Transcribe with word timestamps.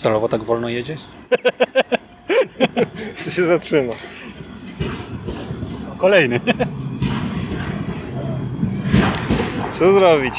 Celowo 0.00 0.28
tak 0.28 0.42
wolno 0.44 0.68
jedziesz? 0.68 1.00
Jeszcze 3.16 3.30
się 3.30 3.44
zatrzyma. 3.44 3.92
Kolejny. 5.98 6.40
Co 9.70 9.92
zrobić? 9.92 10.34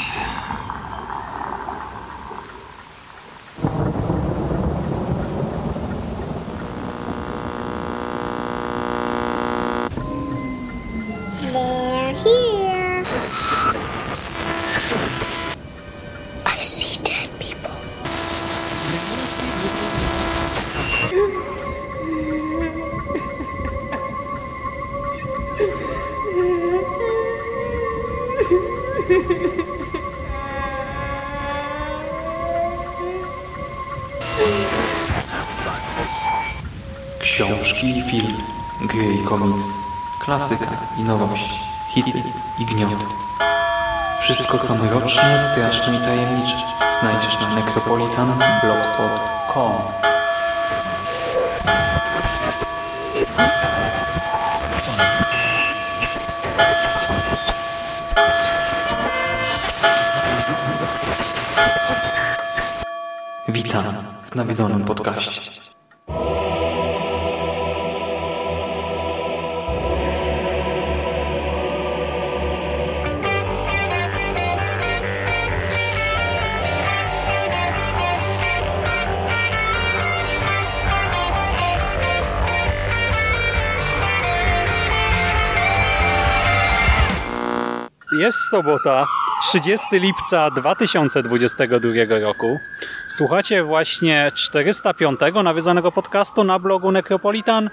Jest 88.11 88.49
sobota, 88.49 89.07
30 89.41 89.85
lipca 89.91 90.51
2022 90.51 92.19
roku. 92.21 92.59
Słuchacie 93.09 93.63
właśnie 93.63 94.31
405 94.35 95.19
nawiązanego 95.43 95.91
podcastu 95.91 96.43
na 96.43 96.59
blogu 96.59 96.91
Necropolitan, 96.91 97.69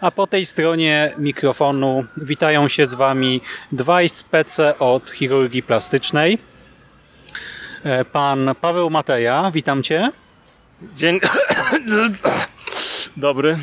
a 0.00 0.10
po 0.10 0.26
tej 0.26 0.46
stronie 0.46 1.14
mikrofonu 1.18 2.04
witają 2.16 2.68
się 2.68 2.86
z 2.86 2.94
Wami 2.94 3.40
dwaj 3.72 4.08
spece 4.08 4.78
od 4.78 5.10
chirurgii 5.10 5.62
plastycznej. 5.62 6.38
E, 7.84 8.04
Pan 8.04 8.54
Paweł 8.60 8.90
Mateja, 8.90 9.50
witam 9.54 9.82
Cię. 9.82 10.10
Dzień... 10.94 11.20
Dobry. 13.16 13.58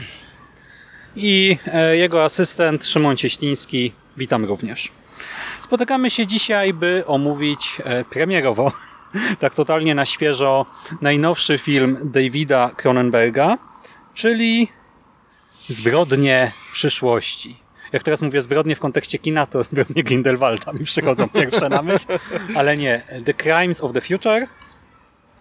I 1.16 1.58
e, 1.66 1.98
jego 1.98 2.24
asystent 2.24 2.86
Szymon 2.86 3.18
Cieśliński, 3.18 3.94
witam 4.18 4.46
również. 4.46 4.92
Spotykamy 5.62 6.10
się 6.10 6.28
dzisiaj, 6.28 6.74
by 6.74 7.04
omówić 7.08 7.82
e, 7.84 8.04
premierowo, 8.04 8.72
tak 9.40 9.54
totalnie 9.54 9.96
na 9.96 10.06
świeżo, 10.06 10.66
najnowszy 11.02 11.58
film 11.58 11.98
Davida 12.04 12.72
Cronenberga, 12.78 13.58
czyli 14.14 14.68
Zbrodnie 15.70 16.52
przyszłości. 16.72 17.60
Jak 17.94 18.04
teraz 18.04 18.22
mówię 18.22 18.42
zbrodnie 18.42 18.76
w 18.76 18.80
kontekście 18.80 19.18
kina, 19.20 19.46
to 19.46 19.64
zbrodnie 19.74 20.04
Grindelwalda 20.04 20.74
mi 20.74 20.86
przychodzą 20.86 21.30
pierwsze 21.40 21.70
na 21.70 21.82
myśl, 21.82 22.06
ale 22.56 22.78
nie. 22.78 23.02
The 23.26 23.34
Crimes 23.34 23.82
of 23.82 23.94
the 23.94 24.02
Future, 24.02 24.48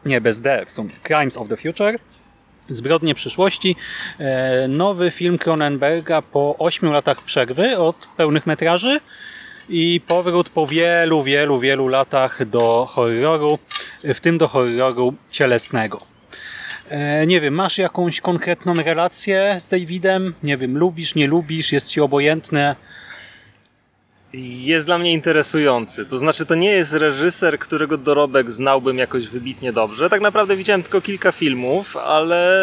nie 0.06 0.20
bez 0.20 0.41
D 0.41 0.65
w 0.66 0.72
sumie, 0.72 0.91
Crimes 1.03 1.37
of 1.37 1.49
the 1.49 1.56
Future, 1.56 1.99
Zbrodnie 2.69 3.15
przyszłości. 3.15 3.76
E, 4.19 4.69
Nowy 4.69 5.10
film 5.10 5.38
Cronenberga 5.38 6.22
po 6.22 6.56
8 6.59 6.93
latach 6.93 7.22
przerwy 7.22 7.78
od 7.78 7.97
pełnych 8.16 8.47
metraży 8.47 9.00
i 9.69 10.00
powrót 10.08 10.48
po 10.48 10.66
wielu, 10.66 11.22
wielu, 11.22 11.60
wielu 11.60 11.88
latach 11.88 12.48
do 12.48 12.86
horroru, 12.91 13.58
w 14.04 14.20
tym 14.20 14.38
do 14.38 14.48
horroru 14.48 15.14
cielesnego. 15.30 16.00
E, 16.88 17.26
Nie 17.26 17.41
wiem, 17.41 17.54
masz 17.54 17.78
jakąś 17.78 18.20
konkretną 18.20 18.75
relację 18.75 19.56
z 19.58 19.69
Davidem? 19.69 20.34
Nie 20.42 20.56
wiem, 20.56 20.78
lubisz, 20.78 21.14
nie 21.14 21.26
lubisz, 21.26 21.72
jest 21.72 21.91
ci 21.91 22.00
obojętne? 22.00 22.76
Jest 24.42 24.86
dla 24.86 24.98
mnie 24.98 25.12
interesujący. 25.12 26.06
To 26.06 26.19
znaczy, 26.19 26.46
to 26.46 26.54
nie 26.54 26.70
jest 26.70 26.92
reżyser, 26.92 27.58
którego 27.58 27.98
dorobek 27.98 28.50
znałbym 28.50 28.98
jakoś 28.98 29.26
wybitnie 29.28 29.72
dobrze. 29.72 30.10
Tak 30.10 30.20
naprawdę 30.20 30.56
widziałem 30.56 30.82
tylko 30.82 31.00
kilka 31.00 31.32
filmów, 31.32 31.96
ale 31.96 32.60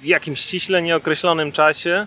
w 0.00 0.04
jakimś 0.04 0.40
ściśle 0.40 0.82
nieokreślonym 0.82 1.52
czasie 1.52 2.06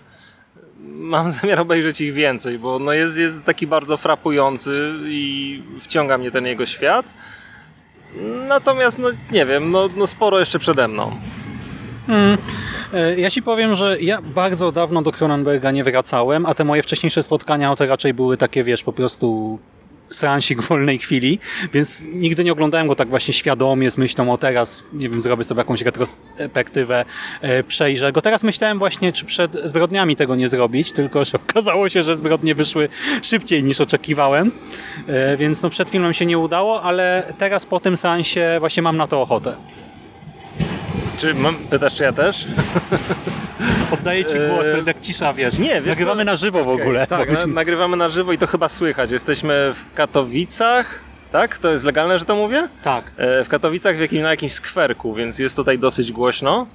mam 0.83 1.31
zamiar 1.41 1.59
obejrzeć 1.59 2.01
ich 2.01 2.13
więcej, 2.13 2.59
bo 2.59 2.79
no 2.79 2.93
jest, 2.93 3.17
jest 3.17 3.43
taki 3.43 3.67
bardzo 3.67 3.97
frapujący 3.97 4.93
i 5.05 5.63
wciąga 5.79 6.17
mnie 6.17 6.31
ten 6.31 6.45
jego 6.45 6.65
świat. 6.65 7.13
Natomiast, 8.47 8.97
no 8.99 9.09
nie 9.31 9.45
wiem, 9.45 9.69
no, 9.69 9.89
no 9.95 10.07
sporo 10.07 10.39
jeszcze 10.39 10.59
przede 10.59 10.87
mną. 10.87 11.15
E, 12.93 13.19
Ja 13.19 13.29
ci 13.29 13.41
powiem, 13.41 13.75
że 13.75 13.97
ja 14.01 14.21
bardzo 14.21 14.71
dawno 14.71 15.01
do 15.01 15.11
Cronenberga 15.11 15.71
nie 15.71 15.83
wracałem, 15.83 16.45
a 16.45 16.53
te 16.53 16.63
moje 16.63 16.81
wcześniejsze 16.83 17.23
spotkania 17.23 17.75
to 17.75 17.85
raczej 17.85 18.13
były 18.13 18.37
takie, 18.37 18.63
wiesz, 18.63 18.83
po 18.83 18.93
prostu 18.93 19.59
seansik 20.09 20.61
wolnej 20.61 20.97
chwili, 20.97 21.39
więc 21.73 22.03
nigdy 22.13 22.43
nie 22.43 22.51
oglądałem 22.51 22.87
go 22.87 22.95
tak 22.95 23.09
właśnie 23.09 23.33
świadomie 23.33 23.91
z 23.91 23.97
myślą 23.97 24.31
o 24.31 24.37
teraz, 24.37 24.83
nie 24.93 25.09
wiem, 25.09 25.21
zrobię 25.21 25.43
sobie 25.43 25.59
jakąś 25.59 25.81
retrospektywę, 25.81 27.05
e, 27.41 27.63
przejrzę 27.63 28.11
go. 28.11 28.21
Teraz 28.21 28.43
myślałem 28.43 28.79
właśnie, 28.79 29.13
czy 29.13 29.25
przed 29.25 29.55
zbrodniami 29.63 30.15
tego 30.15 30.35
nie 30.35 30.49
zrobić, 30.49 30.91
tylko 30.91 31.25
że 31.25 31.31
okazało 31.49 31.89
się, 31.89 32.03
że 32.03 32.17
zbrodnie 32.17 32.55
wyszły 32.55 32.89
szybciej 33.21 33.63
niż 33.63 33.81
oczekiwałem, 33.81 34.51
e, 35.07 35.37
więc 35.37 35.61
no 35.61 35.69
przed 35.69 35.89
filmem 35.89 36.13
się 36.13 36.25
nie 36.25 36.37
udało, 36.37 36.81
ale 36.81 37.33
teraz 37.37 37.65
po 37.65 37.79
tym 37.79 37.97
seansie 37.97 38.57
właśnie 38.59 38.83
mam 38.83 38.97
na 38.97 39.07
to 39.07 39.21
ochotę. 39.21 39.55
Czy 41.19 41.33
mam, 41.33 41.55
pytasz, 41.55 41.95
czy 41.95 42.03
ja 42.03 42.13
też? 42.13 42.45
Oddaję 43.93 44.25
ci 44.25 44.33
głos, 44.49 44.63
to 44.63 44.75
jest 44.75 44.87
jak 44.87 44.99
cisza, 44.99 45.33
wiesz. 45.33 45.57
Nie, 45.57 45.81
wiesz 45.81 45.85
Nagrywamy 45.85 46.21
co? 46.21 46.25
na 46.25 46.35
żywo 46.35 46.63
w 46.65 46.69
ogóle. 46.69 47.07
Tak, 47.07 47.29
byśmy- 47.29 47.47
na, 47.47 47.53
nagrywamy 47.53 47.97
na 47.97 48.09
żywo 48.09 48.33
i 48.33 48.37
to 48.37 48.47
chyba 48.47 48.69
słychać. 48.69 49.11
Jesteśmy 49.11 49.73
w 49.75 49.93
Katowicach, 49.95 50.99
tak? 51.31 51.57
To 51.57 51.71
jest 51.71 51.85
legalne, 51.85 52.19
że 52.19 52.25
to 52.25 52.35
mówię? 52.35 52.67
tak. 52.83 53.11
E, 53.17 53.43
W 53.43 53.49
Katowicach 53.49 53.97
w 53.97 53.99
jakim, 53.99 54.21
na 54.21 54.29
jakimś 54.29 54.53
skwerku, 54.53 55.13
więc 55.13 55.39
jest 55.39 55.55
tutaj 55.55 55.79
dosyć 55.79 56.11
głośno. 56.11 56.67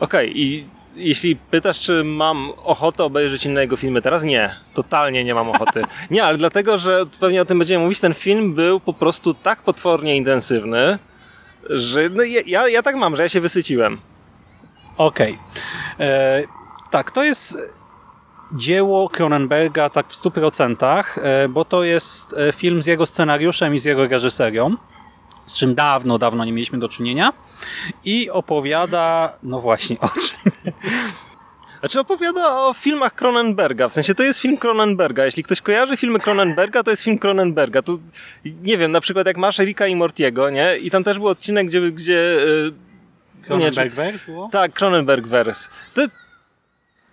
Okej, 0.00 0.40
i 0.42 0.66
jeśli 0.96 1.36
pytasz, 1.36 1.80
czy 1.80 2.04
mam 2.04 2.52
ochotę 2.64 3.04
obejrzeć 3.04 3.46
inne 3.46 3.60
jego 3.60 3.76
filmy 3.76 4.02
teraz, 4.02 4.22
nie. 4.22 4.54
Totalnie 4.74 5.24
nie 5.24 5.34
mam 5.34 5.48
ochoty. 5.50 5.82
Nie, 6.10 6.24
ale 6.24 6.38
dlatego, 6.38 6.78
że 6.78 7.04
pewnie 7.20 7.42
o 7.42 7.44
tym 7.44 7.58
będziemy 7.58 7.84
mówić, 7.84 8.00
ten 8.00 8.14
film 8.14 8.54
był 8.54 8.80
po 8.80 8.92
prostu 8.92 9.34
tak 9.34 9.62
potwornie 9.62 10.16
intensywny, 10.16 10.98
że 11.70 12.08
no 12.08 12.22
ja, 12.22 12.68
ja, 12.68 12.82
tak 12.82 12.96
mam, 12.96 13.16
że 13.16 13.22
ja 13.22 13.28
się 13.28 13.40
wysyciłem. 13.40 14.00
Okej. 14.96 15.38
E, 16.00 16.42
Tak, 16.90 17.10
to 17.10 17.24
jest 17.24 17.58
dzieło 18.52 19.08
Cronenberga 19.08 19.90
tak 19.90 20.06
w 20.08 20.22
100%, 20.22 21.04
e, 21.22 21.48
bo 21.48 21.64
to 21.64 21.84
jest 21.84 22.34
e, 22.38 22.52
film 22.52 22.82
z 22.82 22.86
jego 22.86 23.06
scenariuszem 23.06 23.74
i 23.74 23.78
z 23.78 23.84
jego 23.84 24.08
reżyserią, 24.08 24.76
z 25.46 25.54
czym 25.54 25.74
dawno, 25.74 26.18
dawno 26.18 26.44
nie 26.44 26.52
mieliśmy 26.52 26.78
do 26.78 26.88
czynienia 26.88 27.32
i 28.04 28.30
opowiada, 28.30 29.32
no 29.42 29.60
właśnie 29.60 30.00
o 30.00 30.08
czym. 30.08 30.52
Znaczy 31.82 32.00
opowiada 32.00 32.60
o 32.60 32.74
filmach 32.74 33.14
Cronenberga, 33.14 33.88
w 33.88 33.92
sensie 33.92 34.14
to 34.14 34.22
jest 34.22 34.40
film 34.40 34.56
Cronenberga. 34.56 35.24
Jeśli 35.24 35.42
ktoś 35.42 35.60
kojarzy 35.60 35.96
filmy 35.96 36.18
Cronenberga, 36.20 36.82
to 36.82 36.90
jest 36.90 37.02
film 37.02 37.18
Cronenberga. 37.18 37.82
To, 37.82 37.98
nie 38.44 38.78
wiem, 38.78 38.92
na 38.92 39.00
przykład 39.00 39.26
jak 39.26 39.36
masz 39.36 39.58
Ricka 39.58 39.86
i 39.86 39.96
Mortiego, 39.96 40.50
nie? 40.50 40.76
I 40.76 40.90
tam 40.90 41.04
też 41.04 41.18
był 41.18 41.28
odcinek, 41.28 41.66
gdzie... 41.66 41.80
gdzie 41.80 42.36
e, 43.42 43.46
Cronenberg 43.46 43.94
było? 44.26 44.48
Tak, 44.52 44.72
Cronenberg-verse. 44.72 45.68
To, 45.94 46.02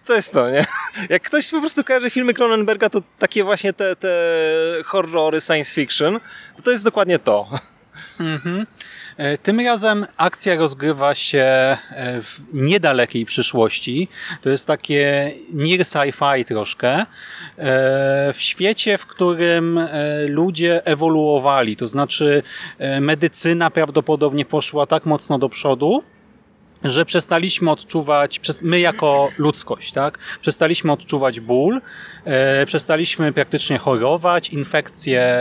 to 0.06 0.16
jest 0.16 0.34
to, 0.34 0.50
nie? 0.50 0.66
Jak 1.10 1.24
ktoś 1.24 1.52
po 1.52 1.60
prostu 1.60 1.84
kojarzy 1.84 2.10
filmy 2.10 2.34
Cronenberga, 2.34 2.90
to 2.90 3.02
takie 3.20 3.44
właśnie 3.44 3.74
te, 3.74 3.96
te 3.96 4.14
horrory 4.86 5.42
science 5.42 5.74
fiction, 5.74 6.20
to 6.56 6.62
to 6.62 6.72
jest 6.72 6.84
dokładnie 6.84 7.20
to. 7.20 7.50
E, 9.18 9.38
Tym 9.38 9.60
razem 9.60 10.06
akcja 10.18 10.56
rozgrywa 10.56 11.16
się 11.16 11.40
e, 11.40 11.78
w 12.22 12.40
niedalekiej 12.54 13.26
przyszłości. 13.26 14.08
To 14.42 14.50
jest 14.50 14.68
takie 14.68 15.32
near 15.54 15.80
sci-fi 15.80 16.46
troszkę. 16.46 16.90
E, 17.00 17.06
W 18.34 18.38
świecie, 18.38 18.98
w 18.98 19.06
którym 19.06 19.80
ludzie 20.28 20.86
ewoluowali. 20.86 21.76
To 21.76 21.88
znaczy 21.88 22.44
medycyna 23.02 23.70
prawdopodobnie 23.70 24.46
poszła 24.46 24.86
tak 24.86 25.06
mocno 25.06 25.40
do 25.40 25.50
przodu, 25.50 26.04
że 26.84 27.06
przestaliśmy 27.06 27.72
odczuwać, 27.72 28.42
my 28.62 28.80
jako 28.80 29.30
ludzkość, 29.38 29.92
tak? 29.92 30.18
Przestaliśmy 30.42 30.92
odczuwać 30.92 31.40
ból, 31.40 31.82
e, 32.26 32.66
przestaliśmy 32.66 33.34
praktycznie 33.34 33.78
chorować, 33.78 34.50
infekcje 34.50 35.34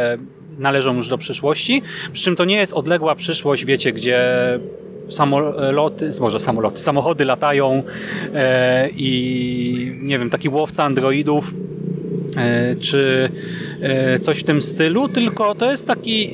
należą 0.59 0.95
już 0.95 1.09
do 1.09 1.19
przyszłości, 1.19 1.83
przy 2.13 2.25
czym 2.25 2.37
to 2.37 2.45
nie 2.45 2.57
jest 2.57 2.73
odległa 2.73 3.15
przyszłość, 3.15 3.65
wiecie, 3.65 3.93
gdzie 3.93 4.21
samoloty, 5.09 6.11
może 6.21 6.41
samoloty, 6.41 6.81
samochody 6.81 7.25
latają 7.25 7.83
e, 8.35 8.89
i 8.97 9.93
nie 10.03 10.19
wiem, 10.19 10.31
taki 10.31 10.49
łowca 10.49 10.85
androidów 10.85 11.53
e, 12.37 12.77
czy 12.77 13.31
coś 14.23 14.39
w 14.41 14.45
tym 14.45 14.63
stylu, 14.63 15.09
tylko 15.09 15.55
to 15.55 15.71
jest 15.71 15.87
taki 15.87 16.31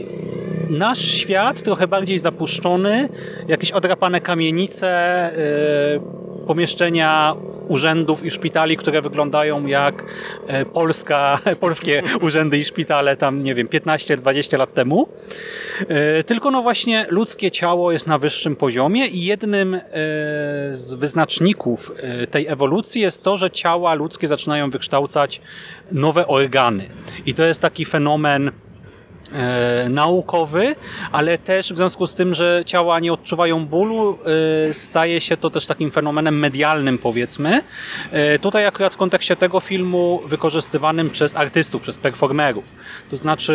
nasz 0.70 0.98
świat, 0.98 1.62
trochę 1.62 1.88
bardziej 1.88 2.18
zapuszczony, 2.18 3.08
jakieś 3.48 3.72
odrapane 3.72 4.20
kamienice, 4.20 4.88
e, 4.88 6.46
pomieszczenia 6.46 7.34
urzędów 7.68 8.24
i 8.24 8.30
szpitali, 8.30 8.76
które 8.76 9.02
wyglądają 9.02 9.66
jak 9.66 10.04
e, 10.46 10.64
Polska, 10.64 11.38
polskie 11.60 12.02
urzędy 12.20 12.58
i 12.58 12.64
szpitale 12.64 13.16
tam, 13.16 13.40
nie 13.40 13.54
wiem, 13.54 13.68
15-20 13.68 14.58
lat 14.58 14.74
temu. 14.74 15.08
E, 15.88 16.24
Tylko 16.24 16.50
no 16.50 16.62
właśnie 16.62 17.06
ludzkie 17.08 17.50
ciało 17.50 17.92
jest 17.92 18.06
na 18.06 18.18
wyższym 18.18 18.56
poziomie 18.56 19.06
i 19.06 19.24
jednym 19.24 19.80
z 20.72 20.94
wyznaczników 20.94 21.92
tej 22.30 22.46
ewolucji 22.46 23.02
jest 23.02 23.22
to, 23.22 23.36
że 23.36 23.50
ciała 23.50 23.94
ludzkie 23.94 24.26
zaczynają 24.26 24.70
wykształcać 24.70 25.40
nowe 25.92 26.26
organy. 26.26 26.88
I 27.26 27.34
to 27.34 27.44
jest 27.44 27.60
taki 27.60 27.84
fenomen 27.84 28.50
e, 29.34 29.88
naukowy, 29.88 30.74
ale 31.12 31.38
też 31.38 31.72
w 31.72 31.76
związku 31.76 32.06
z 32.06 32.14
tym, 32.14 32.34
że 32.34 32.62
ciała 32.66 33.00
nie 33.00 33.12
odczuwają 33.12 33.66
bólu, 33.66 34.18
e, 34.68 34.74
staje 34.74 35.20
się 35.20 35.36
to 35.36 35.50
też 35.50 35.66
takim 35.66 35.90
fenomenem 35.90 36.38
medialnym, 36.38 36.98
powiedzmy. 36.98 37.62
E, 38.12 38.38
tutaj 38.38 38.66
akurat 38.66 38.94
w 38.94 38.96
kontekście 38.96 39.36
tego 39.36 39.60
filmu 39.60 40.20
wykorzystywanym 40.26 41.10
przez 41.10 41.36
artystów, 41.36 41.82
przez 41.82 41.98
performerów. 41.98 42.72
To 43.10 43.16
znaczy 43.16 43.54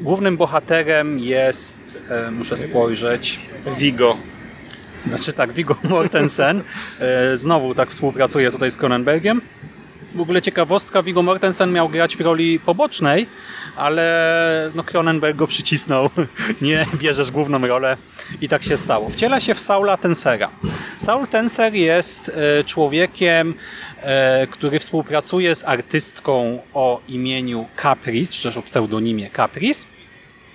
głównym 0.00 0.36
bohaterem 0.36 1.18
jest, 1.18 1.98
muszę 2.32 2.56
spojrzeć, 2.56 3.40
Vigo. 3.78 4.16
znaczy 5.06 5.32
tak, 5.32 5.52
Viggo 5.52 5.76
Mortensen 5.90 6.62
znowu 7.34 7.74
tak 7.74 7.90
współpracuje 7.90 8.50
tutaj 8.50 8.70
z 8.70 8.76
Cronenbergiem. 8.76 9.40
W 10.14 10.20
ogóle 10.20 10.42
ciekawostka, 10.42 11.02
Viggo 11.02 11.22
Mortensen 11.22 11.72
miał 11.72 11.88
grać 11.88 12.16
w 12.16 12.20
roli 12.20 12.60
pobocznej, 12.60 13.26
ale 13.76 14.70
no 14.74 14.84
Cronenberg 14.84 15.36
go 15.36 15.46
przycisnął, 15.46 16.10
nie 16.62 16.86
bierzesz 16.94 17.30
główną 17.30 17.66
rolę 17.66 17.96
i 18.40 18.48
tak 18.48 18.62
się 18.62 18.76
stało. 18.76 19.10
Wciela 19.10 19.40
się 19.40 19.54
w 19.54 19.60
Saula 19.60 19.96
Tensera. 19.96 20.50
Saul 20.98 21.26
Tenser 21.26 21.74
jest 21.74 22.28
e, 22.28 22.64
człowiekiem, 22.64 23.54
e, 24.02 24.46
który 24.46 24.78
współpracuje 24.78 25.54
z 25.54 25.64
artystką 25.64 26.58
o 26.74 27.00
imieniu 27.08 27.66
Caprice, 27.82 28.32
czy 28.32 28.42
też 28.42 28.56
o 28.56 28.62
pseudonimie 28.62 29.30
Caprice. 29.30 29.86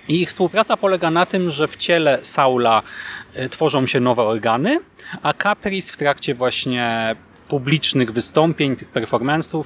I 0.08 0.22
ich 0.22 0.28
współpraca 0.28 0.76
polega 0.76 1.10
na 1.10 1.26
tym, 1.26 1.50
że 1.50 1.68
w 1.68 1.76
ciele 1.76 2.18
Saula 2.22 2.82
e, 3.34 3.48
tworzą 3.48 3.86
się 3.86 4.00
nowe 4.00 4.22
organy, 4.22 4.80
a 5.22 5.32
Caprice 5.32 5.92
w 5.92 5.96
trakcie 5.96 6.34
właśnie 6.34 7.16
publicznych 7.48 8.12
wystąpień, 8.12 8.76
tych 8.76 8.92
performance'ów 8.92 9.64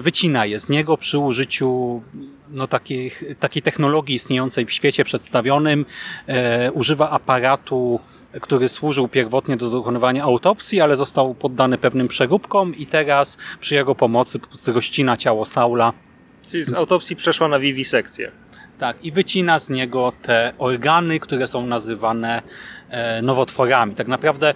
wycina 0.00 0.46
je 0.46 0.58
z 0.58 0.68
niego 0.68 0.96
przy 0.96 1.18
użyciu 1.18 2.02
no, 2.48 2.66
takich, 2.66 3.24
takiej 3.40 3.62
technologii 3.62 4.14
istniejącej 4.14 4.66
w 4.66 4.72
świecie 4.72 5.04
przedstawionym. 5.04 5.86
E, 6.26 6.72
używa 6.72 7.10
aparatu, 7.10 8.00
który 8.40 8.68
służył 8.68 9.08
pierwotnie 9.08 9.56
do 9.56 9.70
dokonywania 9.70 10.22
autopsji, 10.22 10.80
ale 10.80 10.96
został 10.96 11.34
poddany 11.34 11.78
pewnym 11.78 12.08
przeróbkom 12.08 12.76
i 12.76 12.86
teraz 12.86 13.38
przy 13.60 13.74
jego 13.74 13.94
pomocy 13.94 14.38
po 14.38 14.46
prostu 14.46 14.72
rozcina 14.72 15.16
ciało 15.16 15.44
Saula 15.46 15.92
Czyli 16.50 16.64
z 16.64 16.74
autopsji 16.74 17.16
przeszła 17.16 17.48
na 17.48 17.58
wiwisekcję. 17.58 18.30
tak, 18.78 19.04
i 19.04 19.12
wycina 19.12 19.58
z 19.58 19.70
niego 19.70 20.12
te 20.22 20.52
organy, 20.58 21.20
które 21.20 21.46
są 21.46 21.66
nazywane 21.66 22.42
e, 22.90 23.22
nowotworami. 23.22 23.94
Tak 23.94 24.08
naprawdę 24.08 24.54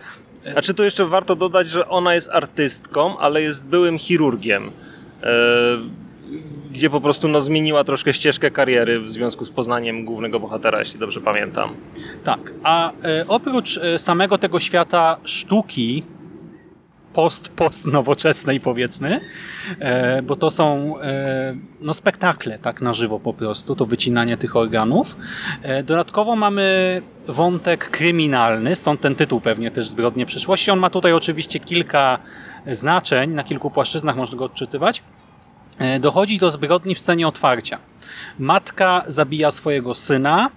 Znaczy 0.53 0.75
tu 0.75 0.85
jeszcze 0.85 1.07
warto 1.07 1.37
dodać, 1.37 1.71
że 1.71 1.89
ona 1.89 2.15
jest 2.15 2.29
artystką, 2.29 3.19
ale 3.19 3.43
jest 3.43 3.67
byłym 3.67 3.99
chirurgiem. 3.99 4.71
E, 5.23 5.31
gdzie 6.79 6.91
po 6.91 7.01
prostu 7.01 7.29
no, 7.29 7.41
zmieniła 7.41 7.85
troszkę 7.85 8.13
ścieżkę 8.13 8.51
kariery 8.51 9.01
w 9.01 9.11
związku 9.11 9.45
z 9.45 9.51
poznaniem 9.51 10.05
głównego 10.05 10.41
bohatera, 10.41 10.79
jeśli 10.79 11.01
dobrze 11.01 11.21
pamiętam. 11.21 11.71
tak. 12.25 12.53
A 12.63 12.93
e, 12.93 13.25
oprócz 13.29 13.77
e, 13.77 13.99
samego 13.99 14.39
tego 14.39 14.61
świata 14.61 15.17
sztuki, 15.25 16.03
post, 17.15 17.49
post 17.49 17.87
nowoczesnej 17.87 18.61
powiedzmy, 18.61 19.21
e, 19.79 20.23
bo 20.23 20.37
to 20.37 20.51
są 20.51 20.95
e, 21.01 21.55
no, 21.81 21.95
spektakle 21.95 22.59
tak 22.59 22.83
na 22.83 22.93
żywo 22.93 23.21
po 23.21 23.35
prostu, 23.35 23.77
to 23.77 23.87
wycinanie 23.87 24.37
tych 24.37 24.57
organów. 24.57 25.17
E, 25.63 25.83
dodatkowo 25.83 26.37
mamy 26.37 27.03
wątek 27.27 27.91
kryminalny, 27.91 28.77
stąd 28.77 29.01
ten 29.01 29.15
tytuł 29.15 29.41
pewnie 29.41 29.71
też 29.71 29.89
Zbrodnie 29.89 30.27
przyszłości. 30.27 30.71
On 30.71 30.79
ma 30.79 30.91
tutaj 30.91 31.13
oczywiście 31.13 31.59
kilka 31.59 32.19
znaczeń, 32.73 33.31
na 33.31 33.45
kilku 33.45 33.71
płaszczyznach 33.71 34.17
można 34.17 34.39
go 34.39 34.45
odczytywać. 34.45 35.03
E, 35.79 36.01
Dochodzi 36.01 36.39
do 36.39 36.51
zbrodni 36.51 36.95
w 36.95 36.99
scenie 37.01 37.29
otwarcia. 37.29 37.79
Matka 38.39 39.05
zabija 39.07 39.51
swojego 39.51 39.95
syna, 39.95 40.51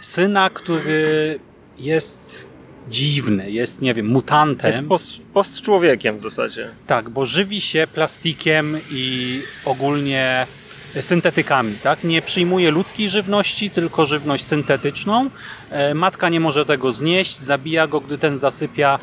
syna, 0.00 0.50
który 0.50 1.38
jest 1.78 2.46
dziwny, 2.88 3.50
jest, 3.50 3.82
nie 3.82 3.94
wiem, 3.94 4.06
mutantem. 4.06 4.72
Jest 4.72 4.88
post, 4.88 5.22
post 5.34 5.62
człowiekiem 5.62 6.16
w 6.16 6.20
zasadzie. 6.20 6.70
Tak, 6.86 7.10
bo 7.10 7.26
żywi 7.26 7.60
się 7.60 7.86
plastikiem 7.94 8.80
i 8.90 9.42
ogólnie 9.64 10.46
syntetykami, 11.00 11.74
tak? 11.82 12.04
Nie 12.04 12.22
przyjmuje 12.22 12.70
ludzkiej 12.70 13.08
żywności, 13.08 13.70
tylko 13.70 14.06
żywność 14.06 14.44
syntetyczną. 14.44 15.30
E, 15.70 15.94
Matka 15.94 16.28
nie 16.28 16.40
może 16.40 16.64
tego 16.64 16.92
znieść, 16.92 17.38
zabija 17.40 17.86
go, 17.86 18.00
gdy 18.00 18.18
ten 18.18 18.38
zasypia 18.38 18.98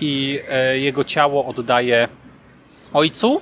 i 0.00 0.40
e, 0.48 0.78
jego 0.78 1.04
ciało 1.04 1.46
oddaje 1.46 2.08
ojcu, 2.92 3.40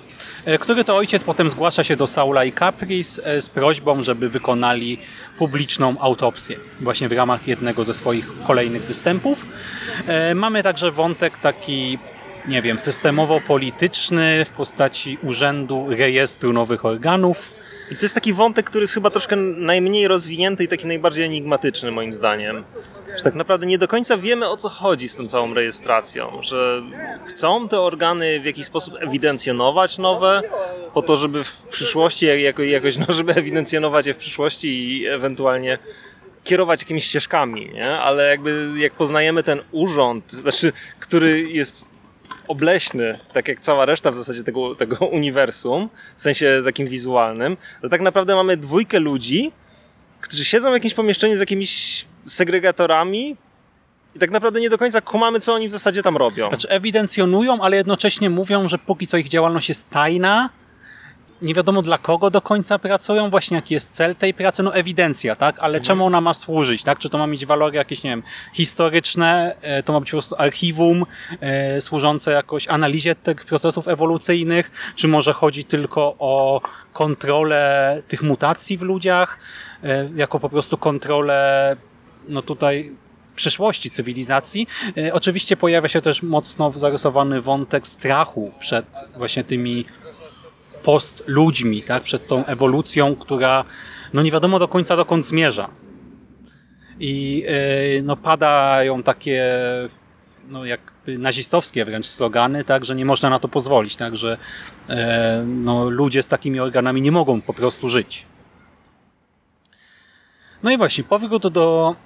który 0.60 0.84
to 0.84 0.96
ojciec 0.96 1.24
potem 1.24 1.50
zgłasza 1.50 1.84
się 1.84 1.96
do 1.96 2.06
Saula 2.06 2.44
i 2.44 2.52
Caprice 2.52 3.24
e, 3.24 3.40
z 3.40 3.48
prośbą, 3.50 4.02
żeby 4.02 4.28
wykonali 4.28 4.98
publiczną 5.38 6.00
autopsję 6.00 6.56
właśnie 6.80 7.08
w 7.08 7.12
ramach 7.12 7.48
jednego 7.48 7.84
ze 7.84 7.94
swoich 7.94 8.42
kolejnych 8.46 8.82
występów. 8.82 9.46
E, 10.06 10.34
Mamy 10.34 10.62
także 10.62 10.90
wątek 10.90 11.38
taki 11.38 11.98
nie 12.48 12.62
wiem, 12.62 12.78
systemowo-polityczny 12.78 14.44
w 14.44 14.50
postaci 14.50 15.18
urzędu 15.22 15.86
rejestru 15.90 16.52
nowych 16.52 16.84
organów. 16.84 17.50
I 17.92 17.96
to 17.96 18.02
jest 18.02 18.14
taki 18.14 18.32
wątek, 18.32 18.66
który 18.66 18.82
jest 18.82 18.94
chyba 18.94 19.10
troszkę 19.10 19.36
najmniej 19.36 20.08
rozwinięty 20.08 20.64
i 20.64 20.68
taki 20.68 20.86
najbardziej 20.86 21.24
enigmatyczny 21.24 21.90
moim 21.90 22.12
zdaniem. 22.12 22.64
Że 23.16 23.24
tak 23.24 23.34
naprawdę 23.34 23.66
nie 23.66 23.78
do 23.78 23.88
końca 23.88 24.18
wiemy 24.18 24.48
o 24.48 24.56
co 24.56 24.68
chodzi 24.68 25.08
z 25.08 25.16
tą 25.16 25.28
całą 25.28 25.54
rejestracją, 25.54 26.42
że 26.42 26.82
chcą 27.24 27.68
te 27.68 27.80
organy 27.80 28.40
w 28.40 28.44
jakiś 28.44 28.66
sposób 28.66 28.94
ewidencjonować 29.00 29.98
nowe, 29.98 30.42
po 30.94 31.02
to, 31.02 31.16
żeby 31.16 31.44
w 31.44 31.66
przyszłości 31.66 32.26
jako, 32.26 32.62
jakoś, 32.62 32.96
no, 32.96 33.06
żeby 33.08 33.34
ewidencjonować 33.34 34.06
je 34.06 34.14
w 34.14 34.16
przyszłości 34.16 34.68
i 34.68 35.06
ewentualnie 35.06 35.78
kierować 36.44 36.82
jakimiś 36.82 37.04
ścieżkami, 37.04 37.70
nie? 37.74 37.90
Ale 37.90 38.28
jakby 38.28 38.72
jak 38.76 38.92
poznajemy 38.92 39.42
ten 39.42 39.60
urząd, 39.72 40.32
znaczy, 40.32 40.72
który 41.00 41.42
jest 41.42 41.86
obleśny, 42.48 43.18
tak 43.32 43.48
jak 43.48 43.60
cała 43.60 43.84
reszta 43.84 44.10
w 44.10 44.16
zasadzie 44.16 44.44
tego, 44.44 44.74
tego 44.74 45.06
uniwersum, 45.06 45.88
w 46.16 46.22
sensie 46.22 46.62
takim 46.64 46.86
wizualnym, 46.86 47.56
to 47.82 47.88
tak 47.88 48.00
naprawdę 48.00 48.34
mamy 48.34 48.56
dwójkę 48.56 48.98
ludzi, 48.98 49.52
którzy 50.20 50.44
siedzą 50.44 50.70
w 50.70 50.74
jakimś 50.74 50.94
pomieszczeniu 50.94 51.36
z 51.36 51.40
jakimiś 51.40 52.04
segregatorami 52.28 53.36
i 54.16 54.18
tak 54.18 54.30
naprawdę 54.30 54.60
nie 54.60 54.70
do 54.70 54.78
końca 54.78 55.00
kumamy, 55.00 55.40
co 55.40 55.54
oni 55.54 55.68
w 55.68 55.70
zasadzie 55.70 56.02
tam 56.02 56.16
robią. 56.16 56.48
Znaczy 56.48 56.68
ewidencjonują, 56.68 57.60
ale 57.60 57.76
jednocześnie 57.76 58.30
mówią, 58.30 58.68
że 58.68 58.78
póki 58.78 59.06
co 59.06 59.16
ich 59.16 59.28
działalność 59.28 59.68
jest 59.68 59.90
tajna, 59.90 60.50
nie 61.42 61.54
wiadomo 61.54 61.82
dla 61.82 61.98
kogo 61.98 62.30
do 62.30 62.40
końca 62.40 62.78
pracują, 62.78 63.30
właśnie 63.30 63.54
jaki 63.54 63.74
jest 63.74 63.94
cel 63.94 64.16
tej 64.16 64.34
pracy, 64.34 64.62
no 64.62 64.74
ewidencja, 64.74 65.36
tak? 65.36 65.58
Ale 65.58 65.80
czemu 65.80 66.06
ona 66.06 66.20
ma 66.20 66.34
służyć, 66.34 66.82
tak? 66.82 66.98
Czy 66.98 67.08
to 67.08 67.18
ma 67.18 67.26
mieć 67.26 67.46
walory 67.46 67.76
jakieś, 67.76 68.02
nie 68.02 68.10
wiem, 68.10 68.22
historyczne, 68.52 69.56
e, 69.60 69.82
to 69.82 69.92
ma 69.92 70.00
być 70.00 70.10
po 70.10 70.14
prostu 70.14 70.34
archiwum 70.38 71.06
e, 71.40 71.80
służące 71.80 72.32
jakoś 72.32 72.68
analizie 72.68 73.14
tych 73.14 73.44
procesów 73.44 73.88
ewolucyjnych, 73.88 74.92
czy 74.94 75.08
może 75.08 75.32
chodzi 75.32 75.64
tylko 75.64 76.14
o 76.18 76.60
kontrolę 76.92 78.02
tych 78.08 78.22
mutacji 78.22 78.78
w 78.78 78.82
ludziach, 78.82 79.38
e, 79.84 80.08
jako 80.14 80.40
po 80.40 80.48
prostu 80.48 80.78
kontrolę 80.78 81.76
no 82.28 82.42
tutaj 82.42 82.96
przyszłości 83.34 83.90
cywilizacji. 83.90 84.66
E, 84.96 85.14
Oczywiście 85.14 85.56
pojawia 85.56 85.88
się 85.88 86.00
też 86.00 86.22
mocno 86.22 86.70
zarysowany 86.70 87.40
wątek 87.40 87.86
strachu 87.86 88.52
przed 88.60 88.86
właśnie 89.16 89.44
tymi 89.44 89.84
post 90.82 91.24
ludźmi, 91.26 91.82
tak? 91.82 92.02
przed 92.02 92.26
tą 92.26 92.44
ewolucją, 92.44 93.16
która 93.16 93.64
no 94.12 94.22
nie 94.22 94.30
wiadomo 94.30 94.58
do 94.58 94.68
końca 94.68 94.96
dokąd 94.96 95.26
zmierza. 95.26 95.70
I 97.00 97.44
e, 97.46 98.02
no 98.02 98.16
padają 98.16 99.02
takie 99.02 99.44
no 100.48 100.64
jakby 100.64 101.18
nazistowskie 101.18 101.84
wręcz 101.84 102.06
slogany, 102.06 102.64
tak, 102.64 102.84
że 102.84 102.94
nie 102.94 103.04
można 103.04 103.30
na 103.30 103.38
to 103.38 103.48
pozwolić, 103.48 103.96
tak, 103.96 104.16
że 104.16 104.38
e, 104.88 105.44
no, 105.46 105.90
ludzie 105.90 106.22
z 106.22 106.28
takimi 106.28 106.60
organami 106.60 107.02
nie 107.02 107.12
mogą 107.12 107.40
po 107.40 107.54
prostu 107.54 107.88
żyć. 107.88 108.26
No 110.62 110.70
i 110.70 110.76
właśnie, 110.76 111.04
powrót 111.04 111.48
do 111.48 111.96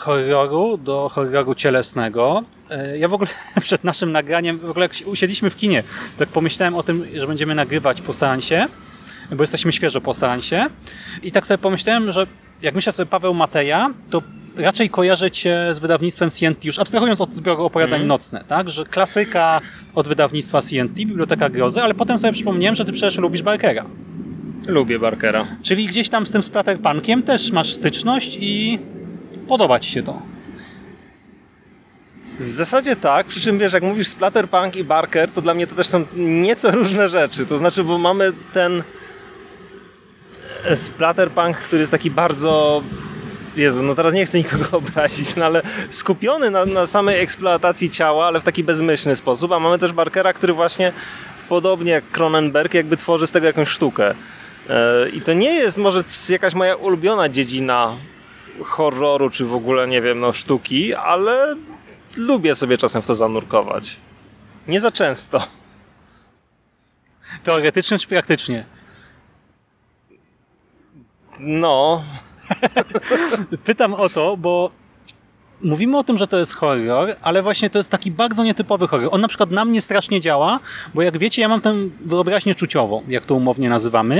horroru, 0.00 0.76
do 0.76 1.08
horroru 1.08 1.54
cielesnego. 1.54 2.42
E, 2.70 2.98
Ja 2.98 3.08
w 3.08 3.14
ogóle 3.14 3.30
przed 3.60 3.84
naszym 3.84 4.12
nagraniem, 4.12 4.58
w 4.58 4.70
ogóle 4.70 4.84
jak 4.86 5.08
usiedliśmy 5.08 5.50
w 5.50 5.56
kinie, 5.56 5.82
tak 6.16 6.28
pomyślałem 6.28 6.74
o 6.74 6.82
tym, 6.82 7.04
że 7.14 7.26
będziemy 7.26 7.54
nagrywać 7.54 8.00
po 8.00 8.12
seansie, 8.12 8.66
bo 9.32 9.42
jesteśmy 9.42 9.72
świeżo 9.72 10.00
po 10.00 10.14
seansie 10.14 10.66
i 11.22 11.32
tak 11.32 11.46
sobie 11.46 11.58
pomyślałem, 11.58 12.12
że 12.12 12.26
jak 12.62 12.74
myślę 12.74 12.92
sobie 12.92 13.06
Paweł 13.06 13.34
Mateja, 13.34 13.90
to 14.10 14.22
raczej 14.56 14.90
kojarzy 14.90 15.30
cię 15.30 15.68
z 15.70 15.78
wydawnictwem 15.78 16.30
CNT, 16.30 16.64
już 16.64 16.78
abstrahując 16.78 17.20
od 17.20 17.34
zbioru 17.34 17.64
opowiadań 17.64 18.04
nocne, 18.06 18.44
tak? 18.48 18.70
Że 18.70 18.84
klasyka 18.84 19.60
od 19.94 20.08
wydawnictwa 20.08 20.62
CNT, 20.62 20.94
Biblioteka 20.94 21.48
Grozy, 21.48 21.82
ale 21.82 21.94
potem 21.94 22.18
sobie 22.18 22.32
przypomniałem, 22.32 22.74
że 22.74 22.84
ty 22.84 22.92
przecież 22.92 23.18
lubisz 23.18 23.42
Barkera. 23.42 23.84
Lubię 24.66 24.98
Barkera. 24.98 25.46
Czyli 25.62 25.86
gdzieś 25.86 26.08
tam 26.08 26.26
z 26.26 26.30
tym 26.32 26.42
Splatterpunkiem 26.42 27.22
też 27.22 27.52
masz 27.52 27.72
styczność 27.72 28.38
i 28.40 28.78
podoba 29.50 29.80
ci 29.80 29.90
się 29.90 30.02
to. 30.02 30.22
W 32.38 32.50
zasadzie 32.50 32.96
tak, 32.96 33.26
przy 33.26 33.40
czym 33.40 33.58
wiesz, 33.58 33.72
jak 33.72 33.82
mówisz 33.82 34.08
Splatterpunk 34.08 34.76
i 34.76 34.84
Barker, 34.84 35.30
to 35.30 35.42
dla 35.42 35.54
mnie 35.54 35.66
to 35.66 35.74
też 35.74 35.86
są 35.86 36.04
nieco 36.16 36.70
różne 36.70 37.08
rzeczy. 37.08 37.46
To 37.46 37.58
znaczy, 37.58 37.84
bo 37.84 37.98
mamy 37.98 38.32
ten 38.54 38.82
e, 40.64 40.76
Splatterpunk, 40.76 41.56
który 41.56 41.80
jest 41.80 41.92
taki 41.92 42.10
bardzo 42.10 42.82
Jezu, 43.56 43.82
no 43.82 43.94
teraz 43.94 44.14
nie 44.14 44.26
chcę 44.26 44.38
nikogo 44.38 44.66
obrazić, 44.78 45.36
no 45.36 45.44
ale 45.44 45.62
skupiony 45.90 46.50
na, 46.50 46.64
na 46.64 46.86
samej 46.86 47.20
eksploatacji 47.20 47.90
ciała, 47.90 48.26
ale 48.26 48.40
w 48.40 48.44
taki 48.44 48.64
bezmyślny 48.64 49.16
sposób, 49.16 49.52
a 49.52 49.58
mamy 49.58 49.78
też 49.78 49.92
Barkera, 49.92 50.32
który 50.32 50.52
właśnie 50.52 50.92
podobnie 51.48 51.92
jak 51.92 52.04
Cronenberg 52.04 52.74
jakby 52.74 52.96
tworzy 52.96 53.26
z 53.26 53.30
tego 53.30 53.46
jakąś 53.46 53.68
sztukę. 53.68 54.14
E, 54.68 55.08
I 55.08 55.20
to 55.20 55.32
nie 55.32 55.54
jest 55.54 55.78
może 55.78 56.04
jakaś 56.28 56.54
moja 56.54 56.76
ulubiona 56.76 57.28
dziedzina 57.28 57.96
horroru, 58.64 59.30
czy 59.30 59.44
w 59.44 59.54
ogóle, 59.54 59.88
nie 59.88 60.00
wiem, 60.00 60.20
no 60.20 60.32
sztuki, 60.32 60.94
ale 60.94 61.56
lubię 62.16 62.54
sobie 62.54 62.78
czasem 62.78 63.02
w 63.02 63.06
to 63.06 63.14
zanurkować. 63.14 63.96
Nie 64.68 64.80
za 64.80 64.92
często. 64.92 65.46
Teoretycznie 67.44 67.98
czy 67.98 68.08
praktycznie? 68.08 68.64
No, 71.38 72.04
Pytam 73.64 73.94
o 73.94 74.08
to, 74.08 74.36
bo 74.36 74.70
mówimy 75.62 75.98
o 75.98 76.04
tym, 76.04 76.18
że 76.18 76.26
to 76.26 76.38
jest 76.38 76.54
horror, 76.54 77.14
ale 77.22 77.42
właśnie 77.42 77.70
to 77.70 77.78
jest 77.78 77.90
taki 77.90 78.10
bardzo 78.10 78.44
nietypowy 78.44 78.88
horror. 78.88 79.08
On 79.12 79.20
na 79.20 79.28
przykład 79.28 79.50
na 79.50 79.64
mnie 79.64 79.80
strasznie 79.80 80.20
działa, 80.20 80.60
bo 80.94 81.02
jak 81.02 81.18
wiecie, 81.18 81.42
ja 81.42 81.48
mam 81.48 81.60
tę 81.60 81.74
wyobraźnię 82.00 82.54
czuciową, 82.54 83.02
jak 83.08 83.26
to 83.26 83.34
umownie 83.34 83.68
nazywamy. 83.68 84.16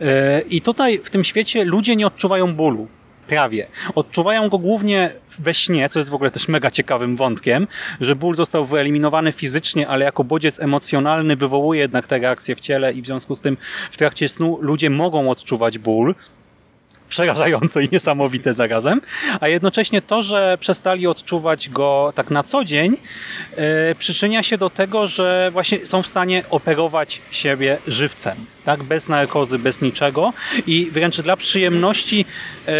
Yy, 0.00 0.08
I 0.48 0.60
tutaj 0.60 1.00
w 1.04 1.10
tym 1.10 1.24
świecie 1.24 1.64
ludzie 1.64 1.96
nie 1.96 2.06
odczuwają 2.06 2.54
bólu. 2.54 2.88
Prawie. 3.26 3.66
Odczuwają 3.94 4.48
go 4.48 4.58
głównie 4.58 5.10
we 5.38 5.54
śnie, 5.54 5.88
co 5.88 5.98
jest 5.98 6.10
w 6.10 6.14
ogóle 6.14 6.30
też 6.30 6.48
mega 6.48 6.70
ciekawym 6.70 7.16
wątkiem, 7.16 7.66
że 8.00 8.16
ból 8.16 8.34
został 8.34 8.66
wyeliminowany 8.66 9.32
fizycznie, 9.32 9.88
ale 9.88 10.04
jako 10.04 10.24
bodziec 10.24 10.60
emocjonalny 10.60 11.36
wywołuje 11.36 11.80
jednak 11.80 12.06
te 12.06 12.18
reakcje 12.18 12.56
w 12.56 12.60
ciele 12.60 12.92
i 12.92 13.02
w 13.02 13.06
związku 13.06 13.34
z 13.34 13.40
tym 13.40 13.56
w 13.90 13.96
trakcie 13.96 14.28
snu 14.28 14.58
ludzie 14.60 14.90
mogą 14.90 15.30
odczuwać 15.30 15.78
ból, 15.78 16.14
przerażające 17.14 17.84
i 17.84 17.88
niesamowite 17.92 18.54
zarazem, 18.54 19.00
a 19.40 19.48
jednocześnie 19.48 20.02
to, 20.02 20.22
że 20.22 20.58
przestali 20.60 21.06
odczuwać 21.06 21.68
go 21.68 22.12
tak 22.14 22.30
na 22.30 22.42
co 22.42 22.64
dzień, 22.64 22.96
e, 23.56 23.94
przyczynia 23.94 24.42
się 24.42 24.58
do 24.58 24.70
tego, 24.70 25.06
że 25.06 25.50
właśnie 25.52 25.86
są 25.86 26.02
w 26.02 26.06
stanie 26.06 26.44
operować 26.50 27.22
siebie 27.30 27.78
żywcem, 27.86 28.46
tak, 28.64 28.82
bez 28.82 29.08
narkozy, 29.08 29.58
bez 29.58 29.80
niczego 29.80 30.32
i 30.66 30.90
wręcz 30.92 31.20
dla 31.20 31.36
przyjemności 31.36 32.24
e, 32.68 32.72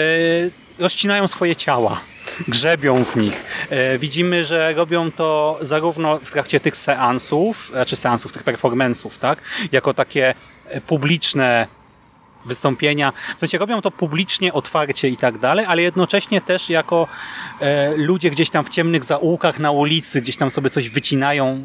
rozcinają 0.79 1.29
swoje 1.29 1.57
ciała. 1.57 2.00
Grzebią 2.49 3.05
w 3.05 3.17
nich. 3.17 3.45
E, 3.71 3.99
widzimy, 3.99 4.45
że 4.45 4.75
robią 4.75 5.12
to 5.12 5.59
zarówno 5.61 6.19
w 6.19 6.31
trakcie 6.31 6.61
tych 6.61 6.76
seansów, 6.76 7.67
znaczy 7.67 7.97
seansów, 7.97 8.33
tych 8.33 8.45
performance'ów, 8.45 9.19
tak? 9.19 9.43
Jako 9.73 9.95
takie 9.95 10.35
publiczne 10.87 11.67
wystąpienia. 12.45 13.13
W 13.37 13.41
sensie 13.41 13.59
robią 13.59 13.81
to 13.81 13.91
publicznie, 13.91 14.53
otwarcie 14.53 15.09
i 15.09 15.17
tak 15.17 15.39
dalej, 15.39 15.67
ale 15.69 15.83
jednocześnie 15.83 16.41
też 16.41 16.71
jako 16.71 17.09
e, 17.61 17.97
ludzie 17.97 18.31
gdzieś 18.31 18.51
tam 18.51 18.65
w 18.65 18.69
ciemnych 18.69 19.05
zaułkach 19.05 19.59
na 19.59 19.71
ulicy, 19.71 20.21
gdzieś 20.21 20.37
tam 20.37 20.51
sobie 20.51 20.71
coś 20.71 20.89
wycinają, 20.89 21.65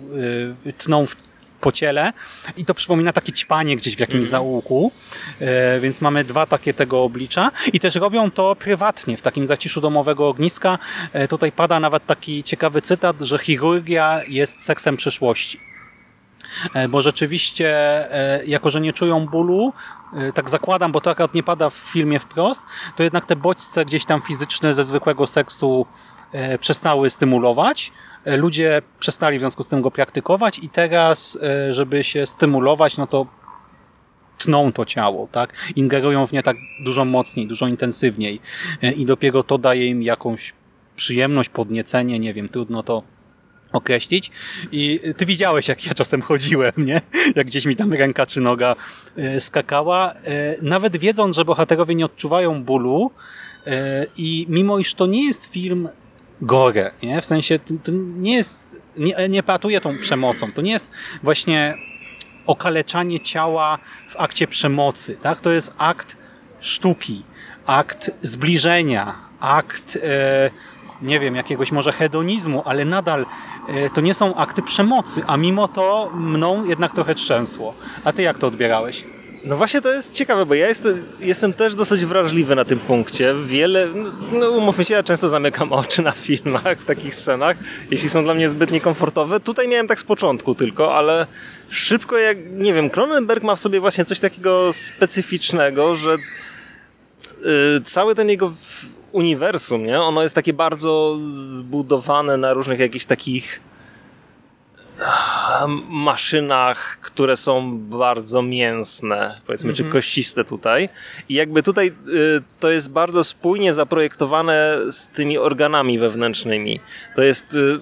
e, 0.67 0.73
tną 0.73 1.05
w, 1.05 1.15
po 1.61 1.71
ciele 1.71 2.13
i 2.57 2.65
to 2.65 2.73
przypomina 2.73 3.13
takie 3.13 3.31
ćpanie 3.33 3.75
gdzieś 3.75 3.95
w 3.95 3.99
jakimś 3.99 4.25
zaułku, 4.25 4.91
e, 5.39 5.79
więc 5.79 6.01
mamy 6.01 6.23
dwa 6.23 6.45
takie 6.45 6.73
tego 6.73 7.03
oblicza 7.03 7.51
i 7.73 7.79
też 7.79 7.95
robią 7.95 8.31
to 8.31 8.55
prywatnie, 8.55 9.17
w 9.17 9.21
takim 9.21 9.47
zaciszu 9.47 9.81
domowego 9.81 10.27
ogniska. 10.27 10.79
E, 11.13 11.27
tutaj 11.27 11.51
pada 11.51 11.79
nawet 11.79 12.05
taki 12.05 12.43
ciekawy 12.43 12.81
cytat, 12.81 13.21
że 13.21 13.39
chirurgia 13.39 14.21
jest 14.27 14.63
seksem 14.65 14.97
przyszłości. 14.97 15.68
E, 16.73 16.87
bo 16.87 17.01
rzeczywiście, 17.01 17.69
e, 18.13 18.45
jako 18.45 18.69
że 18.69 18.81
nie 18.81 18.93
czują 18.93 19.27
bólu, 19.27 19.73
e, 20.13 20.33
tak 20.33 20.49
zakładam, 20.49 20.91
bo 20.91 21.01
to 21.01 21.11
akurat 21.11 21.33
nie 21.33 21.43
pada 21.43 21.69
w 21.69 21.73
filmie 21.73 22.19
wprost, 22.19 22.65
to 22.95 23.03
jednak 23.03 23.25
te 23.25 23.35
bodźce 23.35 23.85
gdzieś 23.85 24.05
tam 24.05 24.21
fizyczne 24.21 24.73
ze 24.73 24.83
zwykłego 24.83 25.27
seksu 25.27 25.85
przestały 26.59 27.09
stymulować. 27.09 27.91
Ludzie 28.25 28.81
przestali 28.99 29.37
w 29.37 29.39
związku 29.39 29.63
z 29.63 29.67
tym 29.67 29.81
go 29.81 29.91
praktykować 29.91 30.59
i 30.59 30.69
teraz, 30.69 31.37
żeby 31.69 32.03
się 32.03 32.25
stymulować, 32.25 32.97
no 32.97 33.07
to 33.07 33.25
tną 34.37 34.71
to 34.71 34.85
ciało, 34.85 35.27
tak? 35.31 35.53
Ingerują 35.75 36.27
w 36.27 36.31
nie 36.31 36.43
tak 36.43 36.57
dużo 36.85 37.05
mocniej, 37.05 37.47
dużo 37.47 37.67
intensywniej 37.67 38.41
i 38.95 39.05
dopiero 39.05 39.43
to 39.43 39.57
daje 39.57 39.87
im 39.87 40.03
jakąś 40.03 40.53
przyjemność, 40.95 41.49
podniecenie, 41.49 42.19
nie 42.19 42.33
wiem, 42.33 42.49
trudno 42.49 42.83
to 42.83 43.03
określić. 43.73 44.31
I 44.71 44.99
ty 45.17 45.25
widziałeś, 45.25 45.67
jak 45.67 45.85
ja 45.85 45.93
czasem 45.93 46.21
chodziłem, 46.21 46.71
nie? 46.77 47.01
Jak 47.35 47.47
gdzieś 47.47 47.65
mi 47.65 47.75
tam 47.75 47.93
ręka 47.93 48.25
czy 48.25 48.41
noga 48.41 48.75
e, 49.17 49.39
skakała. 49.39 50.13
E, 50.13 50.55
Nawet 50.61 50.97
wiedząc, 50.97 51.35
że 51.35 51.45
bohaterowie 51.45 51.95
nie 51.95 52.05
odczuwają 52.05 52.63
bólu 52.63 53.11
e, 53.67 54.05
i 54.17 54.45
mimo 54.49 54.79
iż 54.79 54.93
to 54.93 55.05
nie 55.05 55.25
jest 55.25 55.45
film 55.45 55.89
gore, 56.41 56.91
nie? 57.03 57.21
W 57.21 57.25
sensie 57.25 57.59
to, 57.59 57.91
nie 58.17 58.35
jest, 58.35 58.81
nie, 58.97 59.15
nie 59.29 59.43
patuje 59.43 59.81
tą 59.81 59.97
przemocą. 59.97 60.51
To 60.51 60.61
nie 60.61 60.71
jest 60.71 60.91
właśnie 61.23 61.75
okaleczanie 62.45 63.19
ciała 63.19 63.79
w 64.09 64.17
akcie 64.17 64.47
przemocy, 64.47 65.17
tak? 65.21 65.41
To 65.41 65.51
jest 65.51 65.73
akt 65.77 66.17
sztuki, 66.59 67.23
akt 67.65 68.11
zbliżenia, 68.21 69.15
akt 69.39 69.97
nie 71.01 71.19
wiem, 71.19 71.35
jakiegoś 71.35 71.71
może 71.71 71.91
hedonizmu, 71.91 72.63
ale 72.65 72.85
nadal 72.85 73.25
e, 73.69 73.89
to 73.89 74.01
nie 74.01 74.13
są 74.13 74.35
akty 74.35 74.61
przemocy, 74.61 75.21
a 75.27 75.37
mimo 75.37 75.67
to 75.67 76.11
mną 76.13 76.65
jednak 76.65 76.93
trochę 76.93 77.15
trzęsło. 77.15 77.73
A 78.03 78.13
ty 78.13 78.21
jak 78.21 78.37
to 78.37 78.47
odbierałeś? 78.47 79.03
No 79.45 79.57
właśnie 79.57 79.81
to 79.81 79.93
jest 79.93 80.13
ciekawe, 80.13 80.45
bo 80.45 80.53
ja 80.53 80.67
jestem, 80.67 81.05
jestem 81.19 81.53
też 81.53 81.75
dosyć 81.75 82.05
wrażliwy 82.05 82.55
na 82.55 82.65
tym 82.65 82.79
punkcie. 82.79 83.35
Wiele, 83.45 83.87
no, 83.95 84.11
no 84.39 84.49
umówmy 84.49 84.85
się, 84.85 84.93
ja 84.93 85.03
często 85.03 85.29
zamykam 85.29 85.73
oczy 85.73 86.01
na 86.01 86.11
filmach 86.11 86.77
w 86.79 86.85
takich 86.85 87.15
scenach, 87.15 87.57
jeśli 87.91 88.09
są 88.09 88.23
dla 88.23 88.33
mnie 88.33 88.49
zbyt 88.49 88.71
niekomfortowe. 88.71 89.39
Tutaj 89.39 89.67
miałem 89.67 89.87
tak 89.87 89.99
z 89.99 90.03
początku 90.03 90.55
tylko, 90.55 90.95
ale 90.95 91.27
szybko 91.69 92.17
jak, 92.17 92.37
nie 92.51 92.73
wiem, 92.73 92.89
Cronenberg 92.89 93.43
ma 93.43 93.55
w 93.55 93.59
sobie 93.59 93.79
właśnie 93.79 94.05
coś 94.05 94.19
takiego 94.19 94.73
specyficznego, 94.73 95.95
że 95.95 96.15
y, 97.77 97.81
cały 97.83 98.15
ten 98.15 98.29
jego 98.29 98.49
w- 98.49 98.98
uniwersum, 99.11 99.85
nie? 99.85 100.01
Ono 100.01 100.23
jest 100.23 100.35
takie 100.35 100.53
bardzo 100.53 101.17
zbudowane 101.31 102.37
na 102.37 102.53
różnych 102.53 102.79
jakichś 102.79 103.05
takich 103.05 103.61
maszynach, 105.89 106.99
które 107.01 107.37
są 107.37 107.77
bardzo 107.77 108.41
mięsne, 108.41 109.41
powiedzmy, 109.45 109.73
czy 109.73 109.83
kościste 109.83 110.45
tutaj. 110.45 110.89
I 111.29 111.33
jakby 111.33 111.63
tutaj 111.63 111.87
y, 111.87 112.41
to 112.59 112.71
jest 112.71 112.91
bardzo 112.91 113.23
spójnie 113.23 113.73
zaprojektowane 113.73 114.77
z 114.91 115.07
tymi 115.07 115.37
organami 115.37 115.99
wewnętrznymi. 115.99 116.79
To 117.15 117.23
jest. 117.23 117.53
Y, 117.53 117.79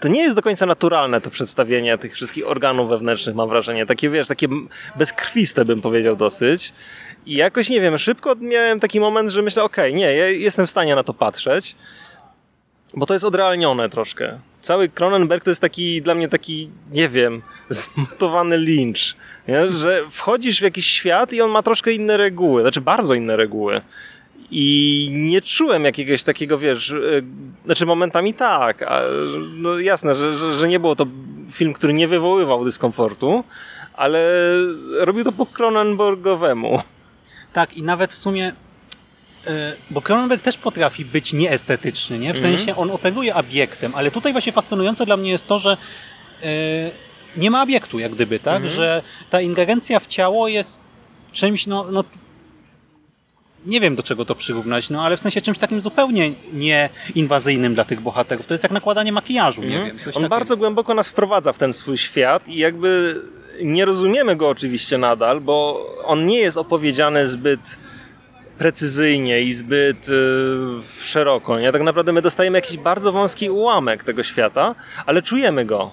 to 0.00 0.08
nie 0.08 0.20
jest 0.20 0.36
do 0.36 0.42
końca 0.42 0.66
naturalne 0.66 1.20
to 1.20 1.30
przedstawienie 1.30 1.98
tych 1.98 2.14
wszystkich 2.14 2.48
organów 2.48 2.88
wewnętrznych, 2.88 3.36
mam 3.36 3.48
wrażenie. 3.48 3.86
Takie, 3.86 4.10
wiesz, 4.10 4.28
takie 4.28 4.48
bezkrwiste 4.96 5.64
bym 5.64 5.80
powiedział 5.80 6.16
dosyć. 6.16 6.72
I 7.26 7.34
jakoś, 7.34 7.68
nie 7.68 7.80
wiem, 7.80 7.98
szybko 7.98 8.34
miałem 8.40 8.80
taki 8.80 9.00
moment, 9.00 9.30
że 9.30 9.42
myślę, 9.42 9.62
okej, 9.62 9.94
nie, 9.94 10.14
ja 10.14 10.28
jestem 10.28 10.66
w 10.66 10.70
stanie 10.70 10.94
na 10.94 11.02
to 11.02 11.14
patrzeć, 11.14 11.76
bo 12.94 13.06
to 13.06 13.14
jest 13.14 13.24
odrealnione 13.24 13.88
troszkę. 13.88 14.38
Cały 14.62 14.88
Cronenberg 14.88 15.44
to 15.44 15.50
jest 15.50 15.60
taki, 15.60 16.02
dla 16.02 16.14
mnie 16.14 16.28
taki, 16.28 16.70
nie 16.90 17.08
wiem, 17.08 17.42
zmutowany 17.70 18.58
Lynch, 18.58 19.16
że 19.68 20.04
wchodzisz 20.10 20.58
w 20.58 20.62
jakiś 20.62 20.86
świat 20.86 21.32
i 21.32 21.40
on 21.40 21.50
ma 21.50 21.62
troszkę 21.62 21.92
inne 21.92 22.16
reguły, 22.16 22.62
znaczy 22.62 22.80
bardzo 22.80 23.14
inne 23.14 23.36
reguły. 23.36 23.80
I 24.54 25.08
nie 25.12 25.42
czułem 25.42 25.84
jakiegoś 25.84 26.22
takiego, 26.22 26.58
wiesz, 26.58 26.90
e, 26.90 26.96
znaczy 27.64 27.86
momentami 27.86 28.34
tak, 28.34 28.82
a, 28.82 29.02
no 29.54 29.78
jasne, 29.78 30.14
że, 30.14 30.36
że, 30.36 30.52
że 30.52 30.68
nie 30.68 30.80
było 30.80 30.96
to 30.96 31.06
film, 31.50 31.72
który 31.72 31.92
nie 31.92 32.08
wywoływał 32.08 32.64
dyskomfortu, 32.64 33.44
ale 33.94 34.52
robił 34.98 35.24
to 35.24 35.32
po 35.32 35.46
Cronenbergowemu. 35.46 36.82
Tak, 37.52 37.74
i 37.76 37.82
nawet 37.82 38.12
w 38.12 38.18
sumie 38.18 38.52
e, 39.46 39.76
bo 39.90 40.02
Cronenberg 40.02 40.42
też 40.42 40.56
potrafi 40.58 41.04
być 41.04 41.32
nieestetyczny, 41.32 42.18
nie? 42.18 42.34
W 42.34 42.36
Mhm. 42.36 42.56
sensie 42.58 42.76
on 42.76 42.90
operuje 42.90 43.34
obiektem, 43.34 43.92
ale 43.94 44.10
tutaj 44.10 44.32
właśnie 44.32 44.52
fascynujące 44.52 45.06
dla 45.06 45.16
mnie 45.16 45.30
jest 45.30 45.48
to, 45.48 45.58
że 45.58 45.76
e, 46.42 46.46
nie 47.36 47.50
ma 47.50 47.62
obiektu 47.62 47.98
jak 47.98 48.12
gdyby, 48.14 48.38
tak? 48.40 48.56
Mhm. 48.56 48.74
Że 48.74 49.02
ta 49.30 49.40
ingerencja 49.40 50.00
w 50.00 50.06
ciało 50.06 50.48
jest 50.48 51.04
czymś, 51.32 51.66
no, 51.66 51.84
no 51.90 52.04
nie 53.66 53.80
wiem 53.80 53.96
do 53.96 54.02
czego 54.02 54.24
to 54.24 54.34
przyrównać, 54.34 54.90
no 54.90 55.04
ale 55.04 55.16
w 55.16 55.20
sensie 55.20 55.40
czymś 55.40 55.58
takim 55.58 55.80
zupełnie 55.80 56.32
nieinwazyjnym 56.52 57.74
dla 57.74 57.84
tych 57.84 58.00
bohaterów. 58.00 58.46
To 58.46 58.54
jest 58.54 58.62
jak 58.64 58.72
nakładanie 58.72 59.12
makijażu, 59.12 59.62
nie 59.62 59.76
Mhm. 59.76 59.84
wiem. 59.90 59.98
On 60.06 60.12
takiego. 60.12 60.28
bardzo 60.28 60.56
głęboko 60.56 60.94
nas 60.94 61.08
wprowadza 61.08 61.52
w 61.52 61.58
ten 61.58 61.72
swój 61.72 61.98
świat 61.98 62.48
i 62.48 62.56
jakby 62.58 63.20
nie 63.62 63.84
rozumiemy 63.84 64.36
go 64.36 64.48
oczywiście 64.48 64.98
nadal, 64.98 65.40
bo 65.40 65.86
on 66.04 66.26
nie 66.26 66.38
jest 66.38 66.58
opowiedziany 66.58 67.28
zbyt 67.28 67.78
precyzyjnie 68.58 69.40
i 69.40 69.52
zbyt 69.52 70.08
y, 70.08 70.12
szeroko. 71.04 71.60
Nie? 71.60 71.72
Tak 71.72 71.82
naprawdę 71.82 72.12
my 72.12 72.22
dostajemy 72.22 72.58
jakiś 72.58 72.76
bardzo 72.76 73.12
wąski 73.12 73.50
ułamek 73.50 74.04
tego 74.04 74.22
świata, 74.22 74.74
ale 75.06 75.22
czujemy 75.22 75.64
go. 75.64 75.90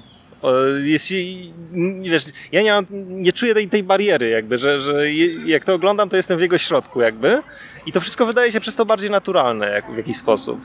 Jeśli, 0.84 1.54
wiesz, 2.02 2.24
ja 2.52 2.62
nie, 2.62 2.74
nie 3.08 3.34
czuję 3.34 3.54
tej, 3.54 3.68
tej 3.68 3.84
bariery, 3.84 4.30
jakby, 4.30 4.58
że, 4.58 4.80
że 4.80 5.12
jak 5.46 5.66
to 5.66 5.74
oglądam, 5.74 6.10
to 6.10 6.16
jestem 6.16 6.38
w 6.38 6.42
jego 6.42 6.58
środku, 6.58 7.02
jakby. 7.02 7.42
I 7.86 7.92
to 7.92 8.02
wszystko 8.02 8.26
wydaje 8.26 8.52
się 8.52 8.60
przez 8.60 8.76
to 8.76 8.86
bardziej 8.86 9.10
naturalne 9.10 9.70
jak, 9.70 9.92
w 9.92 9.98
jakiś 9.98 10.18
sposób. 10.18 10.62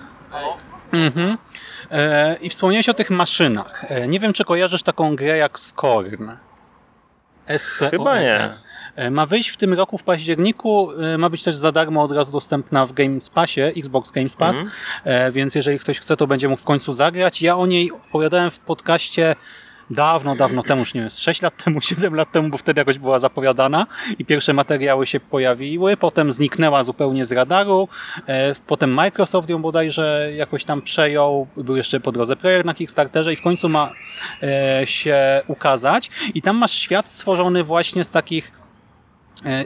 Mhm. 0.92 1.38
E, 1.90 2.36
I 2.40 2.50
wspomniałeś 2.50 2.88
o 2.88 2.94
tych 2.94 3.10
maszynach. 3.10 3.84
E, 3.88 4.08
nie 4.08 4.20
wiem, 4.20 4.32
czy 4.32 4.44
kojarzysz 4.44 4.82
taką 4.82 5.16
grę 5.16 5.36
jak 5.36 5.58
Scorn. 5.58 6.30
SCORN. 7.58 7.90
Chyba 7.90 8.20
nie. 8.20 8.50
E, 8.96 9.10
Ma 9.10 9.26
wyjść 9.26 9.48
w 9.48 9.56
tym 9.56 9.74
roku 9.74 9.98
w 9.98 10.02
październiku, 10.02 10.88
e, 11.02 11.18
ma 11.18 11.30
być 11.30 11.42
też 11.42 11.54
za 11.54 11.72
darmo 11.72 12.02
od 12.02 12.12
razu 12.12 12.32
dostępna 12.32 12.86
w 12.86 12.92
Games 12.92 13.30
Passie, 13.30 13.60
Xbox 13.60 14.10
Games 14.10 14.36
Pass, 14.36 14.56
Mhm. 14.56 14.72
e, 15.04 15.32
więc 15.32 15.54
jeżeli 15.54 15.78
ktoś 15.78 16.00
chce, 16.00 16.16
to 16.16 16.26
będzie 16.26 16.48
mógł 16.48 16.62
w 16.62 16.64
końcu 16.64 16.92
zagrać. 16.92 17.42
Ja 17.42 17.56
o 17.56 17.66
niej 17.66 17.92
opowiadałem 17.92 18.50
w 18.50 18.58
podcaście 18.60 19.36
dawno, 19.90 20.36
dawno 20.36 20.62
temu, 20.62 20.80
już 20.80 20.94
nie 20.94 21.00
wiem, 21.00 21.10
z 21.10 21.18
6 21.18 21.42
lat 21.42 21.64
temu, 21.64 21.80
7 21.90 22.14
lat 22.14 22.32
temu, 22.32 22.48
bo 22.48 22.58
wtedy 22.58 22.80
jakoś 22.80 22.98
była 22.98 23.18
zapowiadana 23.18 23.86
i 24.18 24.24
pierwsze 24.24 24.52
materiały 24.52 25.06
się 25.06 25.20
pojawiły, 25.20 25.96
potem 25.96 26.32
zniknęła 26.32 26.84
zupełnie 26.84 27.24
z 27.24 27.32
radaru, 27.32 27.88
e, 28.26 28.54
potem 28.66 28.90
Microsoft 28.94 29.50
ją 29.50 29.62
bodajże 29.62 30.30
jakoś 30.36 30.64
tam 30.64 30.82
przejął, 30.82 31.46
był 31.56 31.76
jeszcze 31.76 32.00
po 32.00 32.12
drodze 32.12 32.36
projekt 32.36 32.66
na 32.66 32.74
Kickstarterze 32.74 33.32
i 33.32 33.36
w 33.36 33.42
końcu 33.42 33.68
ma 33.68 33.92
e, 34.42 34.82
się 34.86 35.42
ukazać. 35.46 36.10
I 36.34 36.42
tam 36.42 36.56
masz 36.56 36.72
świat 36.72 37.10
stworzony 37.10 37.64
właśnie 37.64 38.04
z 38.04 38.10
takich 38.10 38.63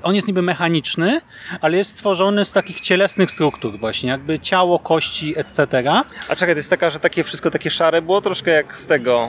On 0.03 0.15
jest 0.15 0.29
niby 0.29 0.43
mechaniczny, 0.43 1.21
ale 1.61 1.77
jest 1.77 1.91
stworzony 1.91 2.45
z 2.45 2.53
takich 2.53 2.81
cielesnych 2.81 3.31
struktur 3.31 3.79
właśnie, 3.79 4.11
jakby 4.11 4.39
ciało, 4.39 4.79
kości, 4.79 5.39
etc. 5.39 5.67
A 6.29 6.37
czekaj, 6.37 6.55
to 6.55 6.59
jest 6.59 6.71
taka, 6.71 6.91
że 6.91 6.99
takie 6.99 7.25
wszystko 7.25 7.51
takie 7.51 7.71
szare 7.71 8.03
było 8.03 8.21
troszkę 8.21 8.51
jak 8.51 8.77
z 8.77 8.87
tego, 8.87 9.29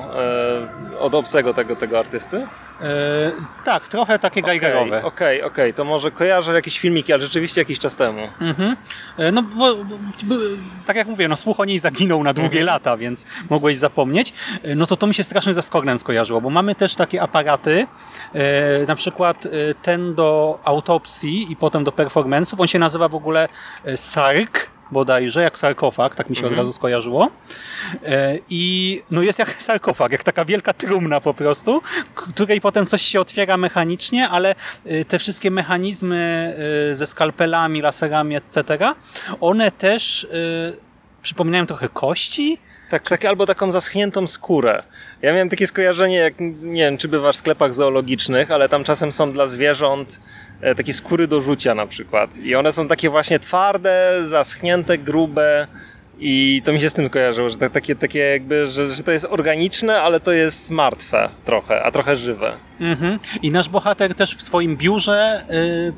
e, 0.96 1.00
od 1.00 1.16
obcego 1.16 1.54
tego, 1.54 1.76
tego 1.76 2.00
artysty? 2.00 2.48
E, 2.82 3.32
tak, 3.66 3.88
trochę 3.88 4.20
takie 4.20 4.42
geigerowe. 4.42 5.04
Okej, 5.04 5.44
okej, 5.44 5.74
to 5.74 5.86
może 5.86 6.12
kojarzę 6.12 6.54
jakieś 6.54 6.80
filmiki, 6.80 7.14
ale 7.14 7.22
rzeczywiście 7.24 7.62
jakiś 7.62 7.80
czas 7.80 7.96
temu. 7.96 8.28
Mhm. 8.42 8.76
E, 9.18 9.32
No, 9.32 9.44
bo, 9.44 9.76
bo, 10.24 10.36
tak 10.86 10.96
jak 10.96 11.08
mówię, 11.08 11.28
no, 11.28 11.36
słuch 11.36 11.60
o 11.60 11.66
niej 11.66 11.80
zaginął 11.80 12.24
na 12.24 12.34
długie 12.34 12.64
lata, 12.64 12.98
więc 12.98 13.26
mogłeś 13.50 13.78
zapomnieć. 13.78 14.34
E, 14.64 14.76
No 14.76 14.86
to 14.88 14.98
to 14.98 15.08
mi 15.08 15.14
się 15.14 15.24
strasznie 15.24 15.54
ze 15.54 15.62
Skornem 15.64 16.00
skojarzyło, 16.00 16.42
bo 16.42 16.50
mamy 16.50 16.76
też 16.76 16.96
takie 16.96 17.22
aparaty, 17.22 17.88
e, 18.34 18.86
na 18.88 18.96
przykład 18.96 19.48
ten 19.82 20.16
do 20.16 20.60
autopsji 20.64 21.52
i 21.52 21.56
potem 21.56 21.84
do 21.84 21.92
performance'ów, 21.92 22.62
on 22.62 22.68
się 22.68 22.80
nazywa 22.80 23.08
w 23.08 23.16
ogóle 23.16 23.48
SARK, 23.96 24.70
bodajże, 24.92 25.42
jak 25.42 25.60
sarkofag, 25.60 26.16
tak 26.16 26.30
mi 26.30 26.36
się 26.36 26.48
od 26.48 26.54
razu 26.54 26.74
skojarzyło. 26.74 27.30
E, 28.04 28.38
I 28.50 29.02
no 29.12 29.22
jest 29.22 29.40
jak 29.40 29.64
sarkofag, 29.64 30.12
jak 30.12 30.24
taka 30.24 30.46
wielka 30.46 30.74
trumna 30.74 31.22
po 31.22 31.34
prostu, 31.34 31.82
której 32.16 32.62
potem 32.62 32.88
coś 32.88 33.02
się 33.02 33.22
otwiera 33.22 33.58
mechanicznie, 33.58 34.30
ale 34.30 34.56
e, 34.86 35.06
te 35.06 35.20
wszystkie 35.20 35.52
mechanizmy 35.52 36.54
e, 36.92 36.96
ze 36.96 37.06
skalpelami, 37.06 37.82
laserami, 37.82 38.36
etc., 38.36 38.64
one 39.42 39.72
też 39.72 40.28
przypominają 41.22 41.66
trochę 41.66 41.90
kości. 41.90 42.58
Tak, 42.90 43.10
tak, 43.10 43.26
albo 43.26 43.46
taką 43.46 43.72
zaschniętą 43.72 44.28
skórę. 44.28 44.84
Ja 45.22 45.34
miałem 45.34 45.50
takie 45.50 45.68
skojarzenie, 45.68 46.16
jak 46.16 46.34
nie 46.62 46.82
wiem, 46.82 46.98
czy 46.98 47.08
bywasz 47.08 47.36
w 47.36 47.40
sklepach 47.40 47.74
zoologicznych, 47.74 48.52
ale 48.52 48.70
tam 48.70 48.84
czasem 48.84 49.12
są 49.12 49.32
dla 49.32 49.48
zwierząt 49.48 50.22
takie 50.78 50.94
skóry 50.94 51.28
do 51.28 51.42
rzucia 51.42 51.76
na 51.76 51.88
przykład. 51.88 52.38
I 52.38 52.56
one 52.56 52.74
są 52.74 52.88
takie 52.88 53.10
właśnie 53.10 53.40
twarde, 53.40 54.22
zaschnięte, 54.26 54.98
grube. 54.98 55.68
I 56.22 56.62
to 56.66 56.74
mi 56.74 56.80
się 56.80 56.90
z 56.90 56.94
tym 56.94 57.10
kojarzyło, 57.10 57.50
że 57.50 57.58
tak, 57.58 57.72
takie, 57.72 57.96
takie 57.96 58.20
jakby, 58.20 58.68
że, 58.68 58.88
że 58.88 59.04
to 59.04 59.12
jest 59.12 59.28
organiczne, 59.30 60.02
ale 60.02 60.20
to 60.20 60.32
jest 60.32 60.72
martwe 60.72 61.30
trochę, 61.46 61.84
a 61.84 61.92
trochę 61.92 62.16
żywe. 62.16 62.58
Mhm. 62.80 63.20
I 63.42 63.52
nasz 63.52 63.70
bohater 63.70 64.16
też 64.16 64.36
w 64.36 64.42
swoim 64.42 64.78
biurze 64.78 65.46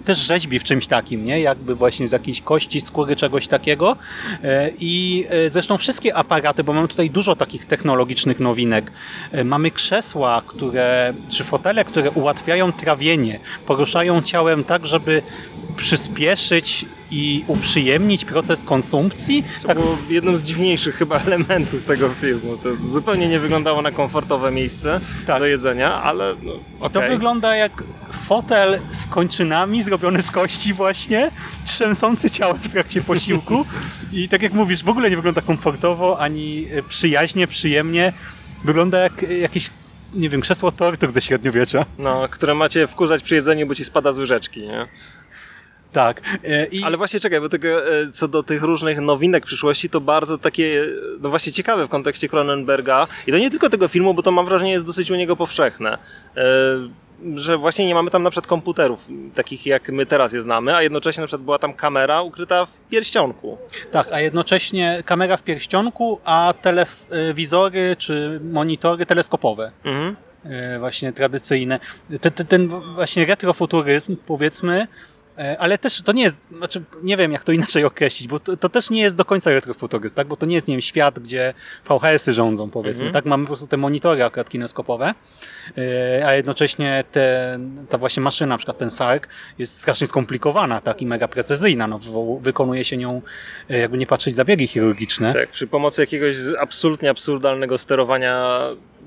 y, 0.02 0.06
też 0.06 0.18
rzeźbi 0.18 0.60
w 0.60 0.64
czymś 0.64 0.88
takim, 0.88 1.26
nie? 1.26 1.40
Jakby 1.40 1.76
właśnie 1.76 2.08
z 2.08 2.12
jakiejś 2.12 2.42
kości, 2.42 2.82
skóry, 2.82 3.16
czegoś 3.16 3.48
takiego. 3.48 3.96
Y, 4.44 4.74
I 4.80 5.26
y, 5.46 5.50
zresztą 5.50 5.78
wszystkie 5.78 6.16
aparaty, 6.16 6.64
bo 6.64 6.74
mamy 6.74 6.88
tutaj 6.88 7.10
dużo 7.10 7.36
takich 7.36 7.66
technologicznych 7.66 8.40
nowinek. 8.40 8.92
Y, 9.36 9.44
mamy 9.44 9.72
krzesła, 9.72 10.42
które, 10.48 11.14
czy 11.30 11.44
fotele, 11.44 11.86
które 11.86 12.12
ułatwiają 12.12 12.72
trawienie, 12.72 13.40
poruszają 13.66 14.22
ciałem 14.22 14.64
tak, 14.64 14.86
żeby 14.86 15.22
przyspieszyć 15.72 16.86
i 17.12 17.44
uprzyjemnić 17.48 18.26
proces 18.26 18.64
konsumpcji. 18.64 19.44
Co 19.58 19.68
Tak, 19.68 19.78
było 19.78 19.98
jednym 20.10 20.38
z 20.38 20.44
dziwniejszych 20.44 20.96
chyba 20.96 21.20
elementów 21.20 21.86
tego 21.86 22.10
filmu. 22.10 22.58
To 22.58 22.76
zupełnie 22.76 23.28
nie 23.28 23.40
wyglądało 23.40 23.82
na 23.82 23.92
komfortowe 23.92 24.52
miejsce 24.52 25.00
Tak. 25.28 25.40
do 25.40 25.46
jedzenia, 25.46 25.94
ale 26.04 26.36
no, 26.44 26.54
I 26.88 26.92
to 26.92 27.02
wygląda 27.02 27.56
jak 27.56 27.84
fotel 28.12 28.80
z 28.92 29.08
kończynami 29.08 29.84
zrobiony 29.84 30.22
z 30.22 30.32
kości 30.32 30.74
właśnie, 30.74 31.32
trzęsący 31.66 32.30
ciałem 32.30 32.58
w 32.58 32.70
trakcie 32.70 33.02
posiłku 33.02 33.66
i 34.14 34.30
tak 34.30 34.42
jak 34.42 34.54
mówisz, 34.54 34.84
w 34.84 34.90
ogóle 34.90 35.10
nie 35.10 35.16
wygląda 35.16 35.42
komfortowo, 35.42 36.20
ani 36.20 36.68
e, 36.72 36.84
przyjaźnie, 36.84 37.48
przyjemnie. 37.48 38.14
Wygląda 38.64 39.00
jak 39.00 39.24
e, 39.24 39.38
jakieś, 39.38 39.70
nie 40.14 40.30
wiem, 40.30 40.42
krzesło 40.42 40.72
tortur 40.72 41.12
ze 41.12 41.22
średniowiecza. 41.22 41.86
No, 41.98 42.28
które 42.30 42.56
macie 42.56 42.88
wkurzać 42.88 43.24
przy 43.24 43.36
jedzeniu, 43.36 43.68
bo 43.68 43.76
ci 43.76 43.86
spada 43.86 44.14
z 44.14 44.18
łyżeczki, 44.18 44.62
nie? 44.62 44.88
Tak. 45.91 46.21
E, 46.43 46.65
I 46.65 46.84
Ale 46.84 46.97
właśnie 46.97 47.19
czekaj, 47.19 47.41
bo 47.41 47.49
tego, 47.49 47.93
e, 47.93 48.10
co 48.10 48.27
do 48.27 48.43
tych 48.43 48.63
różnych 48.63 48.99
nowinek 48.99 49.45
przyszłości, 49.45 49.89
to 49.89 50.01
bardzo 50.01 50.38
takie, 50.38 50.84
no 51.21 51.30
właśnie 51.30 51.54
ciekawe 51.54 51.86
w 51.86 51.89
kontekście 51.89 52.30
Cronenberga. 52.30 53.08
I 53.27 53.32
to 53.32 53.38
nie 53.38 53.49
tylko 53.49 53.69
tego 53.69 53.88
filmu, 53.88 54.13
bo 54.13 54.23
to 54.23 54.32
mam 54.32 54.45
wrażenie 54.45 54.71
jest 54.71 54.86
dosyć 54.86 55.12
u 55.12 55.15
niego 55.15 55.36
powszechne. 55.36 55.97
E, 56.38 56.41
że 57.36 57.58
właśnie 57.58 57.88
nie 57.88 57.95
mamy 57.95 58.12
tam 58.12 58.23
na 58.23 58.30
przykład 58.30 58.47
komputerów, 58.47 59.08
takich 59.34 59.65
jak 59.65 59.89
my 59.89 60.06
teraz 60.06 60.34
je 60.34 60.41
znamy, 60.41 60.75
a 60.75 60.82
jednocześnie 60.84 61.21
na 61.21 61.27
przykład 61.27 61.45
była 61.45 61.60
tam 61.60 61.73
kamera 61.73 62.21
ukryta 62.21 62.65
w 62.65 62.82
pierścionku. 62.82 63.58
tak, 63.91 64.08
a 64.12 64.19
jednocześnie 64.19 65.04
kamera 65.06 65.38
w 65.38 65.43
pierścionku, 65.43 66.19
a 66.25 66.54
telewizory 66.62 67.95
czy 67.97 68.39
monitory 68.43 69.06
teleskopowe. 69.06 69.71
Mhm. 69.84 70.15
właśnie 70.80 71.13
tradycyjne. 71.13 71.80
Ten, 72.21 72.32
ten, 72.32 72.47
ten 72.47 72.67
właśnie 72.67 73.25
retrofuturyzm, 73.25 74.15
powiedzmy, 74.27 74.88
ale 75.60 75.77
też 75.77 76.01
to 76.01 76.12
nie 76.12 76.23
jest, 76.23 76.38
znaczy 76.58 76.84
nie 77.04 77.17
wiem 77.17 77.32
jak 77.32 77.43
to 77.43 77.51
inaczej 77.51 77.84
określić, 77.86 78.27
bo 78.27 78.39
to, 78.39 78.58
to 78.58 78.69
też 78.69 78.89
nie 78.89 79.01
jest 79.01 79.15
do 79.15 79.25
końca 79.25 79.49
retrofuturyzm, 79.49 80.15
tak? 80.15 80.27
bo 80.27 80.36
to 80.36 80.45
nie 80.45 80.56
jest, 80.56 80.67
nie 80.67 80.73
wiem, 80.73 80.82
świat, 80.82 81.19
gdzie 81.19 81.54
VHS-y 81.89 82.34
rządzą, 82.34 82.69
powiedzmy, 82.69 83.06
Mhm. 83.06 83.13
tak? 83.13 83.25
Mamy 83.25 83.43
po 83.43 83.47
prostu 83.47 83.67
te 83.67 83.77
monitory 83.77 84.23
akurat 84.23 84.49
kineskopowe, 84.49 85.13
e, 86.19 86.27
a 86.27 86.34
jednocześnie 86.34 87.04
te, 87.12 87.60
ta 87.89 87.97
właśnie 87.97 88.23
maszyna, 88.23 88.47
na 88.54 88.58
przykład 88.58 88.77
ten 88.77 88.89
SARK, 88.89 89.27
jest 89.60 89.77
strasznie 89.80 90.08
skomplikowana, 90.08 90.82
tak? 90.82 91.01
I 91.01 91.06
mega 91.06 91.27
precyzyjna, 91.27 91.88
no, 91.88 91.99
wykonuje 92.41 92.86
się 92.86 92.97
nią, 92.97 93.21
e, 93.69 93.77
jakby 93.77 93.97
nie 93.97 94.08
patrzeć, 94.08 94.36
zabiegi 94.36 94.67
chirurgiczne. 94.67 95.34
Tak, 95.34 95.49
przy 95.49 95.67
pomocy 95.67 96.01
jakiegoś 96.01 96.36
absolutnie 96.60 97.10
absurdalnego 97.10 97.77
sterowania 97.77 98.60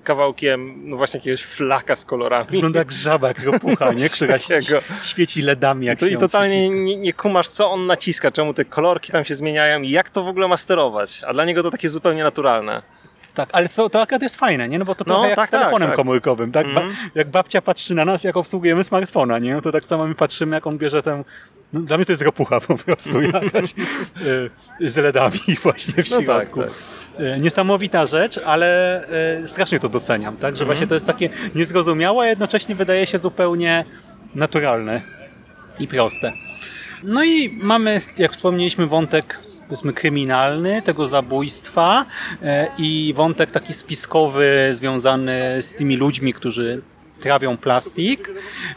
kawałkiem 0.05 0.75
no 0.91 0.97
właśnie 0.97 1.19
jakiegoś 1.19 1.43
flaka 1.43 1.97
z 1.97 2.05
kolorami. 2.05 2.47
Wygląda 2.51 2.79
jak 2.79 2.93
żaba, 2.93 3.29
jak 3.29 3.43
ropucha, 3.45 3.93
nie? 3.93 4.09
Coś 4.09 4.13
która 4.19 4.39
takiego. 4.39 4.81
świeci 5.03 5.43
LEDami, 5.43 5.87
jak 5.87 5.99
To 5.99 6.07
się 6.09 6.13
i 6.15 6.17
totalnie 6.17 6.69
nie, 6.69 6.97
nie 6.97 7.13
kumasz, 7.13 7.49
co 7.49 7.71
on 7.71 7.87
naciska, 7.87 8.31
czemu 8.31 8.55
te 8.55 8.65
kolorki 8.65 9.13
tam 9.13 9.25
się 9.25 9.35
zmieniają 9.35 9.83
i 9.83 9.91
jak 9.91 10.11
to 10.11 10.25
w 10.25 10.29
ogóle 10.29 10.49
ma 10.49 10.57
sterować. 10.57 11.23
A 11.27 11.33
dla 11.33 11.45
niego 11.45 11.63
to 11.63 11.71
takie 11.71 11.89
zupełnie 11.91 12.25
naturalne. 12.25 12.83
Tak, 13.35 13.49
ale 13.53 13.69
co, 13.69 13.91
to 13.91 14.03
akurat 14.03 14.23
jest 14.23 14.37
fajne, 14.37 14.69
nie? 14.69 14.79
No 14.79 14.85
bo 14.85 14.95
to 14.95 15.05
No, 15.07 15.15
trochę 15.15 15.29
jak 15.29 15.37
tak, 15.37 15.49
z 15.49 15.51
telefonem 15.51 15.81
tak, 15.81 15.89
tak. 15.89 15.97
komórkowym, 15.97 16.53
tak? 16.53 16.67
Ba- 16.75 16.81
Mhm. 16.81 16.97
jak 17.15 17.31
babcia 17.31 17.63
patrzy 17.63 17.95
na 17.95 18.05
nas, 18.05 18.25
jak 18.25 18.37
obsługujemy 18.37 18.85
smartfona, 18.85 19.39
nie? 19.39 19.55
No 19.55 19.61
to 19.61 19.73
tak 19.73 19.87
samo 19.87 20.07
my 20.07 20.15
patrzymy, 20.15 20.57
jak 20.57 20.67
on 20.67 20.79
bierze 20.79 21.03
tę... 21.03 21.25
No, 21.73 21.81
dla 21.81 21.97
mnie 21.97 22.07
to 22.07 22.13
jest 22.13 22.23
ropucha 22.23 22.61
po 22.61 22.75
prostu 22.77 23.23
jakaś 23.43 23.71
y, 24.81 24.91
z 24.91 24.97
LEDami 24.97 25.39
właśnie 25.63 26.05
w 26.05 26.11
No 26.11 26.17
tak, 26.17 26.25
środku. 26.25 26.61
tak. 26.63 26.71
Niesamowita 27.41 28.07
rzecz, 28.07 28.39
ale 28.45 29.01
y, 29.45 29.49
strasznie 29.49 29.81
to 29.81 29.89
doceniam, 29.89 30.37
tak? 30.37 30.57
Że 30.57 30.63
Mhm. 30.63 30.67
właśnie 30.67 30.87
to 30.87 30.95
jest 30.95 31.07
takie 31.07 31.29
niezrozumiałe, 31.55 32.25
a 32.25 32.29
jednocześnie 32.29 32.75
wydaje 32.75 33.07
się 33.07 33.19
zupełnie 33.19 33.85
naturalne 34.35 35.03
i 35.81 35.89
proste. 35.89 36.33
No 37.03 37.25
i 37.25 37.59
mamy, 37.63 38.01
jak 38.19 38.33
wspomnieliśmy, 38.33 38.87
wątek 38.87 39.41
powiedzmy 39.69 39.93
kryminalny 39.93 40.83
tego 40.83 41.09
zabójstwa 41.09 42.07
e, 42.43 42.69
i 42.79 43.13
wątek 43.17 43.51
taki 43.51 43.73
spiskowy 43.73 44.69
związany 44.73 45.63
z 45.63 45.75
tymi 45.75 45.97
ludźmi, 45.97 46.33
którzy 46.35 46.83
trawią 47.21 47.57
plastik. 47.57 48.31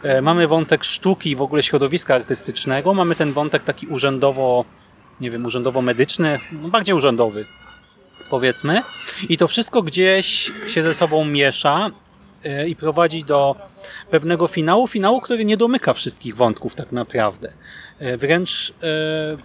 E, 0.03 0.21
Mamy 0.21 0.47
wątek 0.47 0.83
sztuki 0.83 1.31
i 1.31 1.35
w 1.35 1.41
ogóle 1.41 1.63
środowiska 1.63 2.15
artystycznego. 2.15 2.93
Mamy 2.93 3.15
ten 3.15 3.33
wątek 3.33 3.63
taki 3.63 3.87
urzędowo, 3.87 4.65
nie 5.21 5.31
wiem, 5.31 5.45
urzędowo-medyczny, 5.45 6.39
no 6.51 6.67
bardziej 6.69 6.95
urzędowy 6.95 7.45
powiedzmy. 8.29 8.81
I 9.29 9.37
to 9.37 9.47
wszystko 9.47 9.81
gdzieś 9.81 10.51
się 10.67 10.83
ze 10.83 10.93
sobą 10.93 11.25
miesza 11.25 11.89
e, 12.43 12.67
i 12.67 12.75
prowadzi 12.75 13.23
do 13.23 13.55
pewnego 14.11 14.47
finału, 14.47 14.87
finału, 14.87 15.21
który 15.21 15.45
nie 15.45 15.57
domyka 15.57 15.93
wszystkich 15.93 16.35
wątków 16.35 16.75
tak 16.75 16.91
naprawdę. 16.91 17.53
E, 17.99 18.17
Wręcz 18.17 18.73
e, 18.83 19.37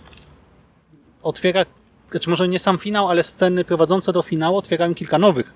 otwiera, 1.22 1.64
znaczy 2.10 2.30
może 2.30 2.48
nie 2.48 2.58
sam 2.58 2.78
finał, 2.78 3.08
ale 3.08 3.22
sceny 3.22 3.64
prowadzące 3.64 4.12
do 4.12 4.22
finału 4.22 4.56
otwierają 4.56 4.94
kilka 4.94 5.18
nowych 5.18 5.54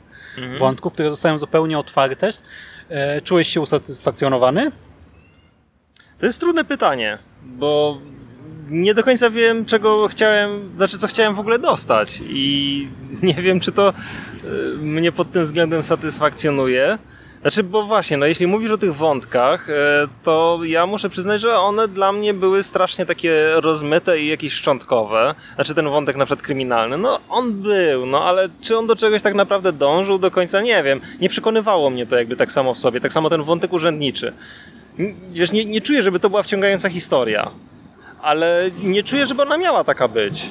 wątków, 0.59 0.93
które 0.93 1.11
zostają 1.11 1.39
zupełnie 1.39 1.79
otwarte. 1.79 2.33
Czułeś 3.25 3.49
się 3.49 3.61
usatysfakcjonowany? 3.61 4.73
To 6.19 6.27
jest 6.27 6.41
trudne 6.41 6.65
pytanie, 6.65 7.19
bo 7.43 7.99
nie 8.71 8.95
do 8.95 9.03
końca 9.03 9.31
wiem, 9.31 9.65
czego 9.65 10.09
chciałem, 10.09 10.77
znaczy 10.77 10.99
co 10.99 11.07
chciałem 11.07 11.35
w 11.35 11.41
ogóle 11.41 11.59
dostać 11.59 12.23
i 12.27 12.89
nie 13.23 13.35
wiem, 13.35 13.61
czy 13.61 13.73
to 13.73 13.93
y, 14.45 14.77
mnie 14.79 15.13
pod 15.13 15.33
tym 15.33 15.43
względem 15.43 15.83
satysfakcjonuje. 15.83 16.99
Znaczy, 17.41 17.63
bo 17.63 17.83
właśnie, 17.83 18.17
no 18.17 18.27
jeśli 18.27 18.47
mówisz 18.47 18.71
o 18.71 18.79
tych 18.79 18.95
wątkach, 18.95 19.71
e, 19.71 19.75
to 20.23 20.61
ja 20.65 20.87
muszę 20.87 21.09
przyznać, 21.09 21.41
że 21.41 21.59
one 21.59 21.89
dla 21.89 22.13
mnie 22.13 22.35
były 22.35 22.63
strasznie 22.63 23.07
takie 23.07 23.47
rozmyte 23.55 24.21
i 24.21 24.29
jakieś 24.29 24.53
szczątkowe. 24.53 25.35
Znaczy 25.55 25.75
ten 25.75 25.89
wątek 25.89 26.17
na 26.17 26.27
przykład 26.27 26.47
kryminalny, 26.47 26.99
no 26.99 27.21
on 27.29 27.53
był, 27.53 28.07
no 28.07 28.25
ale 28.25 28.49
czy 28.61 28.79
on 28.79 28.87
do 28.87 28.97
czegoś 28.97 29.23
tak 29.23 29.35
naprawdę 29.35 29.73
dążył 29.73 30.19
do 30.19 30.31
końca, 30.31 30.61
nie 30.61 30.83
wiem. 30.83 31.01
Nie 31.21 31.29
przekonywało 31.29 31.91
mnie 31.91 32.07
to 32.07 32.17
jakby 32.17 32.37
tak 32.37 32.53
samo 32.53 32.75
w 32.75 32.79
sobie, 32.79 33.01
tak 33.01 33.13
samo 33.13 33.31
ten 33.31 33.43
wątek 33.43 33.73
urzędniczy. 33.73 34.33
Wiesz, 35.33 35.53
nie, 35.53 35.65
nie 35.65 35.81
czuję, 35.81 36.03
żeby 36.03 36.21
to 36.21 36.31
była 36.31 36.43
wciągająca 36.43 36.89
historia, 36.89 37.51
ale 38.23 38.71
nie 38.83 39.03
czuję, 39.03 39.27
żeby 39.27 39.43
ona 39.43 39.59
miała 39.59 39.85
taka 39.85 40.09
być. 40.09 40.47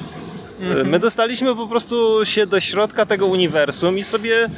My 0.85 0.99
dostaliśmy 0.99 1.55
po 1.55 1.67
prostu 1.67 2.25
się 2.25 2.45
do 2.45 2.59
środka 2.59 3.05
tego 3.05 3.25
uniwersum 3.25 3.97
i 3.97 4.03
sobie, 4.03 4.49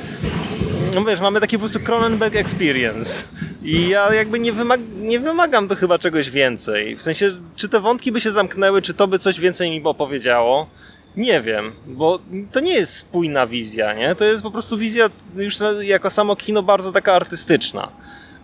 no 0.95 1.05
wiesz, 1.05 1.19
mamy 1.19 1.39
taki 1.41 1.55
po 1.57 1.59
prostu 1.59 1.79
Cronenberg 1.79 2.35
experience. 2.35 3.23
I 3.63 3.89
ja 3.89 4.13
jakby 4.13 4.39
nie, 4.39 4.53
wymag- 4.53 4.97
nie 4.97 5.19
wymagam 5.19 5.67
to 5.67 5.75
chyba 5.75 5.99
czegoś 5.99 6.29
więcej. 6.29 6.95
W 6.95 7.01
sensie, 7.03 7.31
czy 7.55 7.69
te 7.69 7.79
wątki 7.79 8.11
by 8.11 8.21
się 8.21 8.31
zamknęły, 8.31 8.81
czy 8.81 8.93
to 8.93 9.07
by 9.07 9.19
coś 9.19 9.39
więcej 9.39 9.71
mi 9.71 9.83
opowiedziało? 9.83 10.67
Nie 11.15 11.41
wiem, 11.41 11.71
bo 11.87 12.19
to 12.51 12.59
nie 12.59 12.73
jest 12.73 12.95
spójna 12.95 13.47
wizja, 13.47 13.93
nie? 13.93 14.15
To 14.15 14.25
jest 14.25 14.43
po 14.43 14.51
prostu 14.51 14.77
wizja 14.77 15.09
już 15.35 15.55
jako 15.81 16.09
samo 16.09 16.35
kino 16.35 16.63
bardzo 16.63 16.91
taka 16.91 17.13
artystyczna 17.13 17.91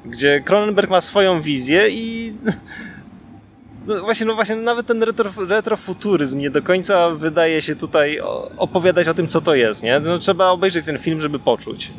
gdzie 0.06 0.42
Cronenberg 0.42 0.90
ma 0.90 1.02
swoją 1.02 1.42
wizję 1.42 1.90
i 1.90 2.34
no 3.88 4.02
właśnie, 4.02 4.26
no 4.26 4.36
właśnie 4.36 4.56
nawet 4.56 4.88
ten 4.88 5.04
retro, 5.04 5.30
retrofuturyzm 5.50 6.38
nie 6.40 6.50
do 6.50 6.62
końca 6.62 7.10
wydaje 7.12 7.62
się 7.62 7.76
tutaj 7.76 8.20
opowiadać 8.58 9.08
o 9.08 9.14
tym, 9.14 9.28
co 9.28 9.42
to 9.42 9.56
jest, 9.56 9.84
nie? 9.84 10.00
No, 10.00 10.18
trzeba 10.18 10.48
obejrzeć 10.50 10.86
ten 10.86 10.98
film, 10.98 11.22
żeby 11.22 11.40
poczuć. 11.40 11.92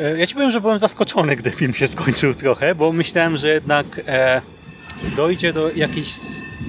E, 0.00 0.18
Ja 0.18 0.26
ci 0.26 0.34
powiem, 0.34 0.50
że 0.50 0.60
byłem 0.60 0.78
zaskoczony, 0.78 1.36
gdy 1.36 1.50
film 1.50 1.74
się 1.74 1.86
skończył 1.86 2.34
trochę, 2.34 2.74
bo 2.74 2.92
myślałem, 2.92 3.36
że 3.36 3.48
jednak 3.48 4.00
e, 4.08 4.42
dojdzie 5.16 5.52
do 5.52 5.70
jakiejś, 5.70 6.14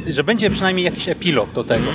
że 0.08 0.24
będzie 0.24 0.50
przynajmniej 0.50 0.86
jakiś 0.86 1.10
epilog 1.10 1.52
do 1.52 1.64
tego, 1.64 1.88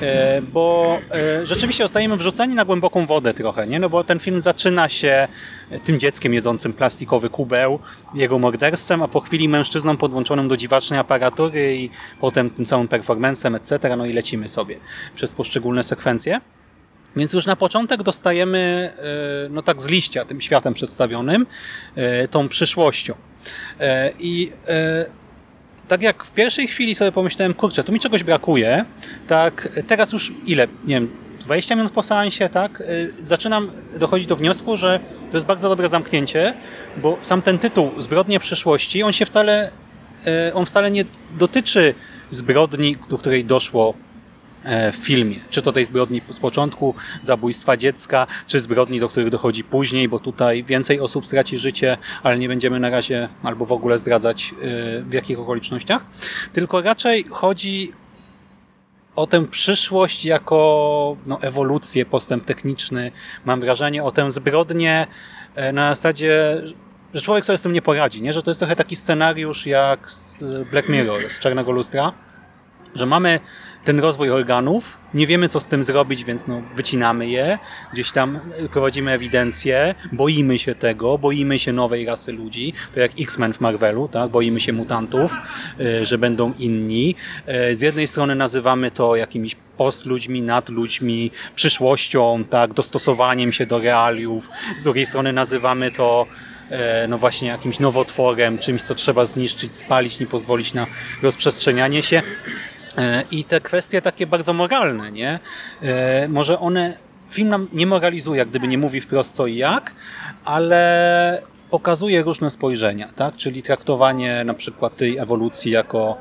e, 0.00 0.42
bo 0.42 0.98
e, 1.10 1.46
rzeczywiście 1.46 1.84
zostajemy 1.84 2.16
wrzuceni 2.16 2.54
na 2.54 2.64
głęboką 2.64 3.06
wodę 3.06 3.34
trochę, 3.34 3.66
nie? 3.66 3.78
No 3.78 3.88
bo 3.88 4.04
ten 4.04 4.20
film 4.20 4.40
zaczyna 4.40 4.88
się 4.88 5.28
tym 5.84 5.98
dzieckiem 5.98 6.34
jedzącym 6.34 6.72
plastikowy 6.72 7.30
kubeł, 7.30 7.78
jego 8.14 8.38
morderstwem, 8.38 9.02
a 9.02 9.08
po 9.08 9.20
chwili 9.20 9.48
mężczyzną 9.48 9.96
podłączonym 9.96 10.48
do 10.48 10.56
dziwacznej 10.56 11.00
aparatury 11.00 11.76
i 11.76 11.90
potem 12.20 12.50
tym 12.50 12.66
całym 12.66 12.88
performancem, 12.88 13.54
etc. 13.54 13.96
No 13.96 14.06
i 14.06 14.12
lecimy 14.12 14.48
sobie 14.48 14.76
przez 15.14 15.32
poszczególne 15.32 15.82
sekwencje. 15.82 16.40
Więc 17.16 17.32
już 17.32 17.46
na 17.46 17.56
początek 17.56 18.02
dostajemy, 18.02 18.92
e, 19.46 19.48
no 19.50 19.62
tak 19.62 19.82
z 19.82 19.88
liścia, 19.88 20.24
tym 20.24 20.40
światem 20.40 20.74
przedstawionym, 20.74 21.46
e, 21.96 22.28
tą 22.28 22.48
przyszłością. 22.48 23.14
E, 23.80 24.12
I 24.18 24.52
e, 24.68 25.06
tak 25.90 26.02
jak 26.02 26.24
w 26.24 26.30
pierwszej 26.30 26.68
chwili 26.68 26.94
sobie 26.94 27.12
pomyślałem, 27.12 27.54
kurczę, 27.54 27.84
tu 27.84 27.92
mi 27.92 28.00
czegoś 28.00 28.22
brakuje, 28.24 28.84
tak 29.28 29.68
teraz 29.86 30.12
już 30.12 30.32
ile, 30.46 30.66
nie 30.84 30.94
wiem, 30.94 31.10
20 31.40 31.76
minut 31.76 31.92
po 31.92 32.02
seansie, 32.02 32.48
tak, 32.48 32.80
e, 32.80 32.84
zaczynam 33.20 33.70
dochodzić 33.98 34.26
do 34.26 34.36
wniosku, 34.36 34.76
że 34.76 35.00
to 35.30 35.36
jest 35.36 35.46
bardzo 35.46 35.68
dobre 35.68 35.88
zamknięcie, 35.88 36.54
bo 36.96 37.18
sam 37.22 37.42
ten 37.42 37.58
tytuł 37.58 37.90
Zbrodnie 37.98 38.40
przyszłości, 38.40 39.02
on 39.02 39.12
się 39.12 39.24
wcale, 39.24 39.70
e, 40.26 40.54
on 40.54 40.66
wcale 40.66 40.90
nie 40.90 41.04
dotyczy 41.38 41.94
zbrodni, 42.30 42.96
do 43.08 43.18
której 43.18 43.44
doszło 43.44 43.94
w 44.92 44.96
filmie. 44.96 45.36
Czy 45.50 45.62
to 45.62 45.72
tej 45.72 45.84
zbrodni 45.84 46.20
z 46.28 46.40
początku, 46.40 46.94
zabójstwa 47.22 47.76
dziecka, 47.76 48.26
czy 48.46 48.60
zbrodni, 48.60 49.00
do 49.00 49.08
których 49.08 49.30
dochodzi 49.30 49.64
później, 49.64 50.08
bo 50.08 50.18
tutaj 50.18 50.64
więcej 50.64 51.00
osób 51.00 51.26
straci 51.26 51.58
życie, 51.58 51.98
ale 52.22 52.38
nie 52.38 52.48
będziemy 52.48 52.80
na 52.80 52.90
razie 52.90 53.28
albo 53.42 53.66
w 53.66 53.72
ogóle 53.72 53.98
zdradzać 53.98 54.54
e, 54.54 55.02
w 55.02 55.12
jakich 55.12 55.38
okolicznościach. 55.38 56.04
Tylko 56.52 56.82
raczej 56.82 57.24
chodzi 57.30 57.92
o 59.16 59.26
tę 59.26 59.46
przyszłość 59.46 60.24
jako 60.24 61.16
no, 61.26 61.38
ewolucję, 61.42 62.06
postęp 62.06 62.44
techniczny, 62.44 63.12
mam 63.44 63.60
wrażenie, 63.60 64.04
o 64.04 64.12
tę 64.12 64.30
zbrodnię 64.30 65.06
e, 65.54 65.72
na 65.72 65.94
zasadzie, 65.94 66.62
że 67.14 67.22
człowiek 67.22 67.44
sobie 67.44 67.58
z 67.58 67.62
tym 67.62 67.72
nie 67.72 67.82
poradzi, 67.82 68.22
nie? 68.22 68.32
że 68.32 68.42
to 68.42 68.50
jest 68.50 68.60
trochę 68.60 68.76
taki 68.76 68.96
scenariusz 68.96 69.66
jak 69.66 70.12
z 70.12 70.44
Black 70.70 70.88
Mirror, 70.88 71.30
z 71.30 71.38
Czarnego 71.38 71.72
Lustra, 71.72 72.12
że 72.94 73.06
mamy 73.06 73.40
ten 73.84 74.00
rozwój 74.00 74.30
organów, 74.30 74.98
nie 75.14 75.26
wiemy 75.26 75.48
co 75.48 75.60
z 75.60 75.66
tym 75.66 75.84
zrobić, 75.84 76.24
więc 76.24 76.46
no, 76.46 76.62
wycinamy 76.76 77.28
je, 77.28 77.58
gdzieś 77.92 78.12
tam 78.12 78.40
prowadzimy 78.72 79.12
ewidencję, 79.12 79.94
boimy 80.12 80.58
się 80.58 80.74
tego, 80.74 81.18
boimy 81.18 81.58
się 81.58 81.72
nowej 81.72 82.06
rasy 82.06 82.32
ludzi, 82.32 82.72
to 82.94 83.00
jak 83.00 83.12
X-Men 83.20 83.52
w 83.52 83.60
Marvelu, 83.60 84.08
tak? 84.08 84.30
boimy 84.30 84.60
się 84.60 84.72
mutantów, 84.72 85.36
y, 85.80 86.06
że 86.06 86.18
będą 86.18 86.52
inni. 86.58 87.14
Y, 87.70 87.76
Z 87.76 87.80
jednej 87.82 88.06
strony 88.06 88.34
nazywamy 88.34 88.90
to 88.90 89.16
jakimiś 89.16 89.56
postludźmi, 89.76 90.42
nadludźmi, 90.42 91.30
przyszłością, 91.54 92.44
tak? 92.50 92.74
dostosowaniem 92.74 93.52
się 93.52 93.66
do 93.66 93.78
realiów, 93.78 94.48
z 94.78 94.82
drugiej 94.82 95.06
strony 95.06 95.32
nazywamy 95.32 95.90
to 95.90 96.26
e, 96.70 97.06
no 97.08 97.18
właśnie 97.18 97.48
jakimś 97.48 97.78
nowotworem, 97.78 98.58
czymś, 98.58 98.82
co 98.82 98.94
trzeba 98.94 99.24
zniszczyć, 99.24 99.76
spalić, 99.76 100.20
nie 100.20 100.26
pozwolić 100.26 100.74
na 100.74 100.86
rozprzestrzenianie 101.22 102.02
się. 102.02 102.22
E, 102.98 103.24
I 103.30 103.44
te 103.44 103.60
kwestie 103.60 104.02
takie 104.02 104.26
bardzo 104.26 104.52
moralne, 104.52 105.12
nie? 105.12 105.38
E, 105.82 106.28
Może 106.28 106.58
one, 106.58 106.96
film 107.30 107.48
nam 107.48 107.68
nie 107.72 107.86
moralizuje, 107.86 108.38
jak 108.38 108.48
gdyby 108.48 108.68
nie 108.68 108.78
mówi 108.78 109.00
wprost 109.00 109.34
co 109.34 109.46
i 109.46 109.56
jak, 109.56 109.92
ale 110.44 111.42
pokazuje 111.70 112.22
różne 112.22 112.50
spojrzenia, 112.50 113.08
tak? 113.16 113.36
Czyli 113.36 113.62
traktowanie 113.62 114.44
na 114.44 114.54
przykład 114.54 114.96
tej 114.96 115.18
ewolucji 115.18 115.72
jako 115.72 116.16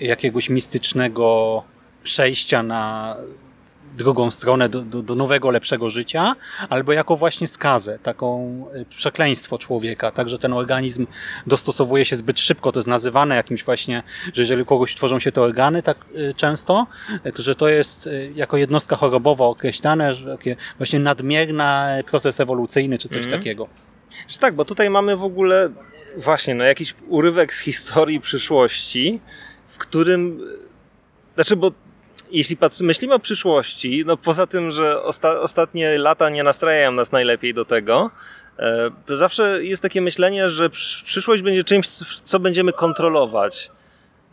jakiegoś 0.00 0.50
mistycznego 0.50 1.62
przejścia 2.02 2.62
na 2.62 3.16
drugą 3.94 4.30
stronę, 4.30 4.68
do, 4.68 4.80
do, 4.80 5.02
do 5.02 5.14
nowego, 5.14 5.50
lepszego 5.50 5.90
życia, 5.90 6.36
albo 6.68 6.92
jako 6.92 7.16
właśnie 7.16 7.48
skazę, 7.48 7.98
taką 8.02 8.64
e, 8.74 8.84
przekleństwo 8.84 9.58
człowieka, 9.58 10.10
tak, 10.10 10.28
że 10.28 10.38
ten 10.38 10.52
organizm 10.52 11.06
dostosowuje 11.46 12.04
się 12.04 12.16
zbyt 12.16 12.40
szybko, 12.40 12.72
to 12.72 12.78
jest 12.78 12.88
nazywane 12.88 13.36
jakimś 13.36 13.64
właśnie, 13.64 14.02
że 14.34 14.42
jeżeli 14.42 14.64
kogoś 14.64 14.94
tworzą 14.94 15.18
się 15.18 15.32
te 15.32 15.42
organy 15.42 15.82
tak 15.82 15.96
e, 16.30 16.34
często, 16.34 16.86
e, 17.24 17.32
to 17.32 17.42
że 17.42 17.54
to 17.54 17.68
jest 17.68 18.08
jako 18.34 18.56
jednostka 18.56 18.96
chorobowa 18.96 19.44
określane, 19.44 20.14
że 20.14 20.36
właśnie 20.78 20.98
nadmierny 20.98 22.04
proces 22.06 22.40
ewolucyjny, 22.40 22.98
czy 22.98 23.08
coś 23.08 23.24
Mhm. 23.24 23.40
takiego. 23.40 23.68
Czy 24.26 24.38
tak, 24.38 24.54
bo 24.54 24.64
tutaj 24.64 24.90
mamy 24.90 25.16
w 25.16 25.24
ogóle 25.24 25.68
właśnie 26.16 26.54
no, 26.54 26.64
jakiś 26.64 26.94
urywek 27.08 27.54
z 27.54 27.60
historii 27.60 28.20
przyszłości, 28.20 29.20
w 29.66 29.78
którym. 29.78 30.40
Znaczy, 31.34 31.56
bo 31.56 31.70
jeśli 32.38 32.56
myślimy 32.80 33.14
o 33.14 33.18
przyszłości, 33.18 34.02
no 34.06 34.16
poza 34.16 34.46
tym, 34.46 34.70
że 34.70 35.02
osta, 35.02 35.40
ostatnie 35.40 35.98
lata 35.98 36.30
nie 36.30 36.42
nastrajają 36.42 36.92
nas 36.92 37.12
najlepiej 37.12 37.54
do 37.54 37.64
tego, 37.64 38.10
e, 38.58 38.90
to 39.06 39.16
zawsze 39.16 39.64
jest 39.64 39.82
takie 39.82 40.00
myślenie, 40.00 40.48
że 40.48 40.70
przy- 40.70 41.04
przyszłość 41.04 41.42
będzie 41.42 41.64
czymś, 41.64 41.88
co 42.24 42.40
będziemy 42.40 42.72
kontrolować. 42.72 43.70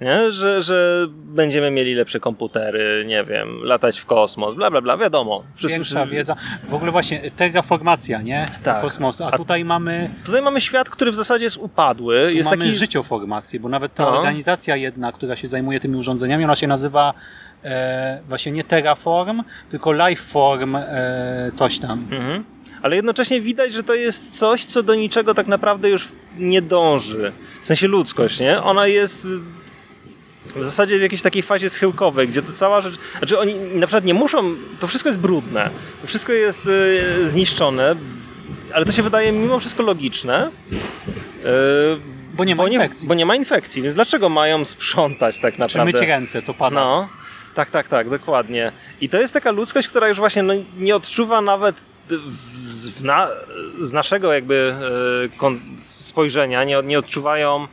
Nie? 0.02 0.32
Że, 0.32 0.62
że 0.62 1.06
będziemy 1.12 1.72
mieli 1.72 1.94
lepsze 1.96 2.20
komputery, 2.20 3.04
nie 3.08 3.24
wiem, 3.24 3.64
latać 3.64 4.00
w 4.00 4.06
kosmos, 4.06 4.56
bla 4.56 4.72
bla 4.72 4.82
bla, 4.82 4.98
wiadomo. 4.98 5.44
Wszyscy- 5.56 5.76
Większa 5.76 6.06
wiedza. 6.06 6.36
W 6.70 6.74
ogóle 6.74 6.92
właśnie 6.92 7.32
terraformacja, 7.32 8.22
nie? 8.22 8.46
Tak. 8.64 8.82
Kosmosu. 8.82 9.24
A, 9.24 9.28
A- 9.32 9.38
tutaj 9.38 9.66
mamy, 9.66 10.10
Tutaj 10.26 10.42
mamy 10.42 10.62
świat, 10.62 10.90
który 10.90 11.12
w 11.12 11.16
zasadzie 11.16 11.44
jest 11.46 11.58
upadły. 11.58 12.28
tu 12.30 12.38
jest 12.38 12.50
mamy 12.50 12.64
taki 12.66 12.78
życioformację, 12.78 13.60
bo 13.60 13.70
nawet 13.70 13.94
ta 13.96 14.04
No. 14.04 14.18
organizacja 14.18 14.76
jedna, 14.76 15.12
która 15.12 15.36
się 15.36 15.48
zajmuje 15.48 15.80
tymi 15.80 15.98
urządzeniami, 15.98 16.44
ona 16.44 16.56
się 16.56 16.68
nazywa 16.68 17.14
e, 17.64 18.20
właśnie 18.28 18.52
nie 18.52 18.64
Terraform, 18.64 19.44
tylko 19.70 19.94
Lifeform 19.94 20.76
e, 20.76 21.52
coś 21.54 21.80
tam. 21.80 22.08
Mhm. 22.12 22.44
Ale 22.82 22.96
jednocześnie 22.96 23.42
widać, 23.42 23.74
że 23.74 23.84
to 23.84 23.94
jest 23.96 24.40
coś, 24.40 24.66
co 24.66 24.84
do 24.84 24.96
niczego 24.96 25.34
tak 25.34 25.48
naprawdę 25.48 25.90
już 25.90 26.08
nie 26.38 26.62
dąży. 26.62 27.32
W 27.62 27.68
sensie 27.68 27.88
ludzkość, 27.88 28.40
nie? 28.40 28.62
Ona 28.64 28.88
jest 28.88 29.28
w 30.56 30.64
zasadzie 30.64 30.98
w 31.00 31.02
jakiejś 31.02 31.22
takiej 31.22 31.42
fazie 31.44 31.70
schyłkowej, 31.70 32.28
gdzie 32.28 32.42
to 32.42 32.52
cała 32.54 32.82
rzecz... 32.82 32.96
Znaczy 33.18 33.40
oni 33.40 33.56
na 33.56 33.88
przykład 33.88 34.06
nie 34.06 34.14
muszą... 34.14 34.56
To 34.80 34.88
wszystko 34.88 35.10
jest 35.10 35.20
brudne. 35.20 35.70
To 36.02 36.08
wszystko 36.08 36.34
jest 36.34 36.70
e, 37.22 37.26
zniszczone, 37.26 37.96
ale 38.74 38.86
to 38.86 38.92
się 38.92 39.04
wydaje 39.04 39.32
mimo 39.32 39.60
wszystko 39.60 39.84
logiczne. 39.84 40.50
E, 41.46 41.50
Bo 42.34 42.44
nie 42.44 42.56
ma 42.56 42.64
bo 42.64 42.70
nie, 42.70 42.76
infekcji. 42.76 43.08
bo 43.08 43.14
nie 43.14 43.26
ma 43.26 43.36
infekcji, 43.36 43.82
więc 43.82 43.96
dlaczego 43.96 44.30
mają 44.30 44.66
sprzątać 44.66 45.40
tak 45.40 45.54
Czy 45.54 45.60
naprawdę? 45.60 45.92
myć 46.00 46.08
ręce, 46.08 46.42
co 46.42 46.54
pada. 46.54 46.76
No, 46.76 47.10
tak, 47.56 47.70
tak, 47.70 47.88
tak, 47.88 48.10
dokładnie. 48.10 48.72
I 49.02 49.10
to 49.10 49.20
jest 49.20 49.34
taka 49.34 49.52
ludzkość, 49.52 49.88
która 49.88 50.08
już 50.08 50.18
właśnie 50.18 50.44
no, 50.44 50.54
nie 50.78 50.96
odczuwa 50.96 51.42
nawet 51.42 51.76
na, 53.04 53.30
z 53.80 53.94
naszego 53.94 54.34
jakby 54.34 54.74
e, 55.42 55.80
spojrzenia, 55.80 56.64
nie, 56.64 56.84
nie 56.84 57.00
odczuwają 57.00 57.68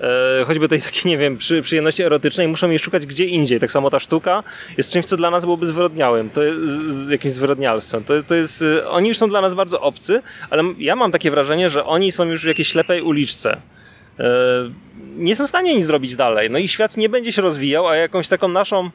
e, 0.00 0.44
choćby 0.44 0.68
tej 0.68 0.82
takiej, 0.82 1.10
nie 1.10 1.18
wiem, 1.18 1.38
przy, 1.38 1.62
przyjemności 1.62 2.02
erotycznej, 2.02 2.48
muszą 2.48 2.68
jej 2.68 2.78
szukać 2.78 3.06
gdzie 3.06 3.24
indziej. 3.24 3.60
Tak 3.60 3.72
samo 3.72 3.90
ta 3.90 4.00
sztuka 4.00 4.42
jest 4.76 4.90
czymś, 4.92 5.06
co 5.06 5.16
dla 5.16 5.30
nas 5.30 5.44
byłoby 5.44 5.66
zwyrodniałym, 5.66 6.30
to 6.30 6.42
jest 6.42 6.58
z, 6.88 7.10
jakimś 7.10 7.34
zwyrodnialstwem. 7.34 8.04
To, 8.04 8.22
to 8.22 8.34
jest, 8.34 8.62
e, 8.62 8.88
oni 8.88 9.08
już 9.08 9.18
są 9.18 9.28
dla 9.28 9.40
nas 9.40 9.54
bardzo 9.54 9.80
obcy, 9.80 10.22
ale 10.50 10.62
ja 10.78 10.96
mam 10.96 11.12
takie 11.12 11.30
wrażenie, 11.30 11.70
że 11.70 11.84
oni 11.84 12.12
są 12.12 12.24
już 12.24 12.42
w 12.42 12.46
jakiejś 12.46 12.68
ślepej 12.68 13.02
uliczce. 13.02 13.60
Nie 15.16 15.36
są 15.36 15.46
w 15.46 15.48
stanie 15.48 15.76
nic 15.76 15.86
zrobić 15.86 16.16
dalej. 16.16 16.50
No 16.50 16.58
i 16.58 16.68
świat 16.68 16.96
nie 16.96 17.08
będzie 17.08 17.32
się 17.32 17.42
rozwijał, 17.42 17.88
a 17.88 17.96
jakąś 17.96 18.28
taką 18.28 18.48
naszą 18.48 18.90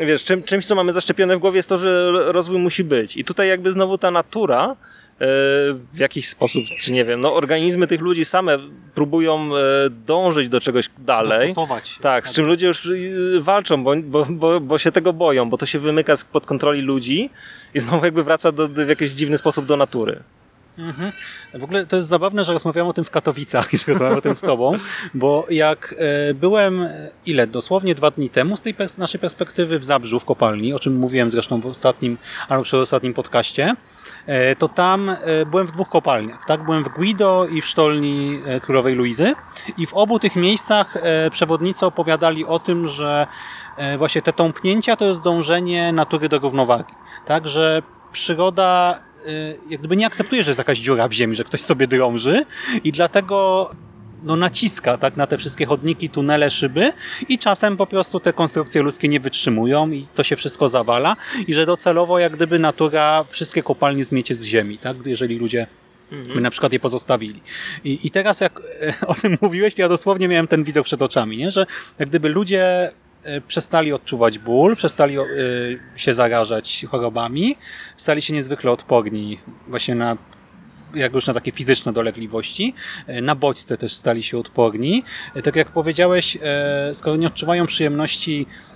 wiesz, 0.00 0.24
czym, 0.24 0.42
czymś, 0.42 0.66
co 0.66 0.74
mamy 0.74 0.92
zaszczepione 0.92 1.36
w 1.36 1.40
głowie 1.40 1.56
jest 1.56 1.68
to, 1.68 1.78
że 1.78 2.12
rozwój 2.12 2.58
musi 2.58 2.84
być. 2.84 3.16
I 3.16 3.24
tutaj 3.24 3.48
jakby 3.48 3.72
znowu 3.72 3.98
ta 3.98 4.10
natura 4.10 4.64
e, 4.66 4.74
w 5.92 5.98
jakiś 5.98 6.28
sposób, 6.28 6.64
czy 6.80 6.92
nie 6.92 7.04
wiem, 7.04 7.20
no 7.20 7.34
organizmy 7.34 7.86
tych 7.86 8.00
ludzi 8.00 8.24
same 8.24 8.58
próbują 8.94 9.56
e, 9.56 9.60
dążyć 9.90 10.48
do 10.48 10.60
czegoś 10.60 10.88
dalej. 10.98 11.48
Dostosować 11.48 11.88
się. 11.88 12.00
Tak, 12.00 12.28
z 12.28 12.32
czym 12.32 12.46
ludzie 12.46 12.66
już 12.66 12.86
y, 12.86 13.40
walczą, 13.40 13.84
bo, 13.84 13.96
bo, 13.96 14.26
bo, 14.30 14.60
bo 14.60 14.78
się 14.78 14.92
tego 14.92 15.12
boją, 15.12 15.50
bo 15.50 15.58
to 15.58 15.66
się 15.66 15.78
wymyka 15.78 16.16
spod 16.16 16.46
kontroli 16.46 16.80
ludzi 16.80 17.30
i 17.74 17.80
znowu 17.80 18.04
jakby 18.04 18.22
wraca 18.22 18.52
do, 18.52 18.68
w 18.68 18.88
jakiś 18.88 19.12
dziwny 19.12 19.38
sposób 19.38 19.66
do 19.66 19.76
natury. 19.76 20.22
Mhm. 20.78 21.12
W 21.54 21.64
ogóle 21.64 21.86
to 21.86 21.96
jest 21.96 22.08
zabawne, 22.08 22.44
że 22.44 22.52
rozmawiam 22.52 22.86
o 22.86 22.92
tym 22.92 23.04
w 23.04 23.10
Katowicach, 23.10 23.70
że 23.72 23.78
rozmawiam 23.86 24.18
o 24.18 24.20
tym 24.20 24.34
z 24.34 24.40
tobą, 24.40 24.72
bo 25.14 25.46
jak 25.50 25.94
e, 25.98 26.34
byłem, 26.34 26.82
e, 26.82 27.10
ile, 27.26 27.46
dosłownie 27.46 27.94
dwa 27.94 28.10
dni 28.10 28.30
temu 28.30 28.56
z 28.56 28.62
tej 28.62 28.74
pers- 28.74 28.98
naszej 28.98 29.20
perspektywy 29.20 29.78
w 29.78 29.84
Zabrzu, 29.84 30.20
w 30.20 30.24
kopalni, 30.24 30.72
o 30.72 30.78
czym 30.78 30.96
mówiłem 30.96 31.30
zresztą 31.30 31.60
w 31.60 31.66
ostatnim, 31.66 32.18
albo 32.48 32.64
przy 32.64 32.78
ostatnim 32.78 33.14
podcaście, 33.14 33.74
e, 34.26 34.56
to 34.56 34.68
tam 34.68 35.16
byłem 35.46 35.66
w 35.66 35.72
dwóch 35.72 35.88
kopalniach, 35.88 36.44
tak? 36.46 36.64
Byłem 36.64 36.84
w 36.84 36.88
Guido 36.88 37.46
i 37.52 37.60
w 37.60 37.66
sztolni 37.66 38.40
Królowej 38.62 38.94
Luizy 38.94 39.34
i 39.78 39.86
w 39.86 39.94
obu 39.94 40.18
tych 40.18 40.36
miejscach 40.36 41.02
przewodnicy 41.30 41.86
opowiadali 41.86 42.44
o 42.44 42.58
tym, 42.58 42.88
że 42.88 43.26
właśnie 43.98 44.22
te 44.22 44.32
tąpnięcia 44.32 44.96
to 44.96 45.04
jest 45.04 45.22
dążenie 45.22 45.92
natury 45.92 46.28
do 46.28 46.38
równowagi, 46.38 46.94
tak? 47.26 47.48
Że 47.48 47.82
przyroda 48.12 48.98
jak 49.70 49.80
gdyby 49.80 49.96
nie 49.96 50.06
akceptuje, 50.06 50.42
że 50.42 50.50
jest 50.50 50.58
jakaś 50.58 50.78
dziura 50.78 51.08
w 51.08 51.12
ziemi, 51.12 51.34
że 51.34 51.44
ktoś 51.44 51.60
sobie 51.60 51.86
drąży 51.86 52.44
i 52.84 52.92
dlatego 52.92 53.70
no, 54.22 54.36
naciska 54.36 54.98
tak, 54.98 55.16
na 55.16 55.26
te 55.26 55.38
wszystkie 55.38 55.66
chodniki, 55.66 56.08
tunele, 56.08 56.50
szyby 56.50 56.92
i 57.28 57.38
czasem 57.38 57.76
po 57.76 57.86
prostu 57.86 58.20
te 58.20 58.32
konstrukcje 58.32 58.82
ludzkie 58.82 59.08
nie 59.08 59.20
wytrzymują 59.20 59.90
i 59.90 60.06
to 60.14 60.22
się 60.22 60.36
wszystko 60.36 60.68
zawala 60.68 61.16
i 61.46 61.54
że 61.54 61.66
docelowo 61.66 62.18
jak 62.18 62.36
gdyby 62.36 62.58
natura 62.58 63.24
wszystkie 63.28 63.62
kopalnie 63.62 64.04
zmiecie 64.04 64.34
z 64.34 64.44
ziemi, 64.44 64.78
tak, 64.78 64.96
jeżeli 65.06 65.38
ludzie 65.38 65.66
by 66.34 66.40
na 66.40 66.50
przykład 66.50 66.72
je 66.72 66.80
pozostawili. 66.80 67.40
I, 67.84 68.06
I 68.06 68.10
teraz 68.10 68.40
jak 68.40 68.60
e, 68.82 69.06
o 69.06 69.14
tym 69.14 69.38
mówiłeś, 69.40 69.74
to 69.74 69.82
ja 69.82 69.88
dosłownie 69.88 70.28
miałem 70.28 70.48
ten 70.48 70.64
widok 70.64 70.84
przed 70.84 71.02
oczami, 71.02 71.36
nie? 71.36 71.50
że 71.50 71.66
jak 71.98 72.08
gdyby 72.08 72.28
ludzie 72.28 72.90
przestali 73.48 73.92
odczuwać 73.92 74.38
ból, 74.38 74.76
przestali 74.76 75.18
e, 75.18 75.24
się 75.96 76.12
zarażać 76.14 76.86
chorobami, 76.90 77.56
stali 77.96 78.22
się 78.22 78.34
niezwykle 78.34 78.70
odporni 78.70 79.38
właśnie 79.68 79.94
na 79.94 80.16
jak 80.94 81.12
już 81.14 81.26
na 81.26 81.34
takie 81.34 81.52
fizyczne 81.52 81.92
dolegliwości. 81.92 82.74
E, 83.06 83.20
Na 83.20 83.34
bodźce 83.34 83.78
też 83.78 83.94
stali 83.94 84.22
się 84.22 84.38
odporni. 84.38 85.04
E, 85.34 85.42
Tak 85.42 85.56
jak 85.56 85.68
powiedziałeś, 85.68 86.38
e, 86.42 86.94
skoro 86.94 87.16
nie 87.16 87.26
odczuwają 87.26 87.66
przyjemności 87.66 88.46
e, 88.46 88.71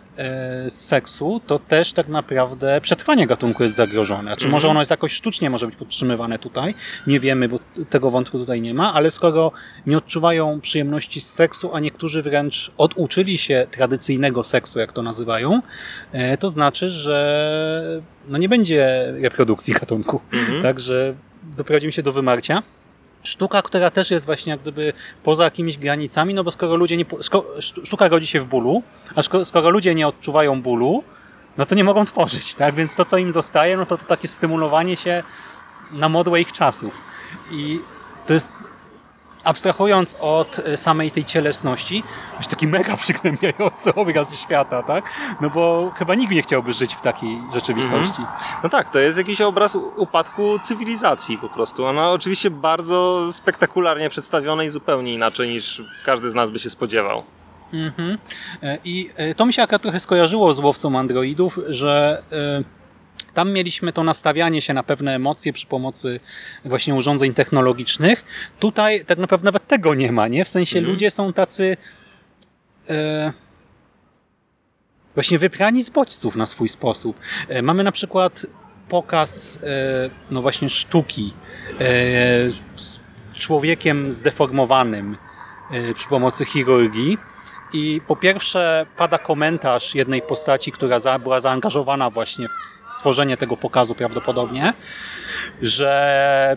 seksu, 0.68 1.40
to 1.46 1.58
też 1.58 1.92
tak 1.92 2.08
naprawdę 2.08 2.80
przetrwanie 2.80 3.26
gatunku 3.26 3.62
jest 3.62 3.74
zagrożone. 3.74 4.36
Czy 4.36 4.48
może 4.48 4.68
ono 4.68 4.80
jest 4.80 4.90
jakoś 4.90 5.12
sztucznie 5.12 5.50
może 5.50 5.66
być 5.66 5.76
podtrzymywane 5.76 6.38
tutaj? 6.38 6.74
Nie 7.06 7.20
wiemy, 7.20 7.48
bo 7.48 7.58
tego 7.90 8.10
wątku 8.10 8.38
tutaj 8.38 8.60
nie 8.60 8.74
ma, 8.74 8.94
ale 8.94 9.10
skoro 9.10 9.52
nie 9.86 9.98
odczuwają 9.98 10.60
przyjemności 10.60 11.20
z 11.20 11.32
seksu, 11.32 11.74
a 11.74 11.80
niektórzy 11.80 12.22
wręcz 12.22 12.70
oduczyli 12.78 13.38
się 13.38 13.66
tradycyjnego 13.70 14.44
seksu, 14.44 14.78
jak 14.78 14.92
to 14.92 15.02
nazywają, 15.02 15.62
e, 16.12 16.36
to 16.36 16.48
znaczy, 16.48 16.88
że 16.88 18.00
no 18.28 18.38
nie 18.38 18.48
będzie 18.48 19.12
reprodukcji 19.22 19.74
gatunku. 19.74 20.20
Także 20.62 21.14
doprowadzimy 21.56 21.92
się 21.92 22.02
do 22.02 22.12
wymarcia. 22.12 22.62
Sztuka, 23.26 23.62
która 23.62 23.90
też 23.90 24.10
jest 24.10 24.26
właśnie 24.26 24.50
jak 24.50 24.60
gdyby 24.60 24.92
poza 25.24 25.44
jakimiś 25.44 25.78
granicami, 25.78 26.34
no 26.34 26.44
bo 26.44 26.50
skoro 26.50 26.76
ludzie 26.76 26.96
nie... 26.96 27.04
sztuka 27.84 28.08
rodzi 28.08 28.26
się 28.26 28.40
w 28.40 28.46
bólu, 28.46 28.82
a 29.14 29.22
szko, 29.22 29.44
skoro 29.44 29.70
ludzie 29.70 29.94
nie 29.94 30.08
odczuwają 30.08 30.62
bólu, 30.62 31.04
no 31.58 31.66
to 31.66 31.74
nie 31.74 31.84
mogą 31.84 32.04
tworzyć, 32.14 32.54
tak? 32.54 32.74
Więc 32.74 32.94
to, 32.94 33.04
co 33.04 33.18
im 33.18 33.32
zostaje, 33.32 33.76
no 33.76 33.86
to, 33.86 33.98
to 33.98 34.04
takie 34.04 34.28
stymulowanie 34.28 34.96
się 34.96 35.22
na 35.92 36.08
modłę 36.08 36.40
ich 36.40 36.52
czasów. 36.52 37.00
I 37.52 37.80
to 38.26 38.34
jest 38.34 38.48
abstrahując 39.46 40.16
od 40.20 40.58
e, 40.58 40.76
samej 40.76 41.10
tej 41.10 41.24
cielesności, 41.24 42.02
jest 42.38 42.50
taki 42.50 42.68
mega 42.68 42.96
przygnębiający 43.06 43.94
obraz 43.94 44.38
świata, 44.38 44.82
tak? 44.82 45.10
No 45.40 45.50
bo 45.50 45.92
chyba 45.96 46.14
nikt 46.14 46.32
nie 46.32 46.42
chciałby 46.42 46.72
żyć 46.72 46.94
w 46.94 47.00
takiej 47.00 47.38
rzeczywistości. 47.54 48.22
No 48.62 48.68
tak, 48.68 48.90
to 48.90 48.98
jest 48.98 49.18
jakiś 49.18 49.40
obraz 49.40 49.78
upadku 49.96 50.58
cywilizacji 50.58 51.38
po 51.38 51.48
prostu. 51.48 51.86
Ona 51.86 52.10
oczywiście 52.10 52.50
bardzo 52.50 53.28
spektakularnie 53.32 54.08
przedstawiona 54.08 54.64
i 54.64 54.68
zupełnie 54.68 55.14
inaczej 55.14 55.48
niż 55.48 55.82
każdy 56.04 56.30
z 56.30 56.34
nas 56.34 56.50
by 56.50 56.58
się 56.58 56.70
spodziewał. 56.70 57.22
Mhm. 57.72 58.18
E, 58.62 58.78
I 58.84 59.10
e, 59.16 59.34
to 59.34 59.46
mi 59.46 59.52
się 59.52 59.62
akurat 59.62 59.82
trochę 59.82 60.00
skojarzyło 60.00 60.54
z 60.54 60.58
łowcą 60.58 60.98
androidów, 60.98 61.58
że 61.68 62.22
e, 62.32 62.75
tam 63.36 63.52
mieliśmy 63.52 63.92
to 63.92 64.04
nastawianie 64.04 64.62
się 64.62 64.74
na 64.74 64.82
pewne 64.82 65.14
emocje 65.14 65.52
przy 65.52 65.66
pomocy 65.66 66.20
właśnie 66.64 66.94
urządzeń 66.94 67.34
technologicznych. 67.34 68.24
Tutaj 68.60 69.04
tak 69.04 69.18
naprawdę 69.18 69.44
nawet 69.44 69.66
tego 69.66 69.94
nie 69.94 70.12
ma, 70.12 70.28
nie? 70.28 70.44
W 70.44 70.48
sensie 70.48 70.80
ludzie 70.80 71.10
są 71.10 71.32
tacy 71.32 71.76
e, 72.88 73.32
właśnie 75.14 75.38
wyprani 75.38 75.82
z 75.82 75.90
bodźców 75.90 76.36
na 76.36 76.46
swój 76.46 76.68
sposób. 76.68 77.18
E, 77.48 77.62
mamy 77.62 77.84
na 77.84 77.92
przykład 77.92 78.46
pokaz 78.88 79.58
e, 79.62 80.10
no 80.30 80.42
właśnie 80.42 80.68
sztuki 80.68 81.32
e, 81.80 81.84
z 82.76 83.00
człowiekiem 83.34 84.12
zdeformowanym 84.12 85.16
e, 85.70 85.94
przy 85.94 86.08
pomocy 86.08 86.44
chirurgii. 86.44 87.18
I 87.72 88.00
po 88.06 88.16
pierwsze 88.16 88.86
pada 88.96 89.18
komentarz 89.18 89.94
jednej 89.94 90.22
postaci, 90.22 90.72
która 90.72 90.98
za, 90.98 91.18
była 91.18 91.40
zaangażowana 91.40 92.10
właśnie 92.10 92.48
w 92.48 92.90
stworzenie 92.90 93.36
tego 93.36 93.56
pokazu 93.56 93.94
prawdopodobnie, 93.94 94.72
że 95.62 96.56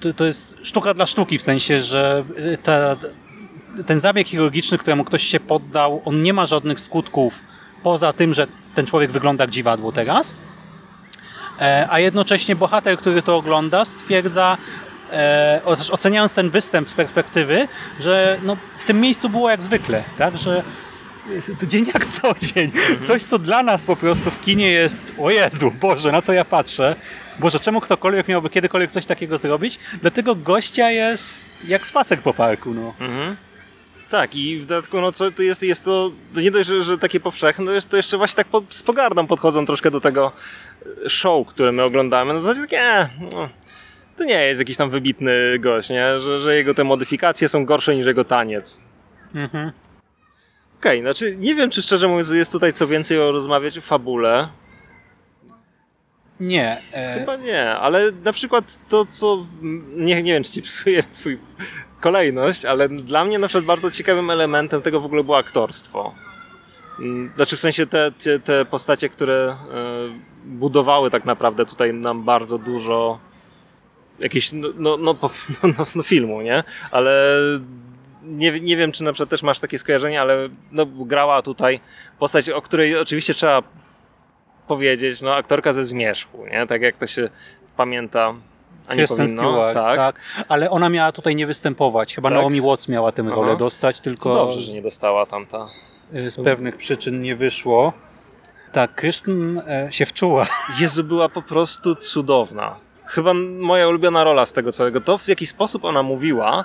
to, 0.00 0.12
to 0.12 0.24
jest 0.24 0.56
sztuka 0.62 0.94
dla 0.94 1.06
sztuki, 1.06 1.38
w 1.38 1.42
sensie, 1.42 1.80
że 1.80 2.24
y, 2.38 2.58
ta, 2.62 2.96
ten 3.86 4.00
zabieg 4.00 4.28
chirurgiczny, 4.28 4.78
któremu 4.78 5.04
ktoś 5.04 5.22
się 5.22 5.40
poddał, 5.40 6.02
on 6.04 6.20
nie 6.20 6.32
ma 6.32 6.46
żadnych 6.46 6.80
skutków 6.80 7.40
poza 7.82 8.12
tym, 8.12 8.34
że 8.34 8.46
ten 8.74 8.86
człowiek 8.86 9.10
wygląda 9.10 9.44
jak 9.44 9.50
dziwadło 9.50 9.92
teraz. 9.92 10.34
E, 11.60 11.86
a 11.90 12.00
jednocześnie 12.00 12.56
bohater, 12.56 12.98
który 12.98 13.22
to 13.22 13.36
ogląda, 13.36 13.84
stwierdza, 13.84 14.56
e, 15.12 15.60
oceniając 15.90 16.34
ten 16.34 16.50
występ 16.50 16.88
z 16.88 16.94
perspektywy, 16.94 17.68
że 18.00 18.38
no, 18.42 18.56
w 18.78 18.84
tym 18.84 19.00
miejscu 19.00 19.28
było 19.28 19.50
jak 19.50 19.62
zwykle, 19.62 20.04
tak? 20.18 20.38
że 20.38 20.62
to 21.60 21.66
dzień 21.66 21.86
jak 21.94 22.06
co 22.06 22.34
dzień. 22.34 22.72
Coś, 23.06 23.22
co 23.22 23.38
dla 23.38 23.62
nas 23.62 23.86
po 23.86 23.96
prostu 23.96 24.30
w 24.30 24.40
kinie 24.40 24.70
jest, 24.70 25.02
o 25.18 25.30
Jezu, 25.30 25.70
Boże, 25.80 26.12
na 26.12 26.22
co 26.22 26.32
ja 26.32 26.44
patrzę. 26.44 26.96
Boże, 27.38 27.60
czemu 27.60 27.80
ktokolwiek 27.80 28.28
miałby 28.28 28.50
kiedykolwiek 28.50 28.90
coś 28.90 29.06
takiego 29.06 29.38
zrobić? 29.38 29.78
Dlatego 30.00 30.34
gościa 30.34 30.90
jest 30.90 31.46
jak 31.68 31.86
spacer 31.86 32.18
po 32.18 32.34
parku. 32.34 32.74
No. 32.74 32.94
Mhm. 33.00 33.36
Tak, 34.10 34.34
i 34.34 34.58
w 34.58 34.66
dodatku, 34.66 35.00
no 35.00 35.12
co 35.12 35.30
to 35.30 35.42
jest, 35.42 35.62
jest 35.62 35.84
to, 35.84 36.10
to 36.34 36.40
nie 36.40 36.50
dość, 36.50 36.68
że, 36.68 36.84
że 36.84 36.98
takie 36.98 37.20
powszechne, 37.20 37.80
to, 37.90 37.96
jeszcze 37.96 38.16
właśnie 38.16 38.36
tak 38.36 38.46
pod, 38.46 38.64
z 38.74 38.82
pogardą 38.82 39.26
podchodzą 39.26 39.66
troszkę 39.66 39.90
do 39.90 40.00
tego 40.00 40.32
e, 41.06 41.08
show, 41.10 41.46
które 41.46 41.72
my 41.72 41.82
oglądamy. 41.82 42.32
No 42.32 42.38
w 42.38 42.42
zasadzie 42.42 42.60
takie, 42.60 42.80
e, 42.80 43.08
no, 43.32 43.48
to 44.20 44.24
nie 44.24 44.46
jest 44.46 44.58
jakiś 44.58 44.76
tam 44.76 44.90
wybitny 44.90 45.58
gość, 45.58 45.90
nie? 45.90 46.20
Że, 46.20 46.40
że 46.40 46.56
jego 46.56 46.74
te 46.74 46.84
modyfikacje 46.84 47.48
są 47.48 47.64
gorsze 47.64 47.96
niż 47.96 48.06
jego 48.06 48.24
taniec. 48.24 48.80
Mhm. 49.34 49.72
Okej, 50.80 51.00
okay, 51.00 51.00
znaczy 51.00 51.36
nie 51.36 51.54
wiem, 51.54 51.70
czy 51.70 51.82
szczerze 51.82 52.08
mówiąc 52.08 52.28
jest 52.28 52.52
tutaj 52.52 52.72
co 52.72 52.86
więcej 52.86 53.18
o 53.18 53.32
rozmawiać 53.32 53.78
o 53.78 53.80
fabule. 53.80 54.48
Nie. 56.40 56.82
E... 56.92 57.18
Chyba 57.18 57.36
nie, 57.36 57.70
ale 57.70 58.12
na 58.24 58.32
przykład 58.32 58.78
to, 58.88 59.04
co... 59.04 59.46
Nie, 59.96 60.22
nie 60.22 60.32
wiem, 60.32 60.42
czy 60.42 60.52
ci 60.52 60.62
psuje 60.62 61.02
twój 61.20 61.38
kolejność, 62.00 62.64
ale 62.64 62.88
dla 62.88 63.24
mnie 63.24 63.38
na 63.38 63.48
przykład 63.48 63.64
bardzo 63.64 63.90
ciekawym 63.90 64.30
elementem 64.30 64.82
tego 64.82 65.00
w 65.00 65.04
ogóle 65.04 65.24
było 65.24 65.38
aktorstwo. 65.38 66.14
Mm, 66.98 67.32
znaczy 67.36 67.56
w 67.56 67.60
sensie 67.60 67.86
te, 67.86 68.12
te, 68.12 68.40
te 68.40 68.64
postacie, 68.64 69.08
które 69.08 69.34
e, 69.34 69.56
budowały 70.44 71.10
tak 71.10 71.24
naprawdę 71.24 71.66
tutaj 71.66 71.94
nam 71.94 72.24
bardzo 72.24 72.58
dużo 72.58 73.29
jakieś 74.20 74.52
no, 74.52 74.68
no, 74.78 74.96
no, 75.02 75.14
no, 75.62 75.84
no 75.94 76.02
filmu, 76.02 76.42
nie? 76.42 76.62
Ale 76.90 77.36
nie, 78.22 78.60
nie 78.60 78.76
wiem, 78.76 78.92
czy 78.92 79.04
na 79.04 79.12
przykład 79.12 79.30
też 79.30 79.42
masz 79.42 79.60
takie 79.60 79.78
skojarzenie, 79.78 80.20
ale 80.20 80.48
no, 80.72 80.86
grała 80.86 81.42
tutaj 81.42 81.80
postać, 82.18 82.50
o 82.50 82.62
której 82.62 82.98
oczywiście 82.98 83.34
trzeba 83.34 83.62
powiedzieć, 84.68 85.22
no 85.22 85.34
aktorka 85.34 85.72
ze 85.72 85.84
Zmierzchu, 85.84 86.46
nie? 86.46 86.66
Tak 86.66 86.82
jak 86.82 86.96
to 86.96 87.06
się 87.06 87.28
pamięta. 87.76 88.34
A 88.86 88.94
nie 88.94 88.98
Kristen 88.98 89.26
powinno, 89.26 89.42
Stewart, 89.42 89.74
tak. 89.74 89.96
tak. 89.96 90.20
Ale 90.48 90.70
ona 90.70 90.88
miała 90.88 91.12
tutaj 91.12 91.36
nie 91.36 91.46
występować. 91.46 92.14
Chyba 92.14 92.28
Tak? 92.28 92.38
Naomi 92.38 92.60
Watts 92.60 92.88
miała 92.88 93.12
tę 93.12 93.22
rolę 93.22 93.48
Aha. 93.48 93.58
dostać, 93.58 94.00
tylko 94.00 94.28
To 94.28 94.34
dobrze, 94.34 94.60
że 94.60 94.72
nie 94.72 94.82
dostała 94.82 95.26
tamta. 95.26 95.66
z 96.12 96.44
pewnych 96.44 96.76
przyczyn 96.76 97.20
nie 97.22 97.36
wyszło. 97.36 97.92
Tak, 98.72 98.94
Kristen 98.94 99.62
e, 99.68 99.88
się 99.90 100.06
wczuła. 100.06 100.46
Jezu, 100.80 101.04
była 101.04 101.28
po 101.28 101.42
prostu 101.42 101.94
cudowna. 101.94 102.76
Chyba 103.10 103.34
moja 103.34 103.88
ulubiona 103.88 104.24
rola 104.24 104.46
z 104.46 104.52
tego 104.52 104.72
całego. 104.72 105.00
To, 105.00 105.18
w 105.18 105.28
jaki 105.28 105.46
sposób 105.46 105.84
ona 105.84 106.02
mówiła, 106.02 106.64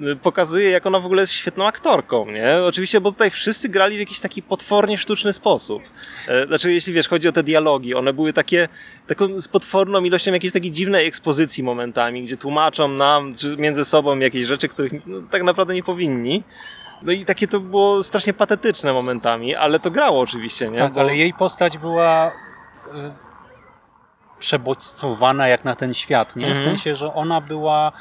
y, 0.00 0.16
pokazuje, 0.16 0.70
jak 0.70 0.86
ona 0.86 1.00
w 1.00 1.06
ogóle 1.06 1.22
jest 1.22 1.32
świetną 1.32 1.66
aktorką, 1.66 2.26
nie? 2.30 2.56
Oczywiście, 2.66 3.00
bo 3.00 3.12
tutaj 3.12 3.30
wszyscy 3.30 3.68
grali 3.68 3.96
w 3.96 4.00
jakiś 4.00 4.20
taki 4.20 4.42
potwornie 4.42 4.98
sztuczny 4.98 5.32
sposób. 5.32 5.82
E, 6.28 6.46
Znaczy, 6.46 6.72
jeśli 6.72 6.92
wiesz, 6.92 7.08
chodzi 7.08 7.28
o 7.28 7.32
te 7.32 7.42
dialogi, 7.42 7.94
one 7.94 8.12
były 8.12 8.32
takie, 8.32 8.68
taką 9.06 9.40
z 9.40 9.48
potworną 9.48 10.04
ilością 10.04 10.32
jakiejś 10.32 10.52
takiej 10.52 10.70
dziwnej 10.72 11.06
ekspozycji 11.06 11.64
momentami, 11.64 12.22
gdzie 12.22 12.36
tłumaczą 12.36 12.88
nam 12.88 13.34
czy 13.34 13.56
między 13.56 13.84
sobą 13.84 14.18
jakieś 14.18 14.46
rzeczy, 14.46 14.68
których 14.68 15.06
no, 15.06 15.18
tak 15.30 15.42
naprawdę 15.42 15.74
nie 15.74 15.82
powinni. 15.82 16.42
No 17.02 17.12
i 17.12 17.24
takie 17.24 17.48
to 17.48 17.60
było 17.60 18.04
strasznie 18.04 18.32
patetyczne 18.34 18.92
momentami, 18.92 19.54
ale 19.54 19.78
to 19.80 19.90
grało 19.90 20.20
oczywiście, 20.20 20.68
nie? 20.70 20.78
Tak, 20.78 20.92
Bo- 20.92 21.00
ale 21.00 21.16
jej 21.16 21.34
postać 21.34 21.78
była 21.78 22.32
e, 22.94 23.31
przebodźcowana 24.42 25.48
jak 25.48 25.64
na 25.64 25.76
ten 25.76 25.94
świat, 25.94 26.36
nie? 26.36 26.46
W 26.46 26.48
Mhm. 26.50 26.64
sensie, 26.64 26.94
że 26.94 27.14
ona 27.14 27.40
była 27.40 27.92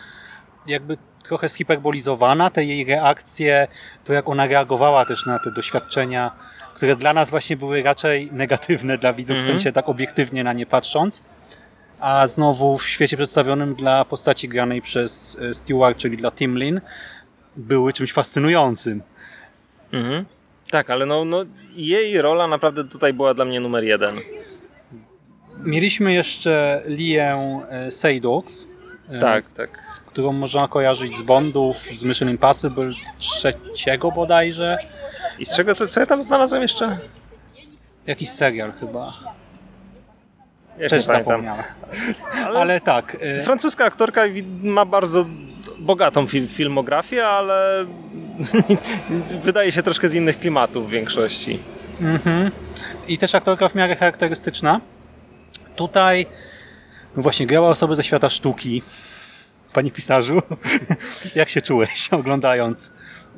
jakby 0.67 0.97
trochę 1.23 1.49
zhiperbolizowana, 1.49 2.49
te 2.49 2.63
jej 2.63 2.85
reakcje, 2.85 3.67
to 4.05 4.13
jak 4.13 4.29
ona 4.29 4.47
reagowała 4.47 5.05
też 5.05 5.25
na 5.25 5.39
te 5.39 5.51
doświadczenia, 5.51 6.31
które 6.73 6.95
dla 6.95 7.13
nas 7.13 7.29
właśnie 7.29 7.57
były 7.57 7.83
raczej 7.83 8.29
negatywne 8.31 8.97
dla 8.97 9.13
widzów, 9.13 9.37
Mhm. 9.37 9.47
w 9.47 9.51
sensie 9.59 9.71
tak 9.71 9.89
obiektywnie 9.89 10.43
na 10.43 10.53
nie 10.53 10.65
patrząc. 10.65 11.21
A 11.99 12.27
znowu 12.27 12.77
w 12.77 12.87
świecie 12.87 13.17
przedstawionym 13.17 13.75
dla 13.75 14.05
postaci 14.05 14.49
granej 14.49 14.81
przez 14.81 15.37
e, 15.41 15.53
Stewart, 15.53 15.97
czyli 15.97 16.17
dla 16.17 16.31
Timlin, 16.31 16.81
były 17.55 17.93
czymś 17.93 18.13
fascynującym. 18.13 19.01
Mhm. 19.93 20.25
Tak, 20.71 20.89
ale 20.89 21.05
no, 21.05 21.25
no 21.25 21.45
jej 21.75 22.21
rola 22.21 22.47
naprawdę 22.47 22.83
tutaj 22.87 23.13
była 23.13 23.33
dla 23.33 23.45
mnie 23.45 23.59
numer 23.59 23.83
jeden. 23.83 24.19
Mieliśmy 25.63 26.13
jeszcze 26.13 26.81
Lię 26.85 27.35
e, 27.69 27.91
Seydoux, 27.91 28.67
e, 29.09 29.19
Tak, 29.19 29.51
tak. 29.53 29.69
którą 30.05 30.31
można 30.31 30.67
kojarzyć 30.67 31.17
z 31.17 31.21
Bondów, 31.21 31.77
z 31.77 32.03
Mission 32.03 32.29
Impossible 32.29 32.89
trzeciego 33.19 34.11
bodajże. 34.11 34.77
I 35.39 35.45
z 35.45 35.55
czego 35.55 35.75
to, 35.75 35.87
co 35.87 35.99
ja 35.99 36.05
tam 36.05 36.23
znalazłem 36.23 36.61
jeszcze? 36.61 36.97
Jakiś 38.07 38.29
serial 38.29 38.71
chyba. 38.79 39.13
Ja 40.79 40.89
Też 40.89 41.03
zapomniałem. 41.03 41.63
Ale, 42.45 42.59
Ale 42.59 42.81
tak, 42.81 43.17
e, 43.21 43.43
francuska 43.43 43.85
aktorka 43.85 44.21
ma 44.63 44.85
bardzo 44.85 45.25
bogatą 45.79 46.25
fil- 46.25 46.47
filmografię, 46.47 47.27
ale 47.27 47.85
wydaje 49.43 49.71
się 49.71 49.83
troszkę 49.83 50.09
z 50.09 50.13
innych 50.13 50.39
klimatów 50.39 50.87
w 50.87 50.89
większości. 50.89 51.59
mhm. 52.01 52.51
i 53.07 53.17
też 53.17 53.35
aktorka 53.35 53.69
w 53.69 53.75
miarę 53.75 53.95
charakterystyczna. 53.95 54.81
Tutaj 55.75 56.25
właśnie 57.15 57.45
grała 57.45 57.69
osoby 57.69 57.95
ze 57.95 58.03
świata 58.03 58.29
sztuki. 58.29 58.83
Panie 59.73 59.91
pisarzu, 59.91 60.41
jak 61.35 61.49
się 61.49 61.61
czułeś 61.61 62.09
oglądając 62.19 62.91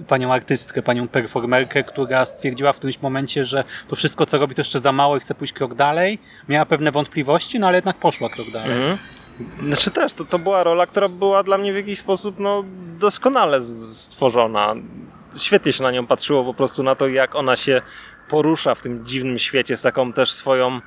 panią 0.07 0.33
artystkę, 0.33 0.81
panią 0.81 1.07
performerkę, 1.07 1.83
która 1.83 2.25
stwierdziła 2.25 2.73
w 2.73 2.77
którymś 2.77 3.01
momencie, 3.01 3.45
że 3.45 3.63
to 3.87 3.95
wszystko 3.95 4.25
co 4.25 4.37
robi 4.37 4.55
to 4.55 4.61
jeszcze 4.61 4.79
za 4.79 4.91
mało 4.91 5.17
i 5.17 5.19
chce 5.19 5.35
pójść 5.35 5.53
krok 5.53 5.75
dalej. 5.75 6.19
Miała 6.49 6.65
pewne 6.65 6.91
wątpliwości, 6.91 7.59
no 7.59 7.67
ale 7.67 7.77
jednak 7.77 7.97
poszła 7.97 8.29
krok 8.29 8.51
dalej. 8.51 8.71
Mhm. 8.71 8.97
Znaczy 9.67 9.91
też, 9.91 10.13
to, 10.13 10.25
to 10.25 10.39
była 10.39 10.63
rola, 10.63 10.87
która 10.87 11.09
była 11.09 11.43
dla 11.43 11.57
mnie 11.57 11.73
w 11.73 11.75
jakiś 11.75 11.99
sposób 11.99 12.39
no, 12.39 12.63
doskonale 12.99 13.61
stworzona. 13.61 14.75
Świetnie 15.37 15.73
się 15.73 15.83
na 15.83 15.91
nią 15.91 16.07
patrzyło 16.07 16.43
po 16.43 16.53
prostu 16.53 16.83
na 16.83 16.95
to, 16.95 17.07
jak 17.07 17.35
ona 17.35 17.55
się 17.55 17.81
porusza 18.29 18.75
w 18.75 18.81
tym 18.81 19.05
dziwnym 19.05 19.39
świecie 19.39 19.77
z 19.77 19.81
taką 19.81 20.13
też 20.13 20.31
swoją 20.31 20.81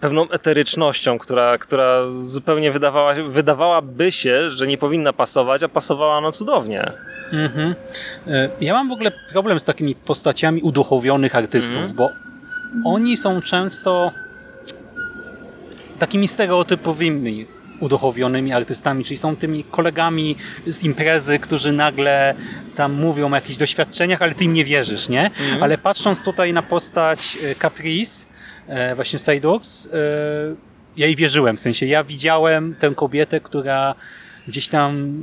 pewną 0.00 0.30
eterycznością, 0.30 1.18
która, 1.18 1.58
która 1.58 2.02
zupełnie 2.18 2.70
wydawała, 2.70 3.14
wydawałaby 3.14 4.12
się, 4.12 4.50
że 4.50 4.66
nie 4.66 4.78
powinna 4.78 5.12
pasować, 5.12 5.62
a 5.62 5.68
pasowała 5.68 6.20
no 6.20 6.32
cudownie. 6.32 6.92
Mhm. 7.32 7.74
E, 8.26 8.48
Ja 8.60 8.74
mam 8.74 8.88
w 8.88 8.92
ogóle 8.92 9.12
problem 9.32 9.60
z 9.60 9.64
takimi 9.64 9.94
postaciami 9.94 10.62
uduchowionych 10.62 11.36
artystów, 11.36 11.76
Mhm. 11.76 11.94
bo 11.94 12.10
oni 12.84 13.16
są 13.16 13.42
często 13.42 14.10
takimi 15.98 16.28
stereotypowymi 16.28 17.46
uduchowionymi 17.80 18.52
artystami, 18.52 19.04
czyli 19.04 19.16
są 19.18 19.36
tymi 19.36 19.64
kolegami 19.64 20.36
z 20.66 20.82
imprezy, 20.84 21.38
którzy 21.38 21.72
nagle 21.72 22.34
tam 22.74 22.92
mówią 22.92 23.32
o 23.32 23.34
jakichś 23.34 23.56
doświadczeniach, 23.58 24.22
ale 24.22 24.34
ty 24.34 24.44
im 24.44 24.52
nie 24.52 24.64
wierzysz, 24.64 25.08
nie? 25.08 25.30
Ale 25.60 25.78
patrząc 25.78 26.22
tutaj 26.22 26.52
na 26.52 26.62
postać 26.62 27.38
e, 27.44 27.54
Caprice, 27.54 28.26
właśnie 28.94 29.18
Seydoux, 29.18 29.86
e, 29.86 29.98
ja 30.96 31.06
jej 31.06 31.16
wierzyłem, 31.16 31.56
w 31.56 31.60
sensie 31.60 31.86
ja 31.86 32.04
widziałem 32.04 32.74
tę 32.74 32.94
kobietę, 32.94 33.40
która 33.40 33.94
gdzieś 34.48 34.68
tam 34.68 35.22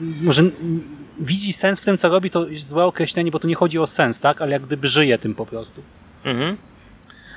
może 0.00 0.42
widzi 1.18 1.52
sens 1.52 1.80
w 1.80 1.84
tym, 1.84 1.98
co 1.98 2.08
robi, 2.08 2.30
to 2.30 2.48
jest 2.48 2.66
złe 2.66 2.84
określenie, 2.84 3.30
bo 3.30 3.38
tu 3.38 3.48
nie 3.48 3.54
chodzi 3.54 3.78
o 3.78 3.86
sens, 3.86 4.20
tak? 4.20 4.42
Ale 4.42 4.52
jak 4.52 4.62
gdyby 4.62 4.88
żyje 4.88 5.18
tym 5.18 5.34
po 5.34 5.46
prostu. 5.46 5.82
Mhm. 6.24 6.56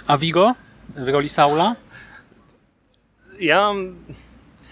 A 0.07 0.17
Vigo 0.17 0.55
w 0.95 1.07
roli 1.07 1.29
Saula? 1.29 1.75
Ja. 3.39 3.73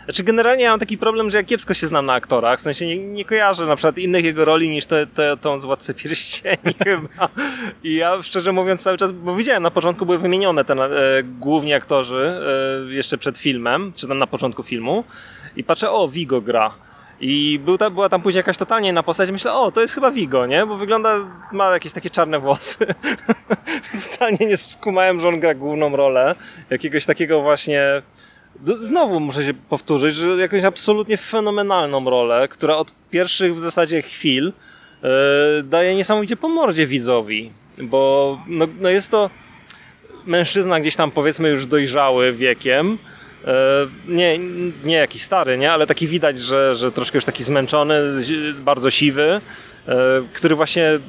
Znaczy 0.08 0.24
generalnie 0.24 0.63
ja 0.63 0.70
mam 0.70 0.80
taki 0.80 0.98
problem, 0.98 1.32
że 1.32 1.38
ja 1.38 1.43
kiepsko 1.43 1.74
się 1.74 1.88
znam 1.88 2.06
na 2.06 2.13
aktorach, 2.13 2.60
w 2.60 2.62
sensie 2.62 2.86
nie, 2.86 2.98
nie 2.98 3.26
kojarzę 3.26 3.65
na 3.65 3.76
przykład 3.76 3.98
innych 3.98 4.26
jego 4.26 4.46
roli 4.46 4.70
niż 4.70 4.86
te, 4.86 5.08
te, 5.08 5.38
tą 5.38 5.60
z 5.60 5.65
Władcy 5.65 5.93
Pierścieni 5.93 6.74
chyba. 6.84 7.29
I 7.84 7.96
ja 7.96 8.21
szczerze 8.21 8.52
mówiąc 8.52 8.82
cały 8.82 8.98
czas, 8.98 9.12
bo 9.12 9.36
widziałem 9.36 9.63
na 9.63 9.71
początku 9.71 10.06
były 10.06 10.17
wymienione 10.17 10.65
te 10.65 10.73
e, 10.73 11.23
główni 11.23 11.73
aktorzy 11.73 12.42
e, 12.90 12.94
jeszcze 12.94 13.17
przed 13.17 13.38
filmem, 13.38 13.94
czy 13.96 14.08
tam 14.08 14.17
na 14.17 14.27
początku 14.27 14.63
filmu 14.63 15.04
i 15.56 15.63
patrzę, 15.63 15.92
o 15.92 16.08
Vigo 16.08 16.42
gra. 16.42 16.73
I 17.19 17.60
był 17.65 17.77
ta, 17.77 17.90
była 17.90 18.10
tam 18.10 18.21
później 18.21 18.40
jakaś 18.40 18.58
totalnie 18.58 18.90
inna 18.90 19.04
postać. 19.04 19.32
Myślę, 19.32 19.54
o, 19.54 19.71
to 19.71 19.82
jest 19.82 19.94
chyba 19.94 20.12
Vigo, 20.12 20.46
nie? 20.46 20.65
Bo 20.65 20.77
wygląda, 20.77 21.15
ma 21.52 21.71
jakieś 21.71 21.94
takie 21.94 22.10
czarne 22.10 22.40
włosy. 22.40 22.86
totalnie 24.12 24.48
nie 24.48 24.58
skumałem, 24.58 25.19
że 25.19 25.27
on 25.27 25.40
gra 25.40 25.54
główną 25.54 25.96
rolę. 25.96 26.36
Jakiegoś 26.69 27.06
takiego 27.06 27.42
właśnie... 27.42 28.02
d- 28.60 28.84
Znowu 28.84 29.20
muszę 29.20 29.44
się 29.44 29.54
powtórzyć, 29.54 30.16
że 30.16 30.28
jakąś 30.28 30.64
absolutnie 30.64 31.18
fenomenalną 31.18 32.10
rolę, 32.10 32.48
która 32.48 32.76
od 32.76 32.92
pierwszych 33.12 33.56
w 33.56 33.60
zasadzie 33.60 34.02
chwil 34.02 34.54
e, 35.04 35.10
daje 35.64 35.96
niesamowicie 35.96 36.38
po 36.38 36.50
mordzie 36.50 36.88
widzowi. 36.88 37.52
Bo 37.78 38.40
no, 38.48 38.68
no 38.82 38.90
jest 38.90 39.12
to 39.12 39.30
mężczyzna 40.26 40.80
gdzieś 40.80 40.96
tam 40.96 41.12
powiedzmy 41.12 41.50
już 41.50 41.66
dojrzały 41.66 42.34
wiekiem, 42.34 42.98
e, 43.46 43.54
nie, 44.08 44.40
nie 44.84 44.96
jakiś 44.96 45.22
stary, 45.22 45.58
nie, 45.58 45.72
ale 45.72 45.88
taki 45.88 46.08
widać, 46.08 46.40
że, 46.40 46.76
że 46.76 46.92
troszkę 46.92 47.18
już 47.18 47.26
taki 47.26 47.44
zmęczony, 47.44 48.02
bardzo 48.60 48.90
siwy, 48.92 49.42
e, 49.88 49.92
który 50.34 50.56
właśnie 50.56 51.00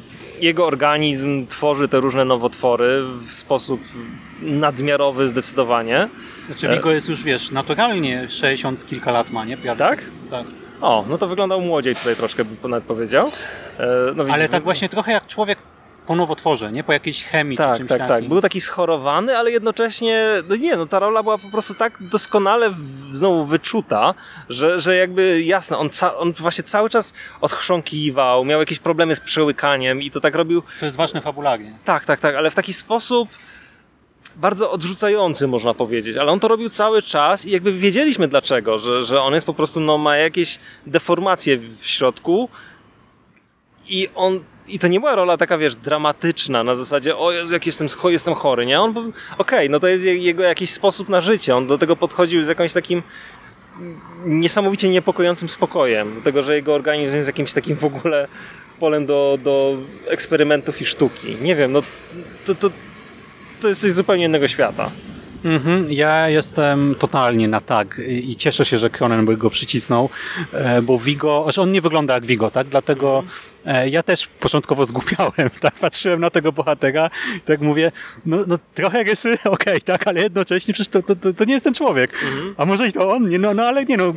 jego 0.41 0.67
organizm 0.67 1.47
tworzy 1.47 1.89
te 1.89 2.01
różne 2.01 2.25
nowotwory 2.25 3.03
w 3.27 3.33
sposób 3.33 3.81
nadmiarowy 4.43 5.29
zdecydowanie. 5.29 6.09
Znaczy 6.49 6.69
Vigo 6.69 6.93
jest 6.93 7.09
już, 7.09 7.23
wiesz, 7.23 7.51
naturalnie 7.51 8.29
60 8.31 8.87
kilka 8.87 9.11
lat 9.13 9.31
ma, 9.31 9.45
nie? 9.45 9.57
Tak? 9.79 10.05
Tak. 10.31 10.47
O, 10.81 11.05
no 11.09 11.19
to 11.19 11.27
wyglądał 11.29 11.61
młodziej 11.61 11.97
tutaj 11.97 12.17
troszkę, 12.17 12.45
bym 12.45 12.57
ponad 12.57 12.85
powiedział. 12.85 13.31
E, 13.79 13.87
No, 14.17 14.25
Ale 14.33 14.49
tak 14.49 14.65
właśnie 14.65 14.89
trochę 14.89 15.13
jak 15.13 15.27
człowiek 15.27 15.59
po 16.07 16.17
nowotworze, 16.17 16.73
nie? 16.73 16.85
Po 16.85 16.93
jakiejś 16.93 17.25
chemii 17.25 17.57
czy 17.59 17.63
Tak, 17.65 17.77
czymś 17.77 17.89
tak, 17.89 17.99
takim. 17.99 18.15
tak. 18.17 18.29
Był 18.29 18.41
taki 18.41 18.61
schorowany, 18.61 19.37
ale 19.39 19.51
jednocześnie, 19.51 20.25
no 20.49 20.57
nie, 20.57 20.77
no 20.77 20.87
ta 20.87 20.99
rola 20.99 21.23
była 21.23 21.39
po 21.39 21.49
prostu 21.51 21.75
tak 21.75 21.93
doskonale 22.01 22.71
w- 22.71 22.77
znowu 23.11 23.45
wyczuta, 23.45 24.15
że, 24.49 24.79
że 24.79 24.97
jakby 24.97 25.43
jasne, 25.43 25.79
on, 25.79 25.91
ca- 25.91 26.17
on 26.17 26.33
właśnie 26.33 26.65
cały 26.65 26.91
czas 26.91 27.15
odchrząkiwał, 27.41 28.45
miał 28.45 28.61
jakieś 28.61 28.79
problemy 28.79 29.15
z 29.15 29.21
przełykaniem 29.21 30.03
i 30.03 30.11
to 30.11 30.21
tak 30.21 30.35
robił, 30.35 30.63
Co 30.81 30.85
jest 30.85 30.97
ważne 30.97 31.21
fabularnie. 31.21 31.73
tak, 31.85 32.05
tak, 32.05 32.21
tak, 32.21 32.35
ale 32.35 32.51
w 32.51 32.55
taki 32.55 32.73
sposób 32.73 33.29
bardzo 34.39 34.71
odrzucający, 34.71 35.47
można 35.49 35.75
powiedzieć, 35.75 36.17
ale 36.17 36.33
on 36.33 36.41
to 36.41 36.49
robił 36.49 36.69
cały 36.69 37.03
czas 37.03 37.45
i 37.47 37.51
jakby 37.51 37.73
wiedzieliśmy 37.73 38.29
dlaczego, 38.29 38.79
że, 38.79 39.03
że 39.03 39.23
on 39.23 39.35
jest 39.35 39.47
po 39.47 39.55
prostu, 39.55 39.81
no 39.81 39.99
ma 39.99 40.17
jakieś 40.17 40.59
deformacje 40.87 41.57
w 41.59 41.87
środku 41.87 42.49
i 43.89 44.09
on 44.15 44.41
i 44.69 44.79
to 44.79 44.89
nie 44.89 45.01
była 45.01 45.15
rola 45.15 45.37
taka, 45.37 45.59
wiesz, 45.59 45.77
dramatyczna, 45.77 46.65
na 46.65 46.75
zasadzie, 46.77 47.17
o 47.17 47.33
Jezu, 47.33 47.53
jak 47.53 47.67
jestem, 47.67 47.89
jestem 48.05 48.35
chory, 48.35 48.67
nie? 48.67 48.81
On, 48.81 49.13
okej, 49.39 49.71
no 49.71 49.81
to 49.81 49.89
jest 49.89 50.05
je- 50.05 50.17
jego 50.17 50.43
jakiś 50.43 50.71
sposób 50.71 51.09
na 51.09 51.21
życie, 51.21 51.57
on 51.57 51.67
do 51.67 51.79
tego 51.79 51.97
podchodził 51.97 52.45
z 52.45 52.49
jakimś 52.49 52.73
takim 52.73 53.03
niesamowicie 54.25 54.89
niepokojącym 54.89 55.49
spokojem, 55.49 56.15
do 56.15 56.21
tego, 56.21 56.43
że 56.43 56.55
jego 56.55 56.75
organizm 56.75 57.15
jest 57.15 57.27
jakimś 57.27 57.53
takim 57.53 57.77
w 57.77 57.85
ogóle 57.85 58.29
polem 58.81 59.07
do, 59.07 59.39
do 59.45 59.77
eksperymentów 60.07 60.81
i 60.83 60.85
sztuki. 60.85 61.37
Nie 61.41 61.57
wiem, 61.57 61.73
no 61.73 61.83
to, 62.45 62.55
to, 62.55 62.71
to 63.61 63.69
jest 63.69 63.81
coś 63.81 63.93
zupełnie 63.93 64.25
innego 64.25 64.49
świata. 64.49 64.91
Mhm, 65.45 65.93
ja 65.93 66.29
jestem 66.29 66.95
totalnie 66.95 67.49
na 67.49 67.61
tak 67.61 68.01
i 68.09 68.37
cieszę 68.37 68.65
się, 68.65 68.79
że 68.79 68.91
Cronenberg 68.91 69.39
go 69.39 69.51
przycisnął, 69.51 70.09
e, 70.53 70.83
bo 70.83 70.99
Vigo, 70.99 71.43
znaczy 71.45 71.63
on 71.63 71.73
nie 71.73 71.81
wygląda 71.81 72.15
jak 72.15 72.27
Vigo, 72.27 72.51
tak? 72.51 72.69
Dlatego 72.69 73.25
e, 73.67 73.89
ja 73.89 74.03
też 74.03 74.27
początkowo 74.27 74.85
zgłupiałem, 74.85 75.51
tak? 75.61 75.75
Patrzyłem 75.75 76.21
na 76.21 76.31
tego 76.31 76.53
bohatera 76.53 77.11
i 77.37 77.41
tak 77.41 77.61
mówię, 77.61 77.93
no, 78.27 78.37
no 78.47 78.59
trochę 78.75 79.03
rysy, 79.03 79.39
okej, 79.45 79.81
tak, 79.81 80.07
ale 80.07 80.21
jednocześnie 80.21 80.75
przecież 80.75 80.89
to, 80.89 81.03
to, 81.03 81.17
to, 81.17 81.33
to 81.33 81.45
nie 81.45 81.53
jest 81.53 81.65
ten 81.65 81.75
człowiek. 81.75 82.11
A 82.57 82.65
może 82.65 82.89
i 82.89 82.93
to 82.93 83.13
on? 83.13 83.29
Nie, 83.29 83.39
no, 83.39 83.55
no 83.55 83.63
ale 83.63 83.85
nie 83.85 83.97
no, 83.97 84.15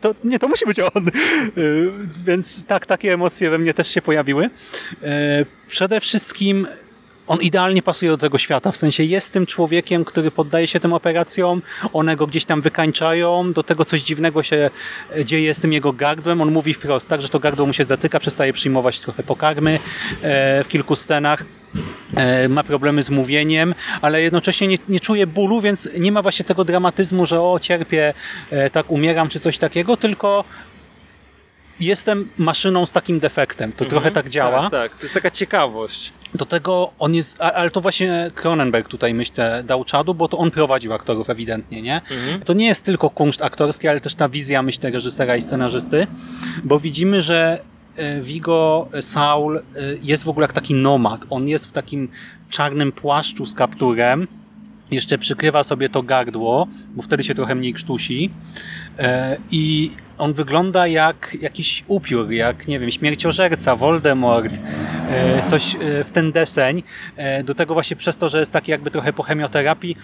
to, 0.00 0.14
nie, 0.24 0.38
to 0.38 0.48
musi 0.48 0.66
być 0.66 0.80
on. 0.80 1.08
Y, 1.58 1.92
Więc 2.26 2.64
tak, 2.66 2.86
takie 2.86 3.12
emocje 3.12 3.50
we 3.50 3.58
mnie 3.58 3.74
też 3.74 3.88
się 3.88 4.02
pojawiły. 4.02 4.50
Przede 5.68 6.00
wszystkim 6.00 6.66
on 7.28 7.38
idealnie 7.40 7.82
pasuje 7.82 8.10
do 8.10 8.18
tego 8.18 8.38
świata, 8.38 8.72
w 8.72 8.76
sensie 8.76 9.04
jest 9.04 9.32
tym 9.32 9.46
człowiekiem, 9.46 10.04
który 10.04 10.30
poddaje 10.30 10.66
się 10.66 10.80
tym 10.80 10.92
operacjom, 10.92 11.62
one 11.92 12.16
go 12.16 12.26
gdzieś 12.26 12.44
tam 12.44 12.60
wykańczają, 12.60 13.52
do 13.52 13.62
tego 13.62 13.84
coś 13.84 14.02
dziwnego 14.02 14.42
się 14.42 14.70
e, 15.16 15.24
dzieje 15.24 15.54
z 15.54 15.60
tym 15.60 15.72
jego 15.72 15.92
gardłem, 15.92 16.40
on 16.40 16.52
mówi 16.52 16.74
wprost, 16.74 17.08
tak, 17.08 17.22
że 17.22 17.28
to 17.28 17.40
gardło 17.40 17.66
mu 17.66 17.72
się 17.72 17.84
zatyka, 17.84 18.20
przestaje 18.20 18.52
przyjmować 18.52 19.00
trochę 19.00 19.22
pokarmy 19.22 19.78
e, 20.22 20.64
w 20.64 20.68
kilku 20.68 20.96
scenach, 20.96 21.44
e, 22.16 22.48
ma 22.48 22.64
problemy 22.64 23.02
z 23.02 23.10
mówieniem, 23.10 23.74
ale 24.02 24.22
jednocześnie 24.22 24.68
nie, 24.68 24.78
nie 24.88 25.00
czuje 25.00 25.26
bólu, 25.26 25.60
więc 25.60 25.88
nie 25.98 26.12
ma 26.12 26.22
właśnie 26.22 26.44
tego 26.44 26.64
dramatyzmu, 26.64 27.26
że 27.26 27.40
o, 27.40 27.60
cierpię, 27.60 28.14
tak 28.72 28.90
umieram, 28.90 29.28
czy 29.28 29.40
coś 29.40 29.58
takiego, 29.58 29.96
tylko 29.96 30.44
jestem 31.80 32.28
maszyną 32.38 32.86
z 32.86 32.92
takim 32.92 33.20
defektem. 33.20 33.72
To 33.72 33.84
trochę 33.84 34.10
tak 34.10 34.28
działa. 34.28 34.62
Tak, 34.62 34.70
tak, 34.70 34.96
to 34.98 35.02
jest 35.02 35.14
taka 35.14 35.30
ciekawość. 35.30 36.12
Do 36.34 36.46
tego 36.46 36.92
on 36.98 37.14
jest, 37.14 37.40
ale 37.40 37.70
to 37.70 37.80
właśnie 37.80 38.30
Cronenberg 38.34 38.88
tutaj 38.88 39.14
myślę 39.14 39.62
dał 39.66 39.84
czadu, 39.84 40.14
bo 40.14 40.28
to 40.28 40.38
on 40.38 40.50
prowadził 40.50 40.92
aktorów 40.92 41.30
ewidentnie, 41.30 41.82
nie? 41.82 42.00
To 42.44 42.52
nie 42.52 42.66
jest 42.66 42.84
tylko 42.84 43.10
kunszt 43.10 43.42
aktorski, 43.42 43.88
ale 43.88 44.00
też 44.00 44.14
ta 44.14 44.28
wizja 44.28 44.62
myślę 44.62 44.90
reżysera 44.90 45.36
i 45.36 45.42
scenarzysty, 45.42 46.06
bo 46.64 46.80
widzimy, 46.80 47.22
że 47.22 47.60
e, 47.96 48.20
Vigo 48.20 48.88
Saul 49.00 49.56
e, 49.56 49.62
jest 50.02 50.24
w 50.24 50.28
ogóle 50.28 50.44
jak 50.44 50.52
taki 50.52 50.74
nomad. 50.74 51.20
On 51.30 51.48
jest 51.48 51.66
w 51.66 51.72
takim 51.72 52.08
czarnym 52.50 52.92
płaszczu 52.92 53.46
z 53.46 53.54
kapturem, 53.54 54.28
jeszcze 54.90 55.18
przykrywa 55.18 55.64
sobie 55.64 55.88
to 55.88 56.02
gardło, 56.02 56.68
bo 56.96 57.02
wtedy 57.02 57.24
się 57.24 57.34
trochę 57.34 57.54
mniej 57.54 57.74
krztusi 57.74 58.30
E, 58.98 59.36
i 59.50 59.90
on 60.18 60.32
wygląda 60.32 60.86
jak 60.86 61.36
jakiś 61.40 61.84
upiór, 61.86 62.30
jak, 62.30 62.68
nie 62.68 62.80
wiem, 62.80 62.90
śmierciożerca, 62.90 63.76
Voldemort, 63.76 64.52
e, 65.10 65.42
coś 65.46 65.74
e, 65.74 66.04
w 66.04 66.10
ten 66.10 66.32
deseń. 66.32 66.82
Do 67.44 67.54
tego 67.54 67.74
właśnie 67.74 67.96
przez 67.96 68.16
to, 68.16 68.28
że 68.28 68.38
jest 68.38 68.52
taki 68.52 68.70
jakby 68.70 68.90
trochę 68.90 69.12
po 69.12 69.22
chemioterapii, 69.22 69.96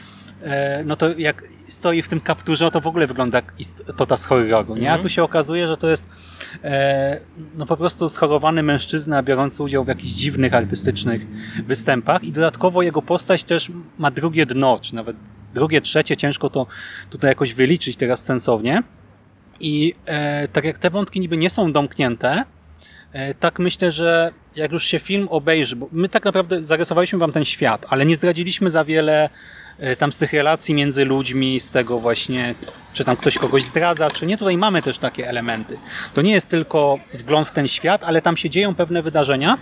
no 0.84 0.96
to 0.96 1.18
jak 1.18 1.42
stoi 1.68 2.02
w 2.02 2.08
tym 2.08 2.20
kapturze, 2.20 2.70
to 2.70 2.80
w 2.80 2.86
ogóle 2.86 3.06
wygląda 3.06 3.38
jak 3.38 3.52
istota 3.58 4.16
z 4.16 4.26
horroru, 4.26 4.76
nie? 4.76 4.92
A 4.92 4.98
tu 4.98 5.08
się 5.08 5.22
okazuje, 5.22 5.68
że 5.68 5.76
to 5.76 5.90
jest 5.90 6.08
no 7.58 7.66
po 7.66 7.76
prostu 7.76 8.08
schorowany 8.08 8.62
mężczyzna 8.62 9.22
biorący 9.22 9.62
udział 9.62 9.84
w 9.84 9.88
jakichś 9.88 10.12
dziwnych 10.12 10.54
artystycznych 10.54 11.26
występach 11.66 12.24
i 12.24 12.32
dodatkowo 12.32 12.82
jego 12.82 13.02
postać 13.02 13.44
też 13.44 13.72
ma 13.98 14.10
drugie 14.10 14.46
dno, 14.46 14.78
czy 14.82 14.94
nawet 14.94 15.16
drugie, 15.54 15.80
trzecie, 15.80 16.16
ciężko 16.16 16.50
to 16.50 16.66
tutaj 17.10 17.30
jakoś 17.30 17.54
wyliczyć 17.54 17.96
teraz 17.96 18.24
sensownie. 18.24 18.82
I 19.60 19.94
e, 20.06 20.48
tak 20.48 20.64
jak 20.64 20.78
te 20.78 20.90
wątki 20.90 21.20
niby 21.20 21.36
nie 21.36 21.50
są 21.50 21.72
domknięte, 21.72 22.30
e, 22.30 22.44
tak 23.40 23.58
myślę, 23.58 23.90
że 23.90 24.32
jak 24.56 24.72
już 24.72 24.84
się 24.84 24.98
film 24.98 25.28
obejrzy, 25.30 25.76
bo 25.76 25.88
my 25.92 26.08
tak 26.08 26.24
naprawdę 26.24 26.64
zarysowaliśmy 26.64 27.18
wam 27.18 27.32
ten 27.32 27.44
świat, 27.44 27.86
ale 27.88 28.06
nie 28.06 28.14
zdradziliśmy 28.14 28.70
za 28.70 28.84
wiele 28.84 29.30
e, 29.78 29.96
tam 29.96 30.12
z 30.12 30.18
tych 30.18 30.32
relacji 30.32 30.74
między 30.74 31.04
ludźmi, 31.04 31.60
z 31.60 31.70
tego 31.70 31.98
właśnie, 31.98 32.54
czy 32.92 33.04
tam 33.04 33.16
ktoś 33.16 33.38
kogoś 33.38 33.62
zdradza, 33.62 34.10
czy 34.10 34.26
nie. 34.26 34.38
Tutaj 34.38 34.56
mamy 34.56 34.82
też 34.82 34.98
takie 34.98 35.28
elementy. 35.28 35.78
To 36.14 36.22
nie 36.22 36.32
jest 36.32 36.48
tylko 36.48 36.98
wgląd 37.14 37.48
w 37.48 37.50
ten 37.50 37.68
świat, 37.68 38.04
ale 38.04 38.22
tam 38.22 38.36
się 38.36 38.50
dzieją 38.50 38.74
pewne 38.74 39.02
wydarzenia 39.02 39.58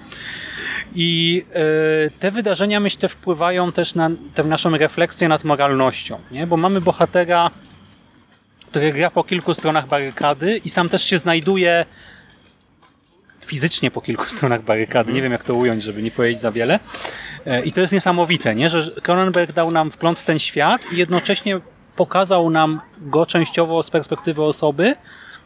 i 0.95 1.43
e, 1.55 2.11
te 2.11 2.31
wydarzenia 2.31 2.81
myślę 2.81 3.09
wpływają 3.09 3.73
też 3.73 3.95
na 3.95 4.11
tę 4.35 4.45
naszą 4.45 4.71
refleksję 4.71 5.29
nad 5.29 5.45
moralnością, 5.45 6.19
nie? 6.31 6.47
bo 6.47 6.57
mamy 6.57 6.81
bohatera, 6.81 7.51
który 8.67 8.93
gra 8.93 9.11
po 9.11 9.25
kilku 9.25 9.55
stronach 9.55 9.87
barykady 9.87 10.57
i 10.65 10.69
sam 10.69 10.89
też 10.89 11.05
się 11.05 11.19
znajduje 11.19 11.85
fizycznie 13.45 13.91
po 13.91 14.01
kilku 14.01 14.25
stronach 14.31 14.63
barykady. 14.63 15.13
Nie 15.13 15.23
wiem, 15.23 15.33
jak 15.33 15.45
to 15.45 15.55
ująć, 15.55 15.83
żeby 15.83 16.03
nie 16.03 16.11
powiedzieć 16.11 16.41
za 16.41 16.53
wiele. 16.53 16.79
E, 17.47 17.63
I 17.63 17.73
to 17.73 17.81
jest 17.81 17.93
niesamowite, 17.93 18.55
nie? 18.55 18.71
że 18.71 18.91
Cronenberg 19.03 19.53
dał 19.53 19.71
nam 19.71 19.91
wgląd 19.91 20.19
w 20.19 20.25
ten 20.25 20.39
świat 20.39 20.93
i 20.93 20.97
jednocześnie 20.97 21.61
pokazał 21.97 22.51
nam 22.51 22.81
go 23.01 23.27
częściowo 23.27 23.83
z 23.83 23.91
perspektywy 23.91 24.43
osoby, 24.43 24.95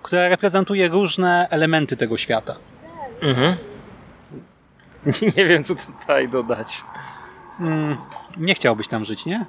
która 0.03 0.29
reprezentuje 0.29 0.89
różne 0.89 1.47
elementy 1.51 1.97
tego 1.97 2.17
świata. 2.17 2.57
Nie 5.37 5.47
wiem, 5.47 5.65
co 5.65 5.75
tutaj 5.75 6.29
dodać. 6.29 6.85
Nie 8.37 8.55
chciałbyś 8.55 8.89
tam 8.89 9.05
żyć, 9.05 9.27
nie? 9.27 9.45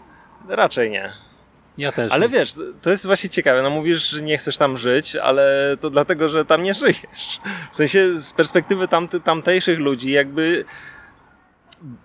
Raczej 0.48 0.92
nie. 0.92 1.14
Ja 1.78 1.92
też. 1.92 2.12
Ale 2.12 2.30
wiesz, 2.30 2.54
to 2.82 2.90
jest 2.90 3.06
właśnie 3.06 3.30
ciekawe. 3.30 3.62
No 3.62 3.70
mówisz, 3.70 4.10
że 4.10 4.22
nie 4.22 4.38
chcesz 4.38 4.58
tam 4.58 4.78
żyć, 4.78 5.16
ale 5.16 5.78
to 5.82 5.90
dlatego, 5.90 6.30
że 6.30 6.46
tam 6.46 6.64
nie 6.64 6.74
żyjesz. 6.84 7.40
W 7.72 7.76
sensie 7.76 8.20
z 8.20 8.34
perspektywy 8.34 8.88
tamty, 8.88 9.20
tamtejszych 9.20 9.80
ludzi 9.80 10.12
jakby 10.12 10.66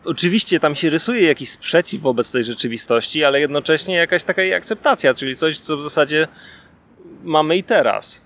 oczywiście 0.05 0.61
tam 0.61 0.75
się 0.75 0.91
rysuje 0.91 1.23
jakiś 1.23 1.51
sprzeciw 1.51 2.03
wobec 2.03 2.33
tej 2.33 2.45
rzeczywistości, 2.45 3.25
ale 3.25 3.41
jednocześnie 3.41 3.95
jakaś 3.95 4.25
taka 4.25 4.43
jej 4.43 4.55
akceptacja, 4.55 5.15
czyli 5.15 5.37
coś, 5.37 5.59
co 5.59 5.77
w 5.77 5.83
zasadzie 5.83 6.29
mamy 7.25 7.57
i 7.57 7.63
teraz. 7.63 8.23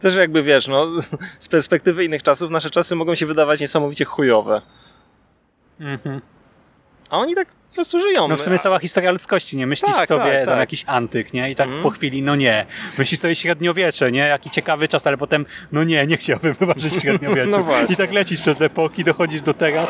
Też 0.00 0.16
jakby 0.16 0.42
wiesz, 0.42 0.68
no, 0.68 0.86
z 1.38 1.48
perspektywy 1.48 2.04
innych 2.04 2.22
czasów 2.22 2.50
nasze 2.50 2.70
czasy 2.70 2.94
mogą 2.94 3.14
się 3.14 3.26
wydawać 3.26 3.60
niesamowicie 3.60 4.04
chujowe. 4.04 4.62
Mhm. 5.80 6.20
A 7.10 7.18
oni 7.18 7.34
tak 7.34 7.48
po 7.48 7.74
prostu 7.74 8.00
żyją. 8.00 8.28
No 8.28 8.36
w 8.36 8.42
sumie 8.42 8.58
cała 8.58 8.78
historia 8.78 9.10
ludzkości, 9.10 9.56
nie? 9.56 9.66
Myślisz 9.66 9.94
Tak, 9.96 10.08
sobie 10.08 10.20
tak, 10.22 10.38
tam 10.38 10.46
tak. 10.46 10.58
jakiś 10.58 10.84
antyk, 10.86 11.32
nie? 11.32 11.50
I 11.50 11.54
tak 11.54 11.66
Mhm. 11.66 11.82
po 11.82 11.90
chwili, 11.90 12.22
no 12.22 12.36
nie. 12.36 12.66
Myślisz 12.98 13.20
sobie 13.20 13.34
średniowiecze, 13.34 14.12
nie? 14.12 14.20
Jaki 14.20 14.50
ciekawy 14.50 14.88
czas, 14.88 15.06
ale 15.06 15.16
potem, 15.16 15.46
no 15.72 15.84
nie, 15.84 16.06
nie 16.06 16.16
chciałbym 16.16 16.54
chyba 16.60 16.74
żyć 16.76 16.94
w 16.94 17.00
średniowieczu. 17.02 17.50
No 17.58 17.62
właśnie. 17.62 17.94
I 17.94 17.96
tak 17.96 18.12
lecisz 18.12 18.40
przez 18.40 18.60
epoki, 18.60 19.04
dochodzisz 19.04 19.42
do 19.42 19.54
teraz. 19.54 19.88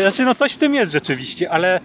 Znaczy, 0.00 0.24
no 0.24 0.34
coś 0.34 0.52
w 0.52 0.56
tym 0.58 0.74
jest 0.74 0.92
rzeczywiście, 0.92 1.50
ale 1.50 1.80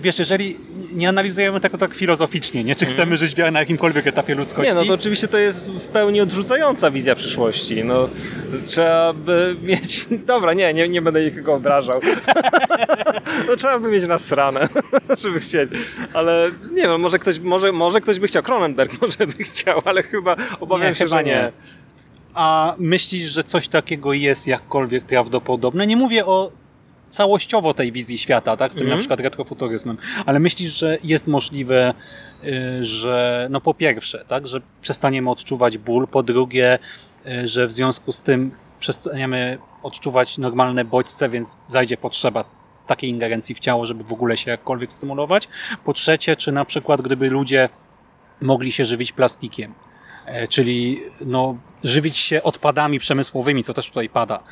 wiesz, 0.00 0.18
jeżeli 0.18 0.56
nie 0.92 1.08
analizujemy 1.08 1.60
tego 1.60 1.78
tak 1.78 1.94
filozoficznie, 1.94 2.64
nie? 2.64 2.76
Czy 2.76 2.86
chcemy 2.86 3.16
żyć 3.16 3.36
na 3.52 3.60
jakimkolwiek 3.60 4.06
etapie 4.06 4.34
ludzkości? 4.34 4.70
Mhm. 4.70 4.76
Nie, 4.76 4.90
no 4.90 4.96
to 4.96 5.00
oczywiście 5.00 5.28
to 5.28 5.38
jest 5.38 5.64
w 5.64 5.86
pełni 5.86 6.20
odrzucająca 6.20 6.90
wizja 6.90 7.14
przyszłości. 7.14 7.84
No, 7.84 8.08
trzeba 8.66 9.12
by 9.12 9.56
mieć... 9.62 10.06
Dobra, 10.26 10.52
nie, 10.52 10.74
nie, 10.74 10.88
nie 10.88 11.02
będę 11.02 11.24
nikogo 11.24 11.54
obrażał. 11.54 12.00
no 13.48 13.56
trzeba 13.56 13.78
by 13.78 13.88
mieć 13.88 14.06
nasrane, 14.06 14.68
żeby 15.22 15.40
chcieć. 15.40 15.70
Ale 16.12 16.50
nie 16.72 16.82
wiem, 16.82 17.00
może 17.00 17.18
ktoś, 17.18 17.38
może, 17.38 17.72
może 17.72 18.00
ktoś 18.00 18.18
by 18.18 18.26
chciał. 18.26 18.42
Cronenberg 18.42 19.00
może 19.02 19.26
by 19.26 19.44
chciał, 19.44 19.82
ale 19.84 20.02
chyba 20.02 20.36
obawiam 20.60 20.88
Nie, 20.88 20.94
się, 20.94 21.04
chyba 21.04 21.16
że 21.18 21.24
nie. 21.24 21.30
nie. 21.30 21.52
A 22.34 22.74
myślisz, 22.78 23.28
że 23.28 23.44
coś 23.44 23.68
takiego 23.68 24.12
jest 24.12 24.46
jakkolwiek 24.46 25.04
prawdopodobne? 25.04 25.86
Nie 25.86 25.96
mówię 25.96 26.26
o 26.26 26.52
całościowo 27.10 27.74
tej 27.74 27.92
wizji 27.92 28.18
świata, 28.18 28.56
tak? 28.56 28.72
Z 28.72 28.74
tym 28.74 28.82
Mhm. 28.82 28.98
na 28.98 29.00
przykład 29.00 29.20
retrofuturyzmem, 29.20 29.98
ale 30.26 30.40
myślisz, 30.40 30.72
że 30.72 30.98
jest 31.02 31.26
możliwe, 31.26 31.94
y, 32.44 32.84
że 32.84 33.48
no 33.50 33.60
po 33.60 33.74
pierwsze, 33.74 34.24
tak, 34.28 34.46
że 34.46 34.60
przestaniemy 34.80 35.30
odczuwać 35.30 35.78
ból, 35.78 36.06
po 36.06 36.22
drugie, 36.22 36.78
y, 37.26 37.48
że 37.48 37.66
w 37.66 37.72
związku 37.72 38.12
z 38.12 38.22
tym 38.22 38.50
przestaniemy 38.80 39.58
odczuwać 39.82 40.38
normalne 40.38 40.84
bodźce, 40.84 41.28
więc 41.28 41.56
zajdzie 41.68 41.96
potrzeba 41.96 42.44
takiej 42.86 43.10
ingerencji 43.10 43.54
w 43.54 43.58
ciało, 43.58 43.86
żeby 43.86 44.04
w 44.04 44.12
ogóle 44.12 44.36
się 44.36 44.50
jakkolwiek 44.50 44.92
stymulować. 44.92 45.48
Po 45.84 45.92
trzecie, 45.92 46.36
czy 46.36 46.52
na 46.52 46.64
przykład 46.64 47.02
gdyby 47.02 47.30
ludzie 47.30 47.68
mogli 48.40 48.72
się 48.72 48.84
żywić 48.84 49.12
plastikiem, 49.12 49.74
e, 50.26 50.48
czyli 50.48 51.00
no, 51.26 51.56
żywić 51.84 52.16
się 52.16 52.42
odpadami 52.42 52.98
przemysłowymi, 52.98 53.64
co 53.64 53.74
też 53.74 53.88
tutaj 53.88 54.08
pada, 54.08 54.42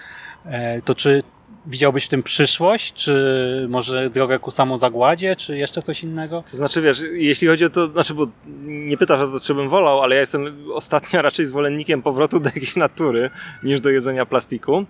e, 0.45 0.83
to 0.83 0.95
czy 0.95 1.23
widziałbyś 1.69 2.05
w 2.05 2.09
tym 2.09 2.23
przyszłość, 2.23 2.93
czy 2.93 3.67
może 3.69 4.11
drogę 4.11 4.39
ku 4.39 4.51
samozagładzie, 4.51 5.37
czy 5.37 5.57
jeszcze 5.57 5.83
coś 5.83 6.03
innego? 6.03 6.43
To 6.51 6.57
znaczy, 6.57 6.83
wiesz, 6.83 7.03
jeśli 7.13 7.49
chodzi 7.49 7.65
o 7.65 7.71
to, 7.71 7.87
znaczy, 7.87 8.15
bo 8.15 8.27
nie 8.67 8.97
pytasz 8.97 9.21
o 9.21 9.27
to, 9.27 9.41
czy 9.41 9.55
bym 9.55 9.69
wolał, 9.69 10.03
ale 10.03 10.15
ja 10.15 10.21
jestem 10.21 10.57
ostatnio 10.73 11.23
raczej 11.29 11.47
zwolennikiem 11.47 12.03
powrotu 12.03 12.41
do 12.41 12.49
jakiejś 12.49 12.77
natury 12.77 13.31
niż 13.63 13.81
do 13.81 13.91
jedzenia 13.91 14.27
plastiku. 14.27 14.87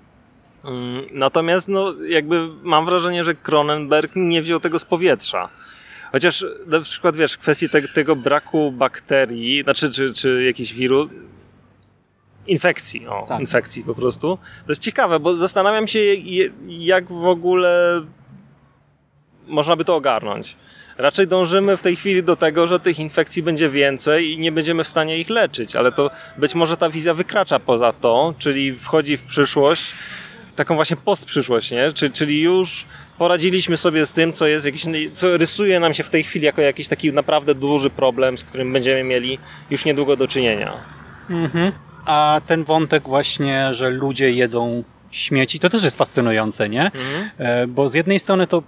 Mm, 0.65 1.07
Natomiast, 1.13 1.69
no, 1.69 1.95
jakby 2.09 2.49
mam 2.63 2.85
wrażenie, 2.85 3.25
że 3.25 3.35
Cronenberg 3.35 4.13
nie 4.17 4.43
wziął 4.43 4.61
tego 4.61 4.79
z 4.79 4.85
powietrza. 4.85 5.49
Chociaż 6.13 6.47
na 6.67 6.81
przykład, 6.81 7.17
wiesz, 7.17 7.33
w 7.33 7.39
kwestii 7.39 7.69
te, 7.69 7.83
tego 7.89 8.17
braku 8.17 8.73
bakterii, 8.73 9.63
znaczy, 9.63 9.91
czy, 9.93 10.15
czy 10.15 10.45
jakichś 10.45 10.73
wirus, 10.73 11.11
infekcji, 12.49 13.07
o, 13.07 13.25
Tak. 13.29 13.41
infekcji 13.41 13.85
po 13.85 13.95
prostu. 13.95 14.39
To 14.67 14.73
jest 14.73 14.83
ciekawe, 14.83 15.21
bo 15.21 15.37
zastanawiam 15.37 15.89
się, 15.89 15.99
jak 16.69 17.09
w 17.09 17.27
ogóle 17.27 18.03
można 19.47 19.77
by 19.77 19.85
to 19.85 19.97
ogarnąć. 19.97 20.57
Raczej 20.99 21.27
dążymy 21.27 21.77
w 21.77 21.83
tej 21.83 21.97
chwili 21.97 22.23
do 22.23 22.37
tego, 22.37 22.67
że 22.67 22.81
tych 22.81 22.99
infekcji 22.99 23.43
będzie 23.43 23.69
więcej 23.69 24.33
i 24.33 24.39
nie 24.39 24.53
będziemy 24.53 24.85
w 24.85 24.89
stanie 24.89 25.19
ich 25.19 25.31
leczyć, 25.31 25.77
ale 25.77 25.93
to 25.93 26.11
być 26.39 26.55
może 26.55 26.77
ta 26.77 26.91
wizja 26.91 27.15
wykracza 27.15 27.59
poza 27.61 27.93
to, 27.93 28.35
czyli 28.39 28.73
wchodzi 28.73 29.17
w 29.17 29.23
przyszłość, 29.23 29.95
taką 30.57 30.75
właśnie 30.75 30.97
postprzyszłość, 30.97 31.71
nie? 31.71 31.93
Czy, 31.93 32.11
czyli 32.11 32.43
już 32.43 32.87
poradziliśmy 33.19 33.77
sobie 33.77 34.07
z 34.07 34.13
tym, 34.13 34.33
co 34.33 34.47
jest 34.47 34.67
jakiś, 34.67 34.85
co 35.15 35.37
rysuje 35.37 35.81
nam 35.81 35.95
się 35.95 36.03
w 36.03 36.11
tej 36.11 36.25
chwili 36.25 36.47
jako 36.47 36.63
jakiś 36.63 36.89
taki 36.89 37.13
naprawdę 37.13 37.55
duży 37.55 37.91
problem, 37.91 38.39
z 38.39 38.45
którym 38.45 38.73
będziemy 38.73 39.05
mieli 39.05 39.39
już 39.71 39.85
niedługo 39.85 40.17
do 40.17 40.29
czynienia. 40.29 40.73
Mhm. 41.31 41.73
A 42.09 42.41
ten 42.47 42.65
wątek 42.65 43.03
właśnie, 43.09 43.75
że 43.75 43.91
ludzie 43.91 44.31
jedzą 44.31 44.85
śmieci, 45.11 45.59
to 45.59 45.71
też 45.71 45.83
jest 45.85 45.97
fascynujące, 45.97 46.69
nie? 46.69 46.91
E, 47.39 47.67
Bo 47.67 47.89
z 47.89 47.95
jednej 47.95 48.19
strony 48.19 48.47
to 48.47 48.63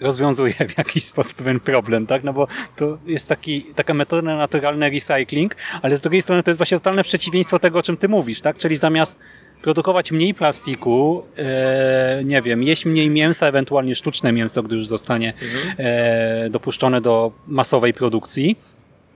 rozwiązuje 0.00 0.54
w 0.68 0.78
jakiś 0.78 1.04
sposób 1.04 1.34
pewien 1.34 1.60
problem, 1.60 2.06
tak? 2.06 2.24
No 2.24 2.32
bo 2.32 2.46
to 2.76 2.98
jest 3.06 3.28
taki, 3.28 3.62
taka 3.62 3.94
metoda 3.94 4.22
na 4.22 4.36
naturalny 4.36 4.90
recycling, 4.90 5.56
ale 5.82 5.96
z 5.96 6.00
drugiej 6.00 6.22
strony 6.22 6.42
to 6.42 6.50
jest 6.50 6.58
właśnie 6.58 6.78
totalne 6.78 7.04
przeciwieństwo 7.04 7.58
tego, 7.58 7.78
o 7.78 7.82
czym 7.82 7.96
ty 7.96 8.08
mówisz, 8.08 8.40
tak? 8.40 8.58
Czyli 8.58 8.76
zamiast 8.76 9.18
produkować 9.62 10.12
mniej 10.12 10.34
plastiku, 10.34 11.22
e, 11.38 12.20
nie 12.24 12.42
wiem, 12.42 12.62
jeść 12.62 12.84
mniej 12.86 13.10
mięsa, 13.10 13.46
ewentualnie 13.46 13.94
sztuczne 13.94 14.32
mięso, 14.32 14.62
gdy 14.62 14.76
już 14.76 14.86
zostanie 14.86 15.32
e, 15.78 16.50
dopuszczone 16.50 17.00
do 17.00 17.32
masowej 17.46 17.94
produkcji, 17.94 18.56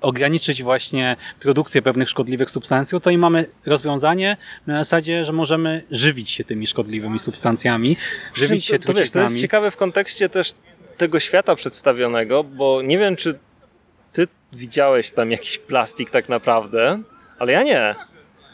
ograniczyć 0.03 0.63
właśnie 0.63 1.17
produkcję 1.41 1.83
pewnych 1.83 2.11
szkodliwych 2.11 2.51
substancji, 2.51 3.01
to 3.01 3.11
i 3.11 3.19
mamy 3.19 3.47
rozwiązanie 3.67 4.37
na 4.67 4.79
zasadzie, 4.79 5.25
że 5.25 5.33
możemy 5.33 5.83
żywić 5.91 6.31
się 6.31 6.45
tymi 6.45 6.67
szkodliwymi 6.67 7.19
substancjami, 7.19 7.97
żywić 8.35 8.65
się 8.65 8.79
to, 8.79 8.87
to 8.87 8.95
wiesz, 8.95 9.11
to 9.11 9.21
jest 9.21 9.41
ciekawe 9.41 9.71
w 9.71 9.77
kontekście 9.77 10.29
też 10.29 10.53
tego 10.97 11.21
świata 11.21 11.55
przedstawionego, 11.55 12.45
bo 12.45 12.83
nie 12.83 12.99
wiem, 12.99 13.17
czy 13.17 13.39
ty 14.13 14.29
widziałeś 14.53 15.11
tam 15.11 15.31
jakiś 15.31 15.59
plastik 15.59 16.11
tak 16.11 16.29
naprawdę, 16.29 17.03
ale 17.39 17.53
ja 17.53 17.63
nie. 17.63 17.95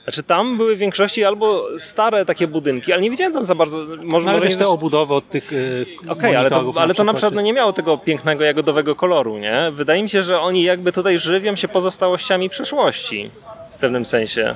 Znaczy 0.09 0.23
tam 0.23 0.57
były 0.57 0.77
w 0.77 0.79
większości 0.79 1.25
albo 1.25 1.67
stare 1.79 2.25
takie 2.25 2.47
budynki, 2.49 2.93
ale 2.93 3.03
nie 3.03 3.11
widziałem 3.11 3.33
tam 3.33 3.45
za 3.45 3.55
bardzo. 3.55 3.79
Może, 3.79 4.25
No, 4.25 4.31
ale 4.31 4.39
może 4.41 4.49
nie 4.49 4.57
te 4.57 4.69
obudowy 4.69 5.15
od 5.15 5.31
tych 5.31 5.53
yy, 5.53 5.87
Okej, 6.09 6.37
ale, 6.37 6.51
to, 6.51 6.73
ale 6.77 6.95
to 6.95 7.05
na 7.05 7.15
przykład 7.15 7.35
no, 7.35 7.41
nie 7.41 7.53
miało 7.53 7.73
tego 7.73 7.99
pięknego 7.99 8.45
jagodowego 8.45 8.97
koloru, 8.97 9.39
nie? 9.39 9.55
Wydaje 9.73 10.03
mi 10.03 10.11
się, 10.11 10.23
że 10.23 10.41
oni 10.41 10.63
jakby 10.63 10.93
tutaj 10.93 11.19
żywią 11.19 11.57
się 11.57 11.69
pozostałościami 11.69 12.49
przeszłości 12.51 13.31
w 13.71 13.75
pewnym 13.75 14.05
sensie. 14.07 14.55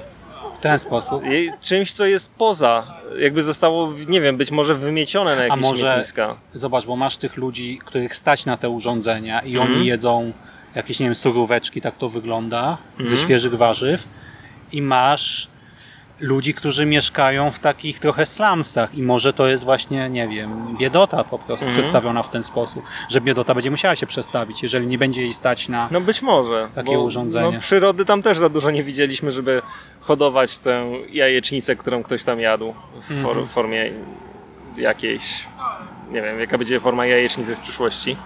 w 0.55 0.59
ten 0.59 0.79
sposób. 0.79 1.23
I 1.27 1.51
czymś, 1.61 1.93
co 1.93 2.07
jest 2.07 2.31
poza, 2.39 2.87
jakby 3.19 3.43
zostało, 3.43 3.93
nie 4.09 4.21
wiem, 4.21 4.37
być 4.37 4.51
może 4.51 4.75
wymiecione 4.75 5.37
na 5.37 5.43
A 5.43 5.45
jakieś 5.45 5.63
może, 5.63 5.81
śmietniska. 5.81 6.37
zobacz, 6.55 6.87
bo 6.87 6.97
masz 6.97 7.17
tych 7.17 7.37
ludzi, 7.37 7.79
których 7.85 8.17
stać 8.17 8.47
na 8.47 8.57
te 8.57 8.69
urządzenia 8.71 9.41
i 9.41 9.57
Mhm. 9.57 9.73
oni 9.73 9.87
jedzą 9.87 10.33
jakieś, 10.75 11.01
nie 11.01 11.07
wiem, 11.07 11.15
suróweczki, 11.15 11.81
tak 11.81 11.97
to 11.99 12.09
wygląda, 12.09 12.79
ze 12.97 13.03
Mhm. 13.03 13.19
świeżych 13.21 13.55
warzyw 13.55 14.05
i 14.73 14.83
masz 14.83 15.49
ludzi, 16.21 16.55
którzy 16.55 16.87
mieszkają 16.87 17.51
w 17.51 17.59
takich 17.59 17.99
trochę 17.99 18.27
slumsach 18.27 18.95
i 18.95 19.03
może 19.03 19.33
to 19.33 19.47
jest 19.47 19.65
właśnie, 19.65 20.11
nie 20.11 20.29
wiem, 20.29 20.77
biedota 20.79 21.25
po 21.25 21.39
prostu 21.39 21.67
Mhm. 21.67 21.73
przedstawiona 21.81 22.23
w 22.23 22.29
ten 22.31 22.45
sposób, 22.45 22.85
że 23.09 23.21
biedota 23.21 23.55
będzie 23.55 23.71
musiała 23.71 23.97
się 23.97 24.07
przestawić, 24.07 24.63
jeżeli 24.63 24.87
nie 24.87 24.99
będzie 24.99 25.23
jej 25.23 25.33
stać 25.33 25.69
na... 25.69 25.89
No 25.91 26.01
być 26.01 26.23
może. 26.23 26.69
Takie 26.75 26.99
urządzenie. 26.99 27.51
No, 27.55 27.61
przyrody 27.61 28.05
tam 28.05 28.23
też 28.23 28.39
za 28.39 28.49
dużo 28.49 28.71
nie 28.71 28.83
widzieliśmy, 28.83 29.33
żeby 29.33 29.63
hodować 30.01 30.59
tę 30.59 30.87
jajecznicę, 31.11 31.77
którą 31.77 32.03
ktoś 32.03 32.25
tam 32.25 32.41
jadł 32.41 32.75
w 33.01 33.11
Mhm. 33.11 33.47
formie 33.47 33.93
jakiejś. 34.77 35.45
Nie 36.11 36.23
wiem, 36.23 36.41
jaka 36.41 36.59
będzie 36.59 36.81
forma 36.81 37.07
jajecznicy 37.07 37.57
w 37.57 37.61
przyszłości. 37.61 38.17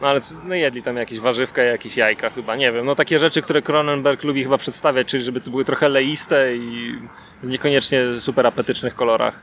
No 0.00 0.08
ale 0.08 0.20
no 0.44 0.54
jedli 0.54 0.82
tam 0.82 0.96
jakieś 0.96 1.20
warzywka, 1.20 1.62
jakieś 1.62 1.96
jajka 1.96 2.30
chyba, 2.30 2.56
nie 2.56 2.72
wiem. 2.72 2.86
No 2.86 2.94
takie 2.94 3.18
rzeczy, 3.18 3.42
które 3.42 3.62
Cronenberg 3.62 4.22
lubi 4.24 4.42
chyba 4.42 4.58
przedstawiać, 4.58 5.06
czyli 5.08 5.22
żeby 5.22 5.40
to 5.40 5.50
były 5.50 5.64
trochę 5.64 5.88
leiste 5.88 6.56
i 6.56 6.98
w 7.42 7.48
niekoniecznie 7.48 8.00
super 8.20 8.46
apetycznych 8.46 8.94
kolorach. 8.94 9.42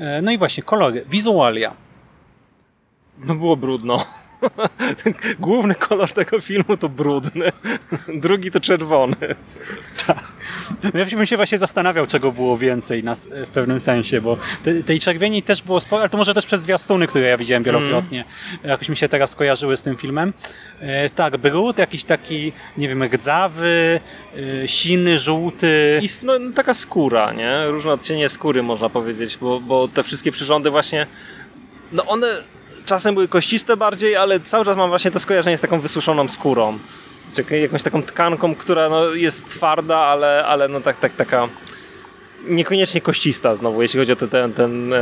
E, 0.00 0.22
No 0.22 0.32
i 0.32 0.38
właśnie, 0.38 0.62
kolory, 0.62 1.04
wizualia. 1.10 1.74
No 3.18 3.34
było 3.34 3.56
brudno. 3.56 4.04
Główny 5.40 5.74
kolor 5.74 6.12
tego 6.12 6.40
filmu 6.40 6.76
to 6.76 6.88
brudny, 6.88 7.52
drugi 8.14 8.50
to 8.50 8.60
czerwony. 8.60 9.16
No 10.82 10.90
ja 11.00 11.06
bym 11.06 11.26
się 11.26 11.36
właśnie 11.36 11.58
zastanawiał, 11.58 12.06
czego 12.06 12.32
było 12.32 12.56
więcej 12.56 13.04
nas 13.04 13.28
w 13.46 13.50
pewnym 13.50 13.80
sensie, 13.80 14.20
bo 14.20 14.36
te, 14.64 14.82
tej 14.82 15.00
czerwieni 15.00 15.42
też 15.42 15.62
było 15.62 15.80
sporo, 15.80 16.00
ale 16.02 16.08
to 16.10 16.18
może 16.18 16.34
też 16.34 16.46
przez 16.46 16.62
zwiastuny, 16.62 17.06
które 17.06 17.24
ja 17.28 17.36
widziałem 17.36 17.62
wielokrotnie, 17.62 18.24
jakoś 18.64 18.88
mi 18.88 18.96
się 18.96 19.08
teraz 19.08 19.34
kojarzyły 19.34 19.76
z 19.76 19.82
tym 19.82 19.96
filmem. 19.96 20.32
E, 20.80 21.10
tak, 21.10 21.36
brud, 21.36 21.78
jakiś 21.78 22.04
taki, 22.04 22.52
nie 22.78 22.88
wiem, 22.88 23.02
rdzawy, 23.04 24.00
e, 24.64 24.68
siny, 24.68 25.18
żółty. 25.18 25.98
I 26.02 26.04
s- 26.04 26.22
no, 26.22 26.32
taka 26.54 26.74
skóra, 26.74 27.32
nie? 27.32 27.66
Różne 27.66 27.92
odcienie 27.92 28.28
skóry 28.28 28.62
można 28.62 28.88
powiedzieć, 28.88 29.36
bo, 29.40 29.60
bo 29.60 29.88
te 29.88 30.02
wszystkie 30.02 30.32
przyrządy 30.32 30.70
właśnie, 30.70 31.06
no 31.92 32.04
one 32.06 32.26
czasem 32.88 33.14
były 33.14 33.28
kościste 33.28 33.76
bardziej, 33.76 34.16
ale 34.16 34.40
cały 34.40 34.64
czas 34.64 34.76
mam 34.76 34.88
właśnie 34.88 35.10
to 35.10 35.20
skojarzenie 35.20 35.58
z 35.58 35.60
taką 35.60 35.80
wysuszoną 35.80 36.28
skórą. 36.28 36.78
Z 37.26 37.38
jakąś 37.50 37.82
taką 37.82 38.02
tkanką, 38.02 38.54
która 38.54 38.88
no, 38.88 39.14
jest 39.14 39.48
twarda, 39.48 39.96
ale, 39.96 40.44
ale 40.46 40.68
no 40.68 40.80
tak, 40.80 41.00
tak, 41.00 41.12
taka 41.12 41.48
niekoniecznie 42.48 43.00
koścista 43.00 43.56
znowu, 43.56 43.82
jeśli 43.82 44.00
chodzi 44.00 44.12
o 44.12 44.16
ten, 44.16 44.52
ten, 44.52 44.92
e, 44.92 44.98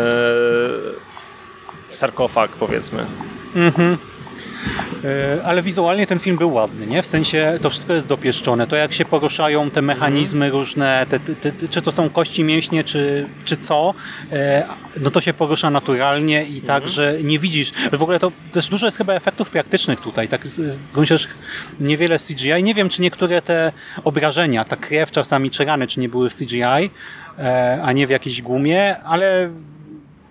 sarkofag 1.90 2.50
powiedzmy. 2.50 3.06
E, 3.56 4.15
Ale 5.44 5.62
wizualnie 5.62 6.06
ten 6.06 6.18
film 6.18 6.36
był 6.36 6.52
ładny, 6.52 6.86
nie? 6.86 7.02
W 7.02 7.06
sensie 7.06 7.58
to 7.62 7.70
wszystko 7.70 7.92
jest 7.92 8.06
dopieszczone. 8.06 8.66
To 8.66 8.76
jak 8.76 8.92
się 8.92 9.04
poruszają 9.04 9.70
te 9.70 9.82
mechanizmy 9.82 10.50
różne, 10.50 11.06
te, 11.10 11.20
te, 11.20 11.52
te, 11.52 11.68
czy 11.68 11.82
to 11.82 11.92
są 11.92 12.10
kości 12.10 12.44
mięśnie, 12.44 12.84
czy, 12.84 13.26
czy 13.44 13.56
co, 13.56 13.94
e, 14.32 14.66
no 15.00 15.10
to 15.10 15.20
się 15.20 15.32
porusza 15.32 15.70
naturalnie 15.70 16.44
i 16.44 16.60
tak, 16.60 16.88
że 16.88 17.18
nie 17.22 17.38
widzisz. 17.38 17.72
W 17.92 18.02
ogóle 18.02 18.18
to 18.18 18.32
też 18.52 18.68
dużo 18.68 18.86
jest 18.86 18.98
chyba 18.98 19.14
efektów 19.14 19.50
praktycznych 19.50 20.00
tutaj. 20.00 20.28
Tak 20.28 20.46
w 20.46 20.92
gruncie 20.92 21.16
niewiele 21.80 22.18
CGI. 22.18 22.62
Nie 22.62 22.74
wiem, 22.74 22.88
czy 22.88 23.02
niektóre 23.02 23.42
te 23.42 23.72
obrażenia, 24.04 24.64
ta 24.64 24.76
krew 24.76 25.10
czasami, 25.10 25.50
czy 25.50 25.64
rany, 25.64 25.86
czy 25.86 26.00
nie 26.00 26.08
były 26.08 26.30
w 26.30 26.36
CGI, 26.36 26.90
e, 27.38 27.80
a 27.82 27.92
nie 27.92 28.06
w 28.06 28.10
jakiejś 28.10 28.42
gumie, 28.42 28.96
ale 29.02 29.50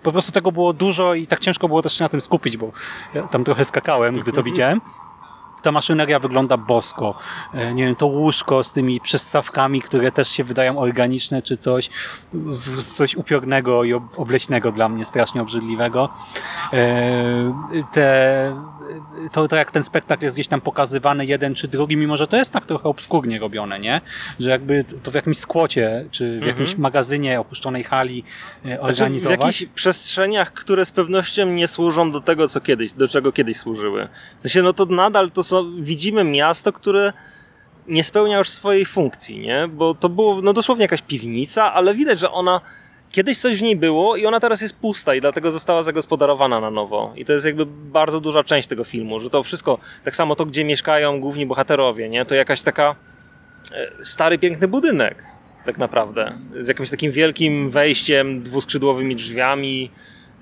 po 0.06 0.12
prostu 0.12 0.32
tego 0.32 0.52
było 0.52 0.72
dużo 0.72 1.14
i 1.14 1.26
tak 1.26 1.40
ciężko 1.40 1.68
było 1.68 1.82
też 1.82 1.98
się 1.98 2.04
na 2.04 2.08
tym 2.08 2.20
skupić, 2.20 2.56
bo 2.56 2.70
ja 3.14 3.22
tam 3.22 3.44
trochę 3.44 3.64
skakałem, 3.64 4.20
gdy 4.20 4.32
to 4.32 4.42
widziałem. 4.42 4.80
Ta 5.62 5.72
maszyneria 5.72 6.18
wygląda 6.18 6.56
bosko. 6.56 7.14
E, 7.54 7.74
Nie 7.74 7.84
wiem, 7.86 7.96
to 7.96 8.06
łóżko 8.06 8.64
z 8.64 8.72
tymi 8.72 9.00
przystawkami, 9.00 9.82
które 9.82 10.12
też 10.12 10.28
się 10.28 10.44
wydają 10.44 10.78
organiczne 10.78 11.42
czy 11.42 11.56
coś, 11.56 11.90
coś 12.94 13.14
upiornego 13.14 13.84
i 13.84 13.94
ob- 13.94 14.18
obleśnego 14.18 14.72
dla 14.72 14.88
mnie, 14.88 15.04
strasznie 15.04 15.42
obrzydliwego. 15.42 16.08
E, 16.72 17.84
Te, 17.92 18.56
to, 19.32 19.48
to 19.48 19.56
jak 19.56 19.70
ten 19.70 19.82
spektakl 19.82 20.24
jest 20.24 20.36
gdzieś 20.36 20.48
tam 20.48 20.60
pokazywany 20.60 21.26
jeden 21.26 21.54
czy 21.54 21.68
drugi, 21.68 21.96
mimo 21.96 22.16
że 22.16 22.26
to 22.26 22.36
jest 22.36 22.52
tak 22.52 22.66
trochę 22.66 22.88
obskurnie 22.88 23.38
robione, 23.38 23.80
nie? 23.80 24.00
Że 24.40 24.50
jakby 24.50 24.84
to 25.02 25.10
w 25.10 25.14
jakimś 25.14 25.38
skłocie, 25.38 26.04
czy 26.10 26.40
w 26.40 26.46
jakimś 26.46 26.76
magazynie 26.76 27.40
opuszczonej 27.40 27.84
hali 27.84 28.24
e, 28.64 28.68
Znaczy, 28.68 28.80
w 28.80 28.84
organizować. 28.84 29.40
jakichś 29.40 29.64
przestrzeniach, 29.74 30.52
które 30.52 30.84
z 30.84 30.92
pewnością 30.92 31.46
nie 31.46 31.68
służą 31.68 32.10
do 32.10 32.20
tego, 32.20 32.48
co 32.48 32.60
kiedyś, 32.60 32.92
do 32.92 33.08
czego 33.08 33.32
kiedyś 33.32 33.56
służyły. 33.56 34.08
W 34.38 34.42
sensie, 34.42 34.62
no 34.62 34.72
to 34.72 34.84
nadal 34.84 35.30
to 35.30 35.42
są, 35.42 35.82
widzimy 35.82 36.24
miasto, 36.24 36.72
które 36.72 37.12
nie 37.88 38.04
spełnia 38.04 38.38
już 38.38 38.48
swojej 38.50 38.84
funkcji, 38.84 39.38
nie? 39.38 39.68
Bo 39.68 39.94
to 39.94 40.08
było, 40.08 40.42
no 40.42 40.52
dosłownie 40.52 40.82
jakaś 40.82 41.02
piwnica, 41.02 41.72
ale 41.74 41.94
widać, 41.94 42.18
że 42.18 42.30
ona 42.30 42.60
kiedyś 43.16 43.38
coś 43.38 43.58
w 43.58 43.62
niej 43.62 43.76
było 43.76 44.16
i 44.16 44.26
ona 44.26 44.40
teraz 44.40 44.60
jest 44.60 44.74
pusta 44.76 45.14
i 45.14 45.20
dlatego 45.20 45.52
została 45.52 45.82
zagospodarowana 45.82 46.60
na 46.60 46.70
nowo. 46.70 47.12
I 47.16 47.24
to 47.24 47.32
jest 47.32 47.46
jakby 47.46 47.66
bardzo 47.66 48.20
duża 48.20 48.44
część 48.44 48.68
tego 48.68 48.84
filmu, 48.84 49.20
że 49.20 49.30
to 49.30 49.42
wszystko, 49.42 49.78
tak 50.04 50.16
samo 50.16 50.34
to, 50.34 50.46
gdzie 50.46 50.64
mieszkają 50.64 51.20
główni 51.20 51.46
bohaterowie, 51.46 52.08
nie? 52.08 52.26
To 52.26 52.34
jakaś 52.34 52.62
taka 52.62 52.94
e, 53.72 54.04
stary, 54.04 54.38
piękny 54.38 54.68
budynek 54.68 55.24
tak 55.66 55.78
naprawdę. 55.78 56.38
Z 56.60 56.68
jakimś 56.68 56.90
takim 56.90 57.12
wielkim 57.12 57.70
wejściem, 57.70 58.42
dwuskrzydłowymi 58.42 59.16
drzwiami. 59.16 59.90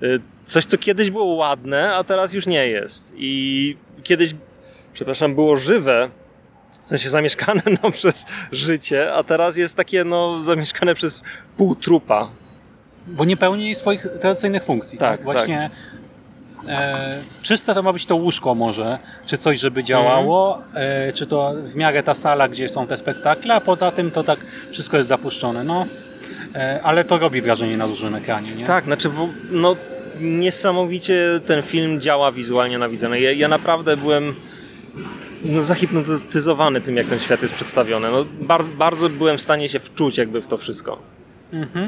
Y, 0.03 0.19
Coś, 0.45 0.65
co 0.65 0.77
kiedyś 0.77 1.09
było 1.11 1.25
ładne, 1.25 1.95
a 1.95 2.03
teraz 2.03 2.33
już 2.33 2.47
nie 2.47 2.67
jest. 2.67 3.13
I 3.17 3.77
kiedyś, 4.03 4.31
przepraszam, 4.93 5.35
było 5.35 5.57
żywe, 5.57 6.09
w 6.83 6.89
sensie 6.89 7.09
zamieszkane 7.09 7.61
no, 7.83 7.91
przez 7.91 8.25
życie, 8.51 9.13
a 9.13 9.23
teraz 9.23 9.57
jest 9.57 9.75
takie 9.75 10.03
no, 10.03 10.41
zamieszkane 10.41 10.95
przez 10.95 11.21
pół 11.57 11.75
trupa. 11.75 12.29
Bo 13.07 13.25
nie 13.25 13.37
pełni 13.37 13.75
swoich 13.75 14.07
tradycyjnych 14.21 14.63
funkcji. 14.63 14.97
Tak, 14.97 15.23
Właśnie 15.23 15.69
e, 16.67 17.21
czyste 17.41 17.73
to 17.73 17.83
ma 17.83 17.93
być 17.93 18.05
to 18.05 18.15
łóżko 18.15 18.55
może, 18.55 18.99
czy 19.25 19.37
coś, 19.37 19.59
żeby 19.59 19.83
działało, 19.83 20.61
e, 20.73 21.13
czy 21.13 21.25
to 21.25 21.53
w 21.63 21.75
miarę 21.75 22.03
ta 22.03 22.13
sala, 22.13 22.47
gdzie 22.47 22.69
są 22.69 22.87
te 22.87 22.97
spektakle, 22.97 23.55
a 23.55 23.61
poza 23.61 23.91
tym 23.91 24.11
to 24.11 24.23
tak 24.23 24.39
wszystko 24.71 24.97
jest 24.97 25.09
zapuszczone. 25.09 25.63
No, 25.63 25.85
e, 26.55 26.79
ale 26.83 27.03
to 27.03 27.17
robi 27.17 27.41
wrażenie 27.41 27.77
na 27.77 27.87
dużym 27.87 28.15
ekranie, 28.15 28.51
nie? 28.55 28.65
Tak, 28.65 28.83
znaczy, 28.83 29.09
no 29.51 29.75
niesamowicie 30.21 31.39
ten 31.45 31.61
film 31.61 32.01
działa 32.01 32.31
wizualnie 32.31 32.77
na 32.77 32.89
widzę. 32.89 33.09
No, 33.09 33.15
ja, 33.15 33.31
ja 33.31 33.47
naprawdę 33.47 33.97
byłem 33.97 34.35
no, 35.45 35.61
zahipnotyzowany 35.61 36.81
tym, 36.81 36.97
jak 36.97 37.07
ten 37.07 37.19
świat 37.19 37.41
jest 37.41 37.53
przedstawiony. 37.53 38.11
No, 38.11 38.25
bardzo, 38.41 38.71
bardzo 38.71 39.09
byłem 39.09 39.37
w 39.37 39.41
stanie 39.41 39.69
się 39.69 39.79
wczuć 39.79 40.17
jakby 40.17 40.41
w 40.41 40.47
to 40.47 40.57
wszystko. 40.57 41.14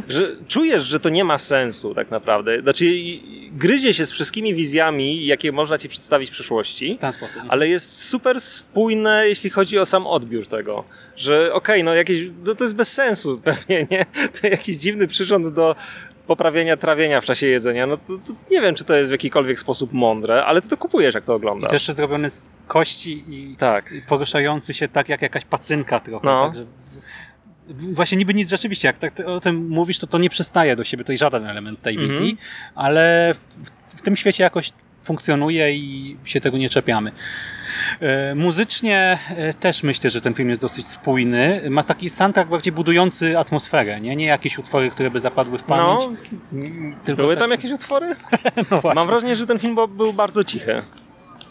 Że 0.09 0.35
czujesz, 0.47 0.83
że 0.83 0.99
to 0.99 1.09
nie 1.09 1.23
ma 1.23 1.37
sensu 1.37 1.93
tak 1.95 2.11
naprawdę. 2.11 2.61
Znaczy 2.61 2.85
i- 2.85 3.45
i 3.45 3.51
gryzie 3.51 3.93
się 3.93 4.05
z 4.05 4.11
wszystkimi 4.11 4.53
wizjami, 4.53 5.25
jakie 5.25 5.51
można 5.51 5.77
ci 5.77 5.89
przedstawić 5.89 6.29
w 6.29 6.33
przyszłości. 6.33 6.95
W 6.95 7.01
ten 7.01 7.13
sposób. 7.13 7.41
Ale 7.47 7.67
jest 7.67 8.03
super 8.03 8.41
spójne, 8.41 9.23
jeśli 9.27 9.49
chodzi 9.49 9.79
o 9.79 9.85
sam 9.85 10.07
odbiór 10.07 10.47
tego. 10.47 10.83
Że 11.15 11.53
okej, 11.53 11.83
no 11.83 11.93
jakieś, 11.95 12.17
no 12.45 12.55
to 12.55 12.63
jest 12.63 12.75
bez 12.75 12.93
sensu 12.93 13.39
pewnie, 13.43 13.87
nie? 13.91 14.05
To 14.41 14.47
jakiś 14.47 14.77
dziwny 14.77 15.07
przyrząd 15.07 15.47
do 15.53 15.75
poprawienia 16.27 16.77
trawienia 16.77 17.21
w 17.21 17.25
czasie 17.25 17.47
jedzenia. 17.47 17.87
No 17.87 17.97
to, 17.97 18.03
to 18.07 18.33
nie 18.51 18.61
wiem, 18.61 18.75
czy 18.75 18.83
to 18.83 18.95
jest 18.95 19.09
w 19.09 19.11
jakikolwiek 19.11 19.59
sposób 19.59 19.93
mądre, 19.93 20.45
ale 20.45 20.61
ty 20.61 20.69
to 20.69 20.77
kupujesz, 20.77 21.15
jak 21.15 21.25
to 21.25 21.33
I 21.33 21.35
oglądasz. 21.35 21.69
to 21.69 21.75
jeszcze 21.75 21.93
zrobiony 21.93 22.29
z 22.29 22.49
kości 22.67 23.23
i 23.29 23.55
Tak. 23.57 23.91
i 23.91 24.01
poruszający 24.01 24.73
się 24.73 24.87
tak 24.87 25.09
jak 25.09 25.21
jakaś 25.21 25.45
pacynka 25.45 25.99
trochę. 25.99 26.25
No. 26.25 26.45
Także 26.47 26.63
w- 26.65 26.86
właśnie 27.69 28.17
niby 28.17 28.33
nic 28.33 28.49
rzeczywiście, 28.49 28.87
jak 28.87 28.97
tak 28.97 29.19
o 29.19 29.39
tym 29.39 29.67
mówisz, 29.67 29.99
to 29.99 30.07
to 30.07 30.17
nie 30.17 30.29
przystaje 30.29 30.75
do 30.75 30.83
siebie, 30.83 31.03
to 31.03 31.11
jest 31.11 31.19
żaden 31.19 31.45
element 31.45 31.81
tej 31.81 31.97
wizji, 31.97 32.37
ale 32.75 33.33
w, 33.33 33.97
w 33.97 34.01
tym 34.01 34.15
świecie 34.15 34.43
jakoś 34.43 34.71
funkcjonuje 35.03 35.73
i 35.75 36.17
się 36.25 36.41
tego 36.41 36.57
nie 36.57 36.69
czepiamy. 36.69 37.11
E, 37.99 38.35
Muzycznie 38.35 39.19
e, 39.37 39.53
też 39.53 39.83
myślę, 39.83 40.09
że 40.09 40.21
ten 40.21 40.33
film 40.33 40.49
jest 40.49 40.61
dosyć 40.61 40.87
spójny. 40.87 41.61
Ma 41.69 41.83
taki 41.83 42.09
soundtrack 42.09 42.49
bardziej 42.49 42.73
budujący 42.73 43.39
atmosferę, 43.39 44.01
nie, 44.01 44.15
nie 44.15 44.25
jakieś 44.25 44.57
utwory, 44.57 44.89
które 44.89 45.11
by 45.11 45.19
zapadły 45.19 45.59
w 45.59 45.63
pamięć. 45.63 46.19
No, 46.51 46.95
tylko 47.05 47.21
były 47.21 47.35
tak- 47.35 47.43
tam 47.43 47.51
jakieś 47.51 47.71
utwory? 47.71 48.15
no. 48.71 48.81
Mam 48.95 49.07
wrażenie, 49.07 49.35
że 49.35 49.47
ten 49.47 49.59
film 49.59 49.75
był 49.89 50.13
bardzo 50.13 50.43
cichy. 50.43 50.81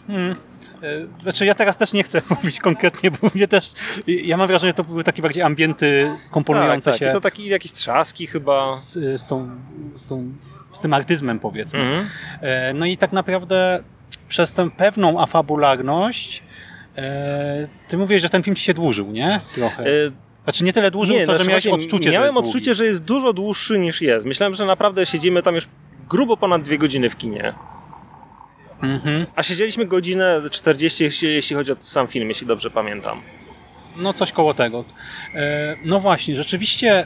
E, 0.09 1.21
Znaczy 1.23 1.45
ja 1.45 1.55
teraz 1.55 1.77
też 1.77 1.93
nie 1.93 2.03
chcę 2.03 2.21
mówić 2.29 2.59
konkretnie, 2.59 3.11
bo 3.11 3.29
mnie 3.35 3.47
też, 3.47 3.71
ja 4.07 4.37
mam 4.37 4.47
wrażenie, 4.47 4.69
że 4.69 4.73
to 4.73 4.83
były 4.83 5.03
takie 5.03 5.21
bardziej 5.21 5.43
ambienty 5.43 6.11
komponujące 6.31 6.91
tak, 6.91 6.99
tak. 6.99 7.07
się 7.07 7.09
I 7.09 7.13
to 7.13 7.21
taki 7.21 7.45
jakieś 7.45 7.71
trzaski 7.71 8.27
chyba. 8.27 8.69
z, 8.69 8.93
z, 9.21 9.27
tą, 9.27 9.49
z, 9.95 10.07
tą, 10.07 10.31
z 10.73 10.79
tym 10.79 10.93
artyzmem 10.93 11.39
powiedzmy. 11.39 11.79
Mhm. 11.79 12.07
E, 12.41 12.73
No 12.73 12.85
i 12.85 12.97
tak 12.97 13.11
naprawdę 13.11 13.79
przez 14.27 14.53
tę 14.53 14.69
pewną 14.71 15.21
afabularność 15.21 16.43
e, 16.97 17.67
ty 17.87 17.97
mówisz, 17.97 18.21
że 18.21 18.29
ten 18.29 18.43
film 18.43 18.55
ci 18.55 18.63
się 18.63 18.73
dłużył, 18.73 19.11
nie? 19.11 19.39
Trochę. 19.55 19.83
Znaczy 20.43 20.63
nie 20.63 20.73
tyle 20.73 20.91
dłużył, 20.91 21.15
co 21.19 21.25
znaczy 21.25 21.43
że 21.43 21.49
miałeś 21.49 21.67
odczucie, 21.67 22.11
Miałem 22.11 22.33
że 22.33 22.39
odczucie, 22.39 22.65
długi. 22.65 22.75
że 22.75 22.85
jest 22.85 23.03
dużo 23.03 23.33
dłuższy 23.33 23.79
niż 23.79 24.01
jest. 24.01 24.25
Myślałem, 24.25 24.53
że 24.53 24.65
naprawdę 24.65 25.05
siedzimy 25.05 25.43
tam 25.43 25.55
już 25.55 25.67
grubo 26.09 26.37
ponad 26.37 26.61
dwie 26.63 26.77
godziny 26.77 27.09
w 27.09 27.17
kinie. 27.17 27.53
Mhm. 28.81 29.25
A 29.35 29.43
siedzieliśmy 29.43 29.85
godzinę 29.85 30.41
40, 30.51 31.03
jeśli, 31.03 31.55
chodzi 31.55 31.71
o 31.71 31.75
sam 31.79 32.07
film, 32.07 32.29
jeśli 32.29 32.47
dobrze 32.47 32.69
pamiętam. 32.69 33.21
No 33.97 34.13
coś 34.13 34.31
koło 34.31 34.53
tego. 34.53 34.85
E, 35.35 35.75
No 35.85 35.99
właśnie, 35.99 36.35
rzeczywiście 36.35 36.91
e, 36.99 37.05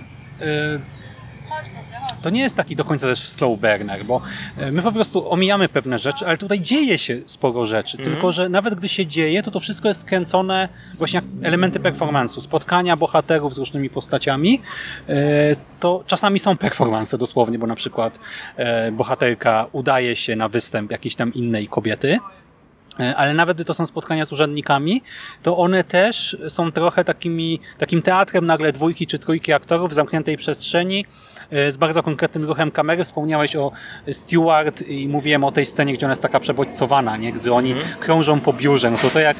to 2.21 2.29
nie 2.29 2.41
jest 2.41 2.55
taki 2.55 2.75
do 2.75 2.85
końca 2.85 3.07
też 3.07 3.19
slow 3.19 3.59
burner, 3.59 4.05
bo 4.05 4.21
e, 4.57 4.71
my 4.71 4.81
po 4.81 4.91
prostu 4.91 5.31
omijamy 5.31 5.69
pewne 5.69 5.99
rzeczy, 5.99 6.25
ale 6.25 6.37
tutaj 6.37 6.61
dzieje 6.61 6.97
się 6.97 7.17
sporo 7.25 7.65
rzeczy, 7.65 7.97
tylko 7.97 8.31
że 8.31 8.49
nawet 8.49 8.75
gdy 8.75 8.89
się 8.89 9.05
dzieje, 9.05 9.43
to 9.43 9.51
to 9.51 9.59
wszystko 9.59 9.87
jest 9.87 10.03
kręcone 10.03 10.69
właśnie 10.97 11.17
jak 11.17 11.45
elementy 11.45 11.79
performance'u, 11.79 12.41
spotkania 12.41 12.97
bohaterów 12.97 13.55
z 13.55 13.57
różnymi 13.57 13.89
postaciami, 13.89 14.61
e, 15.09 15.15
to 15.79 16.03
czasami 16.07 16.39
są 16.39 16.57
performance 16.57 17.17
dosłownie, 17.17 17.59
bo 17.59 17.67
na 17.67 17.75
przykład 17.75 18.19
e, 18.55 18.91
bohaterka 18.91 19.67
udaje 19.71 20.15
się 20.15 20.35
na 20.35 20.49
występ 20.49 20.91
jakiejś 20.91 21.15
tam 21.15 21.33
innej 21.33 21.67
kobiety, 21.67 22.19
ale 23.15 23.33
nawet 23.33 23.57
gdy 23.57 23.65
to 23.65 23.73
są 23.73 23.85
spotkania 23.85 24.25
z 24.25 24.31
urzędnikami, 24.31 25.01
to 25.43 25.57
one 25.57 25.83
też 25.83 26.37
są 26.47 26.71
trochę 26.71 27.03
takimi, 27.03 27.59
takim 27.77 28.01
teatrem 28.01 28.45
nagle 28.45 28.71
dwójki 28.71 29.07
czy 29.07 29.19
trójki 29.19 29.53
aktorów 29.53 29.91
w 29.91 29.93
zamkniętej 29.93 30.37
przestrzeni 30.37 31.05
z 31.51 31.77
bardzo 31.77 32.03
konkretnym 32.03 32.45
ruchem 32.45 32.71
kamery. 32.71 33.03
Wspomniałeś 33.03 33.55
o 33.55 33.71
Stewart 34.11 34.81
i 34.81 35.07
mówiłem 35.07 35.43
o 35.43 35.51
tej 35.51 35.65
scenie, 35.65 35.93
gdzie 35.93 36.05
ona 36.05 36.11
jest 36.11 36.21
taka 36.21 36.39
przebodźcowana, 36.39 37.17
nie? 37.17 37.33
gdy 37.33 37.53
oni 37.53 37.75
krążą 37.99 38.39
po 38.39 38.53
biurze. 38.53 38.91
No 38.91 38.97
to 38.97 39.09
to 39.09 39.19
jak 39.19 39.37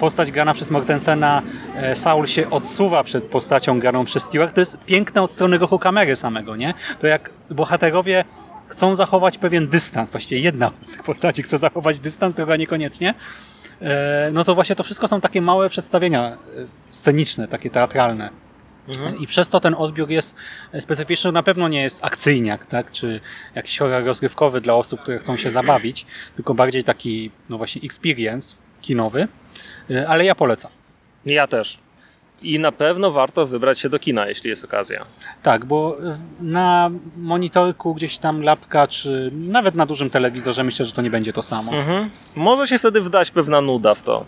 postać 0.00 0.32
grana 0.32 0.54
przez 0.54 0.70
Mortensena, 0.70 1.42
e, 1.76 1.96
Saul 1.96 2.26
się 2.26 2.50
odsuwa 2.50 3.04
przed 3.04 3.24
postacią 3.24 3.80
graną 3.80 4.04
przez 4.04 4.22
Stewart, 4.22 4.54
to 4.54 4.60
jest 4.60 4.84
piękne 4.84 5.22
od 5.22 5.32
strony 5.32 5.58
ruchu 5.58 5.78
kamery 5.78 6.16
samego, 6.16 6.56
nie? 6.56 6.74
To 7.00 7.06
jak 7.06 7.30
bohaterowie 7.50 8.24
chcą 8.66 8.94
zachować 8.94 9.38
pewien 9.38 9.68
dystans, 9.68 10.10
właściwie 10.10 10.40
jedna 10.40 10.70
z 10.80 10.90
tych 10.90 11.02
postaci 11.02 11.42
chce 11.42 11.58
zachować 11.58 12.00
dystans, 12.00 12.34
druga 12.34 12.56
niekoniecznie, 12.56 13.14
e, 13.82 14.30
no 14.32 14.44
to 14.44 14.54
właśnie 14.54 14.76
to 14.76 14.82
wszystko 14.82 15.08
są 15.08 15.20
takie 15.20 15.40
małe 15.42 15.68
przedstawienia 15.68 16.28
e, 16.28 16.36
sceniczne, 16.90 17.48
takie 17.48 17.70
teatralne. 17.70 18.30
I 19.18 19.26
przez 19.26 19.48
to 19.48 19.60
ten 19.60 19.74
odbiór 19.74 20.10
jest 20.10 20.34
specyficzny. 20.80 21.32
Na 21.32 21.42
pewno 21.42 21.68
nie 21.68 21.82
jest 21.82 22.04
akcyjniak, 22.04 22.66
tak? 22.66 22.90
czy 22.90 23.20
jakiś 23.54 23.78
horror 23.78 24.04
rozrywkowy 24.04 24.60
dla 24.60 24.74
osób, 24.74 25.00
które 25.00 25.18
chcą 25.18 25.36
się 25.36 25.50
zabawić, 25.50 26.06
tylko 26.36 26.54
bardziej 26.54 26.84
taki, 26.84 27.30
no 27.48 27.58
właśnie, 27.58 27.82
experience 27.82 28.56
kinowy. 28.80 29.28
E, 29.90 30.08
Ale 30.08 30.24
ja 30.24 30.34
polecam. 30.34 30.70
Ja 31.26 31.46
też. 31.46 31.78
I 32.42 32.58
na 32.58 32.72
pewno 32.72 33.10
warto 33.10 33.46
wybrać 33.46 33.80
się 33.80 33.88
do 33.88 33.98
kina, 33.98 34.26
jeśli 34.26 34.50
jest 34.50 34.64
okazja. 34.64 35.04
Tak, 35.42 35.64
bo 35.64 35.96
y, 36.00 36.18
na 36.40 36.90
monitorku 37.16 37.94
gdzieś 37.94 38.18
tam 38.18 38.42
lapka, 38.42 38.86
czy 38.86 39.30
nawet 39.34 39.74
na 39.74 39.86
dużym 39.86 40.10
telewizorze 40.10 40.64
myślę, 40.64 40.86
że 40.86 40.92
to 40.92 41.02
nie 41.02 41.10
będzie 41.10 41.32
to 41.32 41.42
samo. 41.42 41.72
Mhm. 41.72 42.10
Może 42.34 42.68
się 42.68 42.78
wtedy 42.78 43.00
wdać 43.00 43.30
pewna 43.30 43.60
nuda 43.60 43.94
w 43.94 44.02
to. 44.02 44.24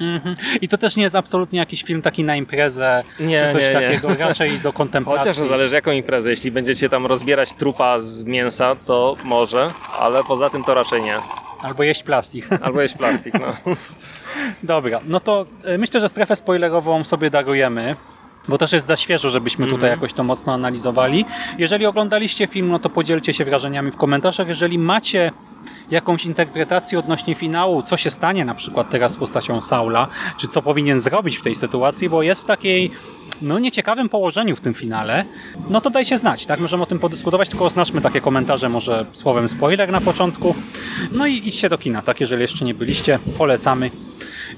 Mhm. 0.00 0.36
I 0.60 0.68
to 0.68 0.78
też 0.78 0.96
nie 0.96 1.02
jest 1.02 1.14
absolutnie 1.14 1.58
jakiś 1.58 1.82
film 1.82 2.02
taki 2.02 2.24
na 2.24 2.36
imprezę, 2.36 3.04
Nie, 3.20 3.46
czy 3.46 3.52
coś 3.52 3.62
nie, 3.62 3.68
nie. 3.68 3.74
takiego, 3.74 4.14
raczej 4.14 4.58
do 4.58 4.72
kontemplacji. 4.72 5.18
Chociaż 5.18 5.36
to 5.36 5.46
zależy 5.46 5.74
jaką 5.74 5.90
imprezę. 5.90 6.30
Jeśli 6.30 6.50
będziecie 6.50 6.88
tam 6.88 7.06
rozbierać 7.06 7.52
trupa 7.52 8.00
z 8.00 8.24
mięsa, 8.24 8.76
to 8.86 9.16
może, 9.24 9.70
ale 9.98 10.24
poza 10.24 10.50
tym 10.50 10.64
to 10.64 10.74
raczej 10.74 11.02
nie. 11.02 11.16
Albo 11.62 11.82
jeść 11.82 12.02
plastik. 12.02 12.48
Albo 12.62 12.82
jeść 12.82 12.94
plastik, 12.94 13.34
no. 13.34 13.74
Dobra, 14.62 15.00
no 15.04 15.20
to 15.20 15.46
y, 15.74 15.78
myślę, 15.78 16.00
że 16.00 16.08
strefę 16.08 16.36
spoilerową 16.36 17.04
sobie 17.04 17.30
darujemy. 17.30 17.96
Bo 18.48 18.58
też 18.58 18.72
jest 18.72 18.86
za 18.86 18.96
świeżo, 18.96 19.30
żebyśmy 19.30 19.66
tutaj 19.66 19.90
jakoś 19.90 20.12
to 20.12 20.24
mocno 20.24 20.52
analizowali. 20.54 21.24
Jeżeli 21.58 21.86
oglądaliście 21.86 22.46
film, 22.46 22.68
no 22.68 22.78
to 22.78 22.90
podzielcie 22.90 23.32
się 23.32 23.44
wrażeniami 23.44 23.90
w 23.90 23.96
komentarzach. 23.96 24.48
Jeżeli 24.48 24.78
macie 24.78 25.32
jakąś 25.90 26.26
interpretację 26.26 26.98
odnośnie 26.98 27.34
finału, 27.34 27.82
co 27.82 27.96
się 27.96 28.10
stanie 28.10 28.44
na 28.44 28.54
przykład 28.54 28.90
teraz 28.90 29.12
z 29.12 29.16
postacią 29.16 29.60
Saula, 29.60 30.08
czy 30.38 30.48
co 30.48 30.62
powinien 30.62 31.00
zrobić 31.00 31.36
w 31.36 31.42
tej 31.42 31.54
sytuacji, 31.54 32.08
bo 32.08 32.22
jest 32.22 32.42
w 32.42 32.44
takiej 32.44 32.90
no 33.42 33.58
nieciekawym 33.58 34.08
położeniu 34.08 34.56
w 34.56 34.60
tym 34.60 34.74
finale, 34.74 35.24
no 35.70 35.80
to 35.80 35.90
dajcie 35.90 36.18
znać, 36.18 36.46
tak? 36.46 36.60
Możemy 36.60 36.82
o 36.82 36.86
tym 36.86 36.98
podyskutować, 36.98 37.48
tylko 37.48 37.64
oznaczmy 37.64 38.00
takie 38.00 38.20
komentarze 38.20 38.68
może 38.68 39.06
słowem 39.12 39.48
spoiler 39.48 39.92
na 39.92 40.00
początku. 40.00 40.54
No 41.12 41.26
i 41.26 41.48
idźcie 41.48 41.68
do 41.68 41.78
kina, 41.78 42.02
tak? 42.02 42.20
Jeżeli 42.20 42.42
jeszcze 42.42 42.64
nie 42.64 42.74
byliście, 42.74 43.18
polecamy. 43.38 43.90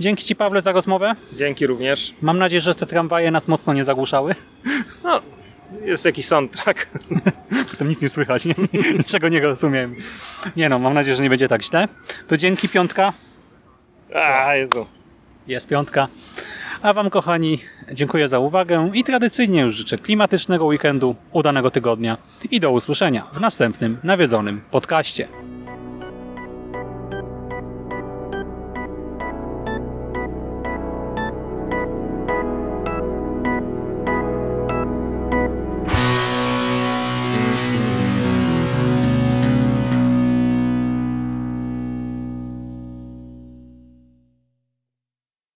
Dzięki 0.01 0.25
Ci, 0.25 0.37
Pawle, 0.37 0.61
za 0.61 0.73
rozmowę. 0.73 1.15
Dzięki 1.33 1.67
również. 1.67 2.15
Mam 2.23 2.39
nadzieję, 2.39 2.61
że 2.61 2.75
te 2.75 2.87
tramwaje 2.87 3.31
nas 3.31 3.49
mocno 3.49 3.73
nie 3.73 3.85
zagłuszały. 3.85 4.35
No, 5.05 5.21
jest 5.85 6.05
jakiś 6.05 6.27
soundtrack. 6.27 6.87
Potem 7.71 7.89
nic 7.89 8.03
nie 8.03 8.09
słychać, 8.09 8.45
nie? 8.45 8.55
niczego 8.99 9.29
nie 9.29 9.41
rozumiem. 9.41 9.97
Nie 10.57 10.69
no, 10.69 10.79
mam 10.79 10.95
nadzieję, 10.95 11.17
że 11.17 11.23
nie 11.23 11.31
będzie 11.31 11.49
tak 11.49 11.63
źle. 11.63 11.89
To 12.29 12.37
dzięki 12.37 12.69
piątka. 12.69 13.13
A, 14.15 14.55
Jezu. 14.55 14.87
Jest 15.47 15.69
piątka. 15.69 16.09
A 16.83 16.93
Wam, 16.93 17.11
kochani, 17.11 17.59
dziękuję 17.93 18.29
za 18.29 18.39
uwagę 18.39 18.91
i 18.95 19.05
tradycyjnie 19.05 19.61
już 19.61 19.75
życzę 19.75 19.99
klimatycznego 19.99 20.65
weekendu, 20.65 21.17
udanego 21.33 21.71
tygodnia 21.71 22.17
i 22.51 22.61
do 22.61 22.71
usłyszenia 22.71 23.25
w 23.33 23.41
następnym 23.41 23.99
nawiedzonym 24.03 24.61
podcaście. 24.71 25.29